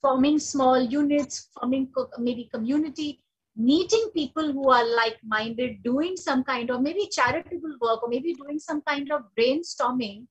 forming 0.01 0.39
small 0.39 0.81
units 0.81 1.49
forming 1.53 1.93
maybe 2.17 2.49
community 2.51 3.23
meeting 3.63 4.09
people 4.13 4.51
who 4.51 4.69
are 4.69 4.85
like 4.95 5.17
minded, 5.23 5.83
doing 5.83 6.15
some 6.17 6.43
kind 6.43 6.69
of 6.69 6.81
maybe 6.81 7.07
charitable 7.11 7.75
work 7.79 8.03
or 8.03 8.09
maybe 8.09 8.33
doing 8.33 8.59
some 8.59 8.81
kind 8.81 9.11
of 9.11 9.21
brainstorming 9.37 10.25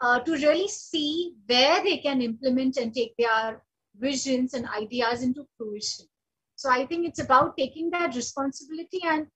uh, 0.00 0.20
to 0.20 0.32
really 0.32 0.68
see 0.68 1.34
where 1.46 1.82
they 1.82 1.98
can 1.98 2.20
implement 2.20 2.76
and 2.76 2.94
take 2.94 3.14
their 3.18 3.62
visions 3.98 4.54
and 4.54 4.68
ideas 4.68 5.22
into 5.22 5.46
fruition. 5.56 6.06
So 6.56 6.70
I 6.70 6.86
think 6.86 7.06
it's 7.06 7.20
about 7.20 7.56
taking 7.56 7.90
that 7.90 8.14
responsibility 8.14 9.00
and 9.04 9.26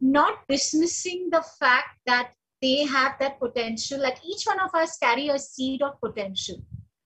not 0.00 0.46
dismissing 0.48 1.28
the 1.30 1.42
fact 1.58 1.98
that 2.06 2.32
they 2.60 2.84
have 2.84 3.12
that 3.20 3.38
potential, 3.38 4.00
that 4.00 4.20
each 4.24 4.44
one 4.44 4.60
of 4.60 4.74
us 4.74 4.98
carry 4.98 5.28
a 5.28 5.38
seed 5.38 5.82
of 5.82 6.00
potential. 6.00 6.56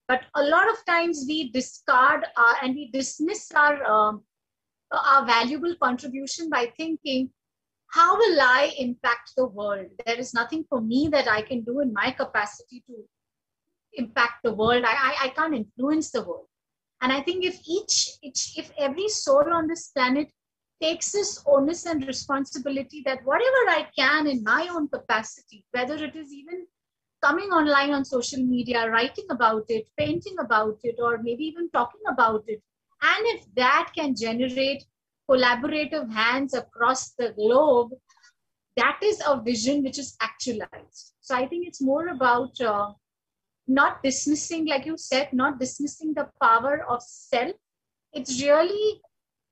But 0.09 0.23
a 0.35 0.43
lot 0.43 0.69
of 0.69 0.85
times 0.87 1.25
we 1.27 1.51
discard 1.53 2.25
our, 2.37 2.57
and 2.63 2.75
we 2.75 2.91
dismiss 2.91 3.51
our 3.53 3.85
um, 3.85 4.23
a 4.93 5.25
valuable 5.25 5.75
contribution 5.83 6.49
by 6.51 6.73
thinking, 6.77 7.31
how 7.89 8.17
will 8.17 8.41
I 8.41 8.73
impact 8.79 9.33
the 9.37 9.47
world? 9.47 9.87
There 10.07 10.19
is 10.19 10.33
nothing 10.35 10.65
for 10.69 10.81
me 10.81 11.09
that 11.13 11.29
I 11.29 11.43
can 11.43 11.63
do 11.63 11.81
in 11.81 11.93
my 11.93 12.11
capacity 12.11 12.83
to 12.87 12.95
impact 13.95 14.43
the 14.43 14.53
world. 14.53 14.85
I, 14.85 14.93
I, 14.93 15.15
I 15.25 15.29
can't 15.29 15.55
influence 15.55 16.11
the 16.11 16.23
world. 16.23 16.47
And 17.03 17.13
I 17.13 17.21
think 17.21 17.45
if 17.45 17.59
each, 17.67 18.13
each, 18.23 18.55
if 18.57 18.71
every 18.79 19.09
soul 19.09 19.53
on 19.53 19.67
this 19.67 19.89
planet 19.89 20.29
takes 20.81 21.13
this 21.13 21.43
onus 21.47 21.87
and 21.87 22.07
responsibility 22.07 23.03
that 23.05 23.25
whatever 23.25 23.69
I 23.69 23.89
can 23.97 24.27
in 24.27 24.43
my 24.43 24.69
own 24.71 24.89
capacity, 24.89 25.65
whether 25.73 25.95
it 25.95 26.17
is 26.17 26.33
even 26.33 26.67
coming 27.23 27.51
online 27.51 27.93
on 27.93 28.05
social 28.05 28.43
media, 28.43 28.91
writing 28.91 29.27
about 29.31 29.65
it, 29.69 29.87
painting 29.97 30.37
about 30.41 30.79
it, 30.83 30.97
or 30.99 31.19
maybe 31.19 31.45
even 31.45 31.71
talking 31.71 32.01
about 32.09 32.45
it, 32.47 32.63
and 33.03 33.27
if 33.27 33.45
that 33.57 33.91
can 33.97 34.15
generate 34.15 34.85
collaborative 35.29 36.13
hands 36.13 36.55
across 36.55 37.11
the 37.13 37.33
globe, 37.33 37.91
that 38.77 38.99
is 39.03 39.23
a 39.27 39.41
vision 39.41 39.83
which 39.83 39.99
is 39.99 40.17
actualized. 40.21 41.13
So 41.21 41.35
I 41.35 41.47
think 41.47 41.67
it's 41.67 41.83
more 41.83 42.09
about 42.09 42.61
uh, 42.61 42.93
not 43.67 44.03
dismissing, 44.03 44.67
like 44.67 44.87
you 44.87 44.97
said, 44.97 45.33
not 45.33 45.59
dismissing 45.59 46.15
the 46.15 46.29
power 46.41 46.85
of 46.89 47.03
self. 47.03 47.53
It's 48.13 48.43
really 48.43 49.01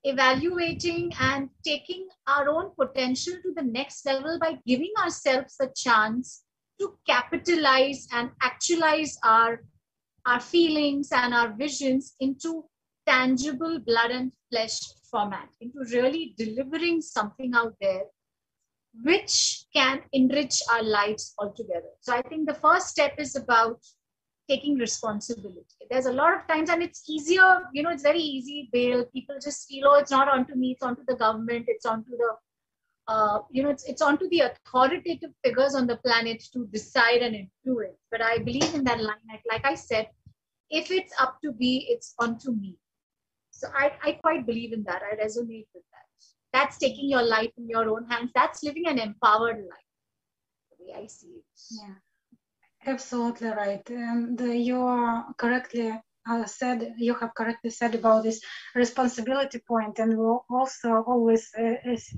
evaluating 0.03 1.11
and 1.19 1.49
taking 1.63 2.07
our 2.27 2.49
own 2.49 2.71
potential 2.79 3.33
to 3.43 3.53
the 3.55 3.63
next 3.63 4.05
level 4.05 4.39
by 4.39 4.57
giving 4.65 4.91
ourselves 5.01 5.55
a 5.59 5.67
chance 5.75 6.43
to 6.79 6.97
capitalize 7.07 8.07
and 8.11 8.31
actualize 8.41 9.17
our, 9.23 9.63
our 10.25 10.39
feelings 10.39 11.09
and 11.11 11.33
our 11.33 11.53
visions 11.53 12.15
into 12.19 12.65
tangible 13.05 13.79
blood 13.79 14.11
and 14.11 14.31
flesh 14.49 14.79
format, 15.09 15.49
into 15.59 15.79
really 15.91 16.33
delivering 16.37 17.01
something 17.01 17.53
out 17.55 17.75
there 17.81 18.03
which 19.03 19.65
can 19.73 20.01
enrich 20.11 20.61
our 20.73 20.83
lives 20.83 21.33
altogether. 21.39 21.89
So 22.01 22.13
I 22.13 22.21
think 22.21 22.47
the 22.47 22.53
first 22.53 22.87
step 22.87 23.13
is 23.17 23.35
about 23.35 23.79
taking 24.49 24.77
responsibility. 24.77 25.63
There's 25.89 26.07
a 26.07 26.13
lot 26.13 26.33
of 26.33 26.45
times, 26.47 26.69
and 26.69 26.83
it's 26.83 27.09
easier, 27.09 27.69
you 27.73 27.83
know, 27.83 27.89
it's 27.89 28.03
very 28.03 28.19
easy, 28.19 28.69
bail. 28.73 29.05
People 29.13 29.35
just 29.41 29.67
feel, 29.67 29.87
oh, 29.87 29.99
it's 29.99 30.11
not 30.11 30.27
onto 30.27 30.55
me, 30.55 30.71
it's 30.71 30.83
onto 30.83 31.03
the 31.07 31.15
government, 31.15 31.65
it's 31.67 31.85
onto 31.85 32.11
the, 32.11 32.35
uh, 33.07 33.39
you 33.49 33.63
know, 33.63 33.69
it's, 33.69 33.85
it's 33.85 34.01
onto 34.01 34.27
the 34.29 34.41
authoritative 34.41 35.31
figures 35.43 35.73
on 35.73 35.87
the 35.87 35.97
planet 35.97 36.43
to 36.51 36.67
decide 36.67 37.21
and 37.21 37.35
influence. 37.35 37.97
But 38.11 38.21
I 38.21 38.39
believe 38.39 38.73
in 38.75 38.83
that 38.85 38.99
line, 38.99 39.23
like, 39.29 39.43
like 39.49 39.65
I 39.65 39.75
said, 39.75 40.07
if 40.69 40.91
it's 40.91 41.13
up 41.19 41.39
to 41.43 41.53
be, 41.53 41.87
it's 41.89 42.13
onto 42.19 42.51
me. 42.51 42.77
So 43.61 43.67
I, 43.77 43.91
I 44.03 44.11
quite 44.13 44.47
believe 44.47 44.73
in 44.73 44.83
that. 44.85 45.03
I 45.03 45.15
resonate 45.23 45.67
with 45.75 45.83
that. 45.93 46.07
That's 46.51 46.79
taking 46.79 47.07
your 47.07 47.21
life 47.21 47.51
in 47.57 47.69
your 47.69 47.87
own 47.89 48.07
hands. 48.09 48.31
That's 48.33 48.63
living 48.63 48.87
an 48.87 48.97
empowered 48.97 49.57
life, 49.57 49.91
the 50.71 50.77
way 50.79 51.03
I 51.03 51.05
see 51.05 51.27
it. 51.27 51.45
Yeah, 51.69 51.93
absolutely 52.87 53.49
right. 53.49 53.87
And 53.91 54.41
uh, 54.41 54.45
you're 54.45 55.25
correctly 55.37 55.91
uh, 56.29 56.45
said 56.45 56.93
you 56.97 57.13
have 57.15 57.33
correctly 57.33 57.69
said 57.69 57.95
about 57.95 58.23
this 58.23 58.41
responsibility 58.75 59.59
point 59.59 59.99
and 59.99 60.17
we 60.17 60.25
also 60.49 61.03
always 61.07 61.51
uh, 61.57 61.75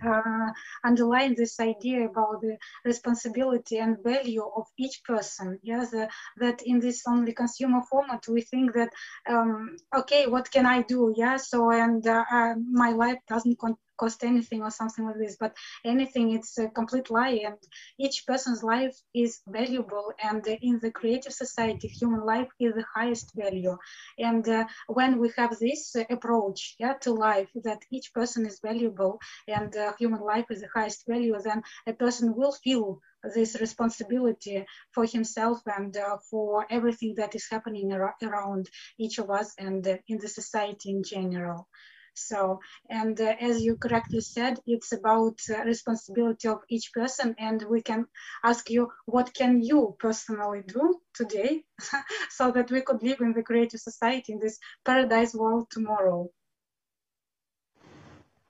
uh, 0.08 0.51
underline 0.84 1.36
this 1.36 1.60
idea 1.60 2.06
about 2.06 2.41
the 2.41 2.58
responsibility 2.86 3.78
and 3.78 3.97
value 4.04 4.43
of 4.56 4.66
each 4.78 5.04
person. 5.04 5.60
Yes 5.64 5.93
uh, 5.93 6.08
that 6.38 6.62
in 6.64 6.80
this 6.80 7.04
only 7.08 7.34
consumer 7.34 7.82
format 7.89 8.28
we 8.28 8.41
think 8.41 8.74
that 8.74 8.89
um, 9.30 9.76
okay 9.95 10.28
what 10.28 10.51
can 10.51 10.66
i 10.66 10.82
do? 10.82 11.14
Yeah 11.16 11.38
so 11.38 11.72
and 11.72 12.06
uh, 12.08 12.24
uh, 12.32 12.56
my 12.72 12.91
life 12.91 13.20
doesn't 13.28 13.60
cost 13.98 14.24
anything 14.24 14.62
or 14.62 14.72
something 14.72 15.06
like 15.06 15.18
this 15.18 15.38
but 15.39 15.56
anything 15.86 16.32
it's 16.34 16.58
a 16.58 16.68
complete 16.70 17.10
lie 17.10 17.39
and 17.46 17.58
each 18.00 18.26
person's 18.26 18.64
life 18.64 18.96
is 19.14 19.41
valuable 19.48 20.12
and 20.24 20.46
in 20.48 20.80
the 20.82 20.91
creative 20.91 21.34
society 21.34 21.88
human 21.88 22.26
life 22.26 22.48
is 22.60 22.74
the 22.76 22.86
highest 22.96 23.32
value. 23.36 23.78
And 24.18 24.48
uh, 24.48 24.66
when 24.88 25.20
we 25.20 25.32
have 25.38 25.58
this 25.60 25.96
approach 26.10 26.76
yeah 26.80 26.94
to 27.02 27.14
life 27.14 27.50
that 27.64 27.82
each 27.91 28.14
person 28.14 28.46
is 28.46 28.60
valuable 28.60 29.20
and 29.48 29.76
uh, 29.76 29.94
human 30.00 30.22
life 30.22 30.46
is 30.50 30.62
the 30.62 30.70
highest 30.74 31.06
value 31.08 31.36
then 31.44 31.62
a 31.88 31.94
person 31.94 32.36
will 32.36 32.52
feel 32.52 33.00
this 33.36 33.60
responsibility 33.60 34.66
for 34.91 35.06
himself 35.06 35.62
and 35.66 35.96
uh, 35.98 36.18
for 36.30 36.66
everything 36.70 37.16
that 37.18 37.36
is 37.36 37.48
happening 37.50 37.91
ar- 37.94 38.16
around 38.24 38.70
each 39.00 39.18
of 39.20 39.30
us 39.30 39.54
and 39.58 39.88
uh, 39.88 39.98
in 40.08 40.18
the 40.20 40.28
society 40.28 40.89
in 40.91 41.04
general 41.04 41.68
So, 42.16 42.59
and 42.89 43.20
uh, 43.20 43.36
as 43.39 43.64
you 43.64 43.76
correctly 43.76 44.22
said, 44.22 44.59
it's 44.66 44.91
about 44.91 45.39
uh, 45.49 45.64
responsibility 45.64 46.47
of 46.47 46.61
each 46.70 46.91
person. 46.93 47.36
And 47.38 47.61
we 47.64 47.82
can 47.82 48.05
ask 48.43 48.70
you, 48.70 48.91
what 49.05 49.34
can 49.34 49.61
you 49.61 49.95
personally 49.99 50.64
do 50.66 51.01
today 51.14 51.64
so 52.30 52.51
that 52.51 52.72
we 52.72 52.82
could 52.82 53.01
live 53.03 53.22
in 53.22 53.34
the 53.34 53.43
creative 53.43 53.80
society 53.80 54.34
in 54.34 54.39
this 54.39 54.59
paradise 54.86 55.34
world 55.34 55.68
tomorrow? 55.72 56.30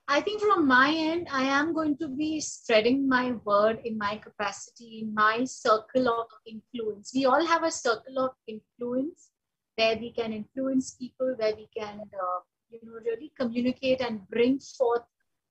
I 0.06 0.20
think 0.20 0.42
from 0.42 0.68
my 0.68 0.92
end, 0.94 1.28
I 1.32 1.44
am 1.44 1.72
going 1.72 1.96
to 1.96 2.08
be 2.08 2.38
spreading 2.38 3.08
my 3.08 3.32
word 3.44 3.80
in 3.84 3.96
my 3.96 4.16
capacity, 4.18 5.00
in 5.00 5.14
my 5.14 5.44
circle 5.44 6.08
of 6.08 6.26
influence. 6.46 7.12
We 7.14 7.24
all 7.24 7.44
have 7.46 7.62
a 7.64 7.70
circle 7.70 8.18
of 8.18 8.32
influence 8.46 9.30
where 9.76 9.96
we 9.96 10.12
can 10.12 10.34
influence 10.34 10.90
people, 10.90 11.34
where 11.38 11.56
we 11.56 11.68
can, 11.74 12.00
uh, 12.00 12.40
you 12.70 12.78
know, 12.82 12.98
really 13.04 13.32
communicate 13.38 14.00
and 14.00 14.28
bring 14.28 14.58
forth 14.58 15.02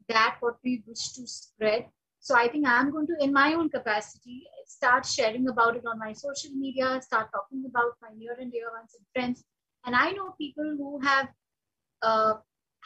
that 0.10 0.38
what 0.40 0.56
we 0.64 0.84
wish 0.88 1.14
to 1.14 1.28
spread. 1.28 1.86
So 2.20 2.36
I 2.36 2.48
think 2.48 2.68
I'm 2.68 2.92
going 2.92 3.08
to, 3.08 3.16
in 3.20 3.34
my 3.34 3.54
own 3.54 3.70
capacity, 3.70 4.44
start 4.66 5.06
sharing 5.06 5.48
about 5.50 5.76
it 5.76 5.84
on 5.86 6.00
my 6.00 6.14
social 6.14 6.52
media, 6.52 7.02
start 7.02 7.30
talking 7.32 7.66
about 7.68 7.94
my 8.02 8.10
near 8.18 8.36
and 8.40 8.52
dear 8.52 8.72
ones 8.72 8.96
and 8.98 9.06
friends. 9.14 9.44
And 9.86 9.96
I 9.96 10.12
know 10.12 10.36
people 10.40 10.76
who 10.78 11.00
have 11.02 11.28
uh, 12.02 12.36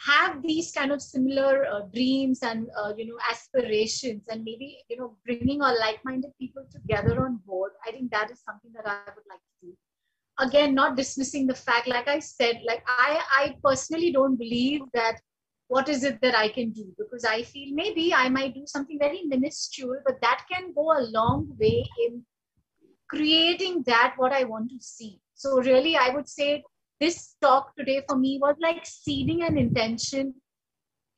have 0.06 0.42
these 0.42 0.70
kind 0.72 0.92
of 0.92 1.02
similar 1.02 1.66
uh, 1.66 1.80
dreams 1.92 2.40
and 2.42 2.68
uh, 2.76 2.92
you 2.96 3.06
know 3.06 3.18
aspirations 3.30 4.24
and 4.28 4.44
maybe 4.44 4.78
you 4.88 4.96
know 4.96 5.16
bringing 5.24 5.60
our 5.60 5.76
like-minded 5.78 6.30
people 6.38 6.64
together 6.70 7.24
on 7.24 7.40
board 7.46 7.72
i 7.86 7.90
think 7.90 8.10
that 8.10 8.30
is 8.30 8.40
something 8.40 8.70
that 8.72 8.86
i 8.86 9.10
would 9.16 9.24
like 9.28 9.40
to 9.40 9.66
do 9.66 9.76
again 10.40 10.74
not 10.74 10.96
dismissing 10.96 11.46
the 11.46 11.54
fact 11.54 11.88
like 11.88 12.08
i 12.08 12.18
said 12.18 12.60
like 12.66 12.82
i 12.86 13.20
i 13.40 13.54
personally 13.64 14.12
don't 14.12 14.36
believe 14.36 14.82
that 14.94 15.20
what 15.68 15.88
is 15.88 16.04
it 16.04 16.20
that 16.20 16.34
i 16.34 16.48
can 16.48 16.70
do 16.70 16.86
because 16.98 17.24
i 17.24 17.42
feel 17.42 17.74
maybe 17.74 18.14
i 18.14 18.28
might 18.28 18.54
do 18.54 18.64
something 18.66 18.98
very 18.98 19.22
minuscule 19.24 19.98
but 20.06 20.20
that 20.22 20.44
can 20.50 20.72
go 20.74 20.92
a 20.92 21.06
long 21.18 21.46
way 21.58 21.84
in 22.06 22.22
creating 23.08 23.82
that 23.86 24.14
what 24.16 24.32
i 24.32 24.44
want 24.44 24.70
to 24.70 24.80
see 24.80 25.20
so 25.34 25.60
really 25.60 25.96
i 25.96 26.10
would 26.10 26.28
say 26.28 26.62
this 27.00 27.36
talk 27.40 27.74
today 27.76 28.02
for 28.08 28.16
me 28.16 28.38
was 28.40 28.56
like 28.60 28.84
seeding 28.84 29.42
an 29.42 29.56
intention 29.56 30.34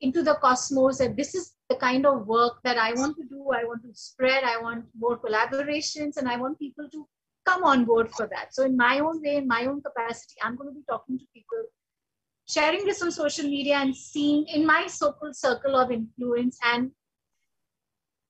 into 0.01 0.23
the 0.23 0.35
cosmos 0.35 0.97
that 0.97 1.15
this 1.15 1.33
is 1.35 1.53
the 1.69 1.75
kind 1.75 2.05
of 2.05 2.27
work 2.27 2.55
that 2.63 2.77
I 2.77 2.93
want 2.93 3.15
to 3.17 3.23
do. 3.23 3.49
I 3.53 3.63
want 3.63 3.83
to 3.83 3.89
spread. 3.93 4.43
I 4.43 4.59
want 4.61 4.85
more 4.97 5.17
collaborations, 5.17 6.17
and 6.17 6.27
I 6.27 6.37
want 6.37 6.59
people 6.59 6.89
to 6.91 7.07
come 7.51 7.63
on 7.63 7.85
board 7.85 8.09
for 8.11 8.27
that. 8.27 8.53
So, 8.53 8.63
in 8.63 8.77
my 8.77 8.99
own 8.99 9.21
way, 9.21 9.35
in 9.37 9.47
my 9.47 9.65
own 9.65 9.81
capacity, 9.81 10.35
I'm 10.41 10.55
going 10.55 10.69
to 10.69 10.75
be 10.75 10.85
talking 10.89 11.19
to 11.19 11.25
people, 11.33 11.63
sharing 12.47 12.85
this 12.85 13.01
on 13.01 13.11
social 13.11 13.45
media, 13.45 13.77
and 13.77 13.95
seeing 13.95 14.45
in 14.47 14.65
my 14.65 14.87
so-called 14.87 15.35
circle 15.35 15.75
of 15.75 15.91
influence 15.91 16.57
and 16.63 16.91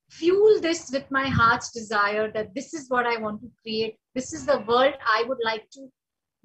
fuel 0.10 0.60
this 0.62 0.90
with 0.92 1.10
my 1.10 1.28
heart's 1.28 1.72
desire 1.72 2.32
that 2.32 2.54
this 2.54 2.74
is 2.74 2.90
what 2.90 3.06
I 3.06 3.18
want 3.18 3.42
to 3.42 3.52
create. 3.62 3.96
This 4.16 4.34
is 4.34 4.46
the 4.46 4.60
world 4.68 4.94
I 5.06 5.24
would 5.28 5.40
like 5.44 5.70
to 5.72 5.88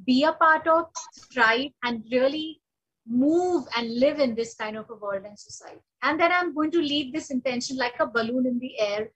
be 0.05 0.25
a 0.25 0.33
part 0.33 0.69
of, 0.69 0.87
thrive, 1.33 1.73
and 1.83 2.05
really 2.13 2.61
move 3.09 3.67
and 3.77 3.99
live 3.99 4.19
in 4.21 4.35
this 4.35 4.55
kind 4.55 4.77
of 4.77 4.91
a 4.91 4.95
world 4.95 5.25
and 5.25 5.39
society. 5.39 5.81
And 6.03 6.21
then 6.21 6.33
I'm 6.33 6.55
going 6.55 6.71
to 6.73 6.81
leave 6.81 7.13
this 7.13 7.31
intention 7.31 7.77
like 7.77 7.99
a 8.01 8.07
balloon 8.07 8.47
in 8.47 8.59
the 8.59 8.79
air 8.79 9.11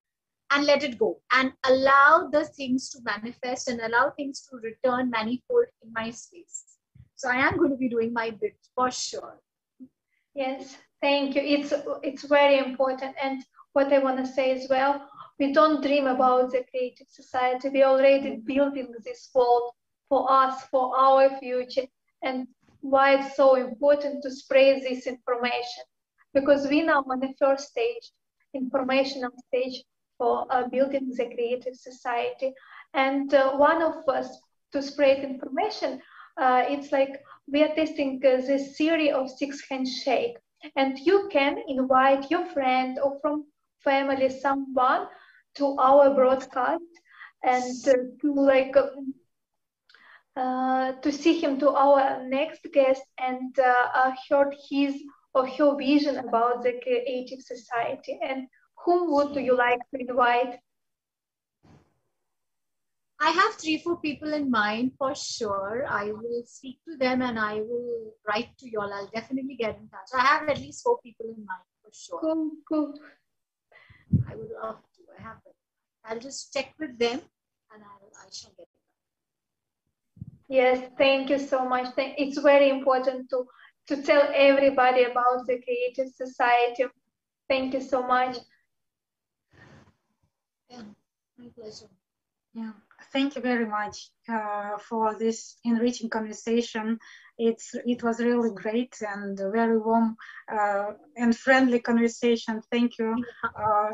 and 0.51 0.67
let 0.67 0.83
it 0.83 0.99
go 0.99 1.21
and 1.33 1.53
allow 1.65 2.29
the 2.33 2.45
things 2.45 2.91
to 2.91 2.99
manifest 3.03 3.69
and 3.69 3.81
allow 3.81 4.11
things 4.11 4.49
to 4.51 4.57
return 4.57 5.11
manifold 5.11 5.67
in 5.83 5.93
my 5.93 6.11
space. 6.11 6.65
So 7.15 7.29
I 7.29 7.37
am 7.37 7.57
going 7.57 7.71
to 7.71 7.77
be 7.77 7.89
doing 7.89 8.13
my 8.13 8.31
bit 8.31 8.57
for 8.75 8.91
sure. 8.91 9.39
Yes, 10.35 10.77
thank 11.01 11.35
you. 11.35 11.43
It's 11.43 11.73
it's 12.03 12.25
very 12.25 12.59
important. 12.59 13.15
And 13.23 13.43
what 13.73 13.93
I 13.93 13.99
want 13.99 14.19
to 14.19 14.27
say 14.27 14.53
as 14.53 14.69
well, 14.69 15.07
we 15.39 15.53
don't 15.53 15.83
dream 15.83 16.07
about 16.07 16.51
the 16.51 16.65
creative 16.71 17.09
society. 17.09 17.69
We're 17.69 17.87
already 17.87 18.37
building 18.37 18.93
this 19.05 19.31
world 19.35 19.73
for 20.09 20.31
us, 20.31 20.65
for 20.71 20.97
our 20.97 21.39
future, 21.39 21.87
and 22.23 22.47
why 22.81 23.17
it's 23.17 23.37
so 23.37 23.55
important 23.57 24.23
to 24.23 24.31
spread 24.31 24.83
this 24.83 25.07
information. 25.07 25.85
Because 26.33 26.67
we 26.69 26.83
now 26.83 27.05
on 27.09 27.21
the 27.21 27.35
first 27.39 27.69
stage, 27.69 28.13
informational 28.55 29.33
stage 29.49 29.85
for 30.21 30.47
uh, 30.51 30.69
building 30.69 31.11
the 31.17 31.25
creative 31.35 31.75
society. 31.75 32.53
And 32.93 33.33
uh, 33.33 33.57
one 33.57 33.83
of 33.83 34.07
us 34.09 34.29
to 34.73 34.83
spread 34.83 35.25
information, 35.25 36.01
uh, 36.41 36.65
it's 36.69 36.93
like 36.93 37.21
we 37.51 37.63
are 37.63 37.75
testing 37.75 38.21
this 38.21 38.77
theory 38.77 39.11
of 39.11 39.31
six 39.31 39.63
handshake. 39.71 40.37
And 40.77 40.99
you 40.99 41.29
can 41.33 41.59
invite 41.69 42.31
your 42.31 42.45
friend 42.47 42.99
or 43.03 43.19
from 43.23 43.47
family, 43.83 44.29
someone 44.29 45.07
to 45.57 45.77
our 45.79 46.15
broadcast 46.15 46.93
and 47.43 47.89
uh, 47.89 47.95
to 48.21 48.35
like 48.35 48.77
uh, 50.37 50.93
to 51.03 51.11
see 51.11 51.41
him 51.41 51.59
to 51.61 51.71
our 51.71 52.23
next 52.29 52.67
guest 52.73 53.03
and 53.19 53.59
uh, 53.59 54.13
heard 54.29 54.55
his 54.69 54.95
or 55.35 55.47
her 55.47 55.77
vision 55.77 56.19
about 56.19 56.63
the 56.63 56.75
creative 56.83 57.41
society. 57.41 58.19
And 58.23 58.47
whom 58.85 59.13
would 59.13 59.35
you 59.37 59.57
like 59.57 59.81
to 59.95 60.01
invite? 60.01 60.59
I 63.23 63.31
have 63.31 63.55
three, 63.55 63.79
four 63.79 64.01
people 64.01 64.33
in 64.33 64.51
mind 64.51 64.93
for 64.99 65.15
sure. 65.15 65.85
I 65.87 66.07
will 66.07 66.43
speak 66.47 66.81
to 66.89 66.97
them 66.97 67.21
and 67.21 67.39
I 67.39 67.57
will 67.57 68.15
write 68.27 68.57
to 68.59 68.71
you 68.71 68.81
all. 68.81 68.93
I'll 68.93 69.11
definitely 69.15 69.57
get 69.57 69.77
in 69.77 69.89
touch. 69.89 70.09
I 70.15 70.23
have 70.23 70.49
at 70.49 70.59
least 70.59 70.83
four 70.83 70.99
people 71.03 71.27
in 71.27 71.45
mind 71.45 71.67
for 71.83 71.91
sure. 71.93 72.21
Cool, 72.21 72.51
cool. 72.67 72.95
I 74.27 74.35
would 74.37 74.51
love 74.63 74.79
to. 74.97 75.03
I 75.19 75.23
have 75.23 75.37
them. 75.45 75.53
I'll 76.07 76.19
just 76.19 76.53
check 76.55 76.73
with 76.79 76.99
them 76.99 77.21
and 77.75 77.83
I'll, 77.83 78.11
I 78.19 78.29
shall 78.33 78.53
get 78.57 78.63
it. 78.63 78.69
Yes, 80.49 80.91
thank 80.97 81.29
you 81.29 81.39
so 81.39 81.69
much. 81.69 81.89
It's 81.99 82.39
very 82.39 82.71
important 82.71 83.29
to, 83.31 83.45
to 83.89 84.03
tell 84.03 84.29
everybody 84.35 85.05
about 85.05 85.47
the 85.47 85.61
Creative 85.63 86.13
Society. 86.13 86.87
Thank 87.51 87.75
you 87.75 87.83
so 87.83 88.03
much. 88.03 88.39
My 90.71 91.49
pleasure. 91.57 91.89
Yeah, 92.55 92.73
thank 93.13 93.37
you 93.37 93.43
very 93.43 93.67
much 93.67 94.11
uh, 94.29 94.77
for 94.79 95.17
this 95.19 95.57
enriching 95.65 96.11
conversation. 96.11 96.99
It's 97.39 97.75
it 97.87 98.03
was 98.03 98.21
really 98.21 98.51
great 98.55 98.95
and 99.01 99.39
very 99.39 99.79
warm 99.79 100.17
uh, 100.53 100.93
and 101.17 101.37
friendly 101.37 101.81
conversation. 101.81 102.61
Thank 102.71 102.99
you. 102.99 103.11
Uh, 103.63 103.91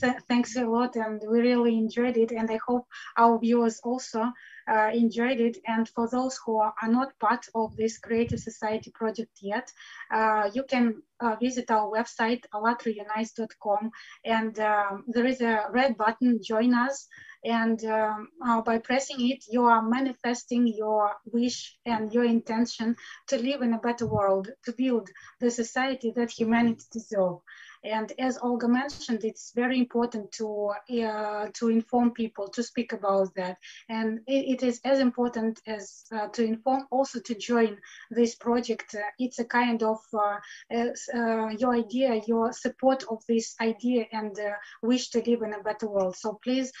th 0.00 0.14
thanks 0.28 0.56
a 0.56 0.64
lot, 0.76 0.92
and 1.04 1.16
we 1.30 1.38
really 1.50 1.74
enjoyed 1.84 2.16
it. 2.24 2.30
And 2.38 2.48
I 2.50 2.58
hope 2.68 2.84
our 3.22 3.38
viewers 3.44 3.76
also 3.90 4.20
uh, 4.68 4.90
enjoyed 4.92 5.40
it. 5.40 5.58
And 5.66 5.88
for 5.88 6.08
those 6.08 6.38
who 6.44 6.58
are, 6.58 6.74
not 6.88 7.18
part 7.18 7.46
of 7.54 7.76
this 7.76 7.98
Creative 7.98 8.38
Society 8.38 8.90
project 8.94 9.38
yet, 9.40 9.72
uh, 10.12 10.50
you 10.54 10.62
can 10.64 11.02
uh, 11.20 11.36
visit 11.40 11.70
our 11.70 11.90
website, 11.90 12.44
allatraunites.com, 12.54 13.90
and 14.24 14.58
um, 14.60 15.04
there 15.08 15.26
is 15.26 15.40
a 15.40 15.66
red 15.70 15.96
button, 15.96 16.40
join 16.42 16.74
us. 16.74 17.06
And 17.44 17.82
um, 17.84 18.28
uh, 18.44 18.60
by 18.62 18.78
pressing 18.78 19.30
it, 19.30 19.44
you 19.48 19.64
are 19.64 19.82
manifesting 19.82 20.66
your 20.66 21.12
wish 21.26 21.76
and 21.86 22.12
your 22.12 22.24
intention 22.24 22.96
to 23.28 23.38
live 23.38 23.62
in 23.62 23.72
a 23.72 23.78
better 23.78 24.06
world, 24.06 24.48
to 24.64 24.72
build 24.72 25.08
the 25.40 25.50
society 25.50 26.12
that 26.16 26.30
humanity 26.30 26.84
deserves. 26.92 27.42
And 27.84 28.12
as 28.18 28.38
Olga 28.42 28.68
mentioned, 28.68 29.24
it's 29.24 29.52
very 29.54 29.78
important 29.78 30.32
to 30.32 30.72
uh, 30.90 31.46
to 31.54 31.68
inform 31.68 32.12
people 32.12 32.48
to 32.48 32.62
speak 32.62 32.92
about 32.92 33.34
that. 33.34 33.58
And 33.88 34.20
it, 34.26 34.60
it 34.60 34.62
is 34.62 34.80
as 34.84 35.00
important 35.00 35.60
as 35.66 36.04
uh, 36.12 36.28
to 36.28 36.44
inform 36.44 36.86
also 36.90 37.20
to 37.20 37.34
join 37.34 37.78
this 38.10 38.34
project. 38.34 38.94
Uh, 38.94 39.02
it's 39.18 39.38
a 39.38 39.44
kind 39.44 39.82
of 39.82 39.98
uh, 40.14 40.38
uh, 40.72 41.48
your 41.58 41.74
idea, 41.74 42.20
your 42.26 42.52
support 42.52 43.04
of 43.10 43.22
this 43.28 43.54
idea 43.60 44.06
and 44.12 44.38
uh, 44.38 44.52
wish 44.82 45.10
to 45.10 45.18
live 45.18 45.42
in 45.42 45.54
a 45.54 45.62
better 45.62 45.88
world. 45.88 46.16
So 46.16 46.38
please 46.42 46.72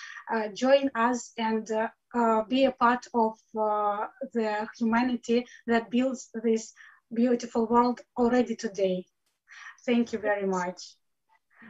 join 0.54 0.90
us 0.94 1.32
and 1.38 1.66
be 2.48 2.64
a 2.64 2.72
part 2.72 3.06
of 3.14 3.34
the 3.52 4.68
humanity 4.78 5.46
that 5.66 5.90
builds 5.90 6.30
this 6.42 6.72
beautiful 7.12 7.66
world 7.66 8.00
already 8.16 8.56
today. 8.56 9.04
Thank 9.86 10.12
you 10.12 10.18
very 10.18 10.46
much. 10.46 10.96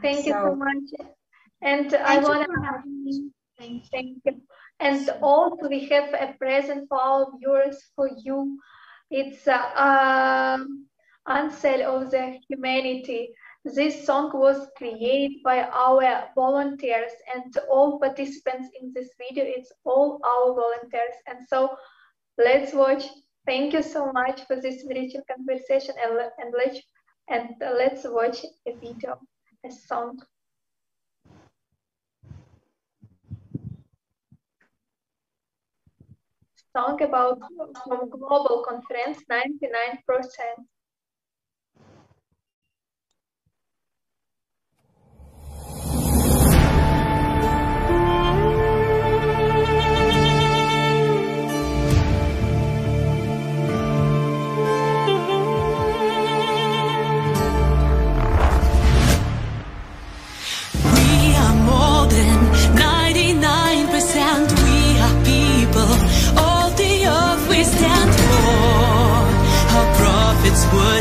Thank 0.02 0.24
so, 0.24 0.26
you 0.26 0.32
so 0.32 0.54
much. 0.56 1.10
And 1.62 1.94
I 1.94 2.18
want 2.18 2.46
to 2.46 3.30
thank, 3.58 3.86
thank 3.90 4.18
you. 4.24 4.40
And 4.80 5.08
also 5.22 5.68
we 5.68 5.86
have 5.88 6.12
a 6.14 6.34
present 6.38 6.88
for 6.88 7.00
our 7.00 7.26
viewers 7.38 7.78
for 7.94 8.10
you. 8.24 8.58
It's 9.10 9.46
uh, 9.46 9.70
um, 9.76 10.86
Anthem 11.28 11.80
of 11.82 12.10
the 12.10 12.38
Humanity. 12.48 13.30
This 13.64 14.06
song 14.06 14.30
was 14.32 14.68
created 14.76 15.42
by 15.42 15.62
our 15.62 16.28
volunteers 16.34 17.12
and 17.34 17.56
all 17.68 17.98
participants 17.98 18.68
in 18.80 18.92
this 18.94 19.10
video. 19.18 19.44
It's 19.46 19.72
all 19.84 20.20
our 20.24 20.54
volunteers. 20.54 21.16
And 21.26 21.38
so 21.48 21.76
let's 22.38 22.72
watch. 22.72 23.04
Thank 23.46 23.72
you 23.72 23.82
so 23.82 24.10
much 24.12 24.42
for 24.46 24.56
this 24.56 24.82
enriching 24.82 25.22
conversation 25.30 25.94
and, 26.02 26.18
and 26.38 26.54
let's 26.56 26.80
and 27.28 27.54
let's 27.60 28.04
watch 28.04 28.44
a 28.66 28.72
video, 28.74 29.18
a 29.64 29.70
song. 29.70 30.18
Song 36.72 37.00
about 37.02 37.40
from 37.84 38.10
global 38.10 38.62
conference 38.68 39.22
99% 39.30 39.46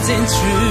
isn't 0.07 0.27
true. 0.27 0.64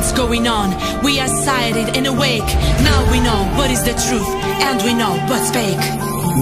what's 0.00 0.12
going 0.12 0.48
on. 0.48 0.68
We 1.04 1.20
are 1.20 1.28
sighted 1.28 1.94
and 1.96 2.06
awake. 2.06 2.50
Now 2.88 3.00
we 3.12 3.20
know 3.20 3.40
what 3.58 3.70
is 3.70 3.82
the 3.84 3.92
truth, 4.06 4.30
and 4.66 4.82
we 4.82 4.94
know 4.94 5.12
what's 5.28 5.50
fake. 5.50 5.84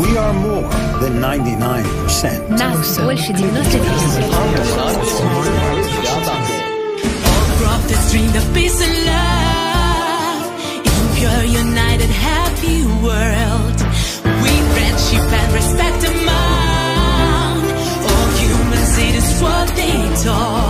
We 0.02 0.16
are 0.16 0.32
more 0.32 0.68
than 1.02 1.20
99%. 1.20 2.50
Нас 2.50 2.98
больше 2.98 3.32
99%. 3.32 4.30
All 7.66 7.82
the 7.88 7.96
string 8.06 8.30
of 8.36 8.44
peace 8.54 8.80
and 8.86 8.96
love 9.10 10.44
in 10.90 11.04
pure, 11.16 11.44
united 11.64 12.10
happy 12.30 12.78
world. 13.06 13.78
We 14.42 14.52
friendship 14.74 15.26
and 15.40 15.50
respect 15.60 16.00
among 16.12 17.56
all 18.10 18.28
humans. 18.42 18.92
It 19.08 19.14
is 19.22 19.28
what 19.42 19.66
they 19.80 19.98
talk. 20.24 20.67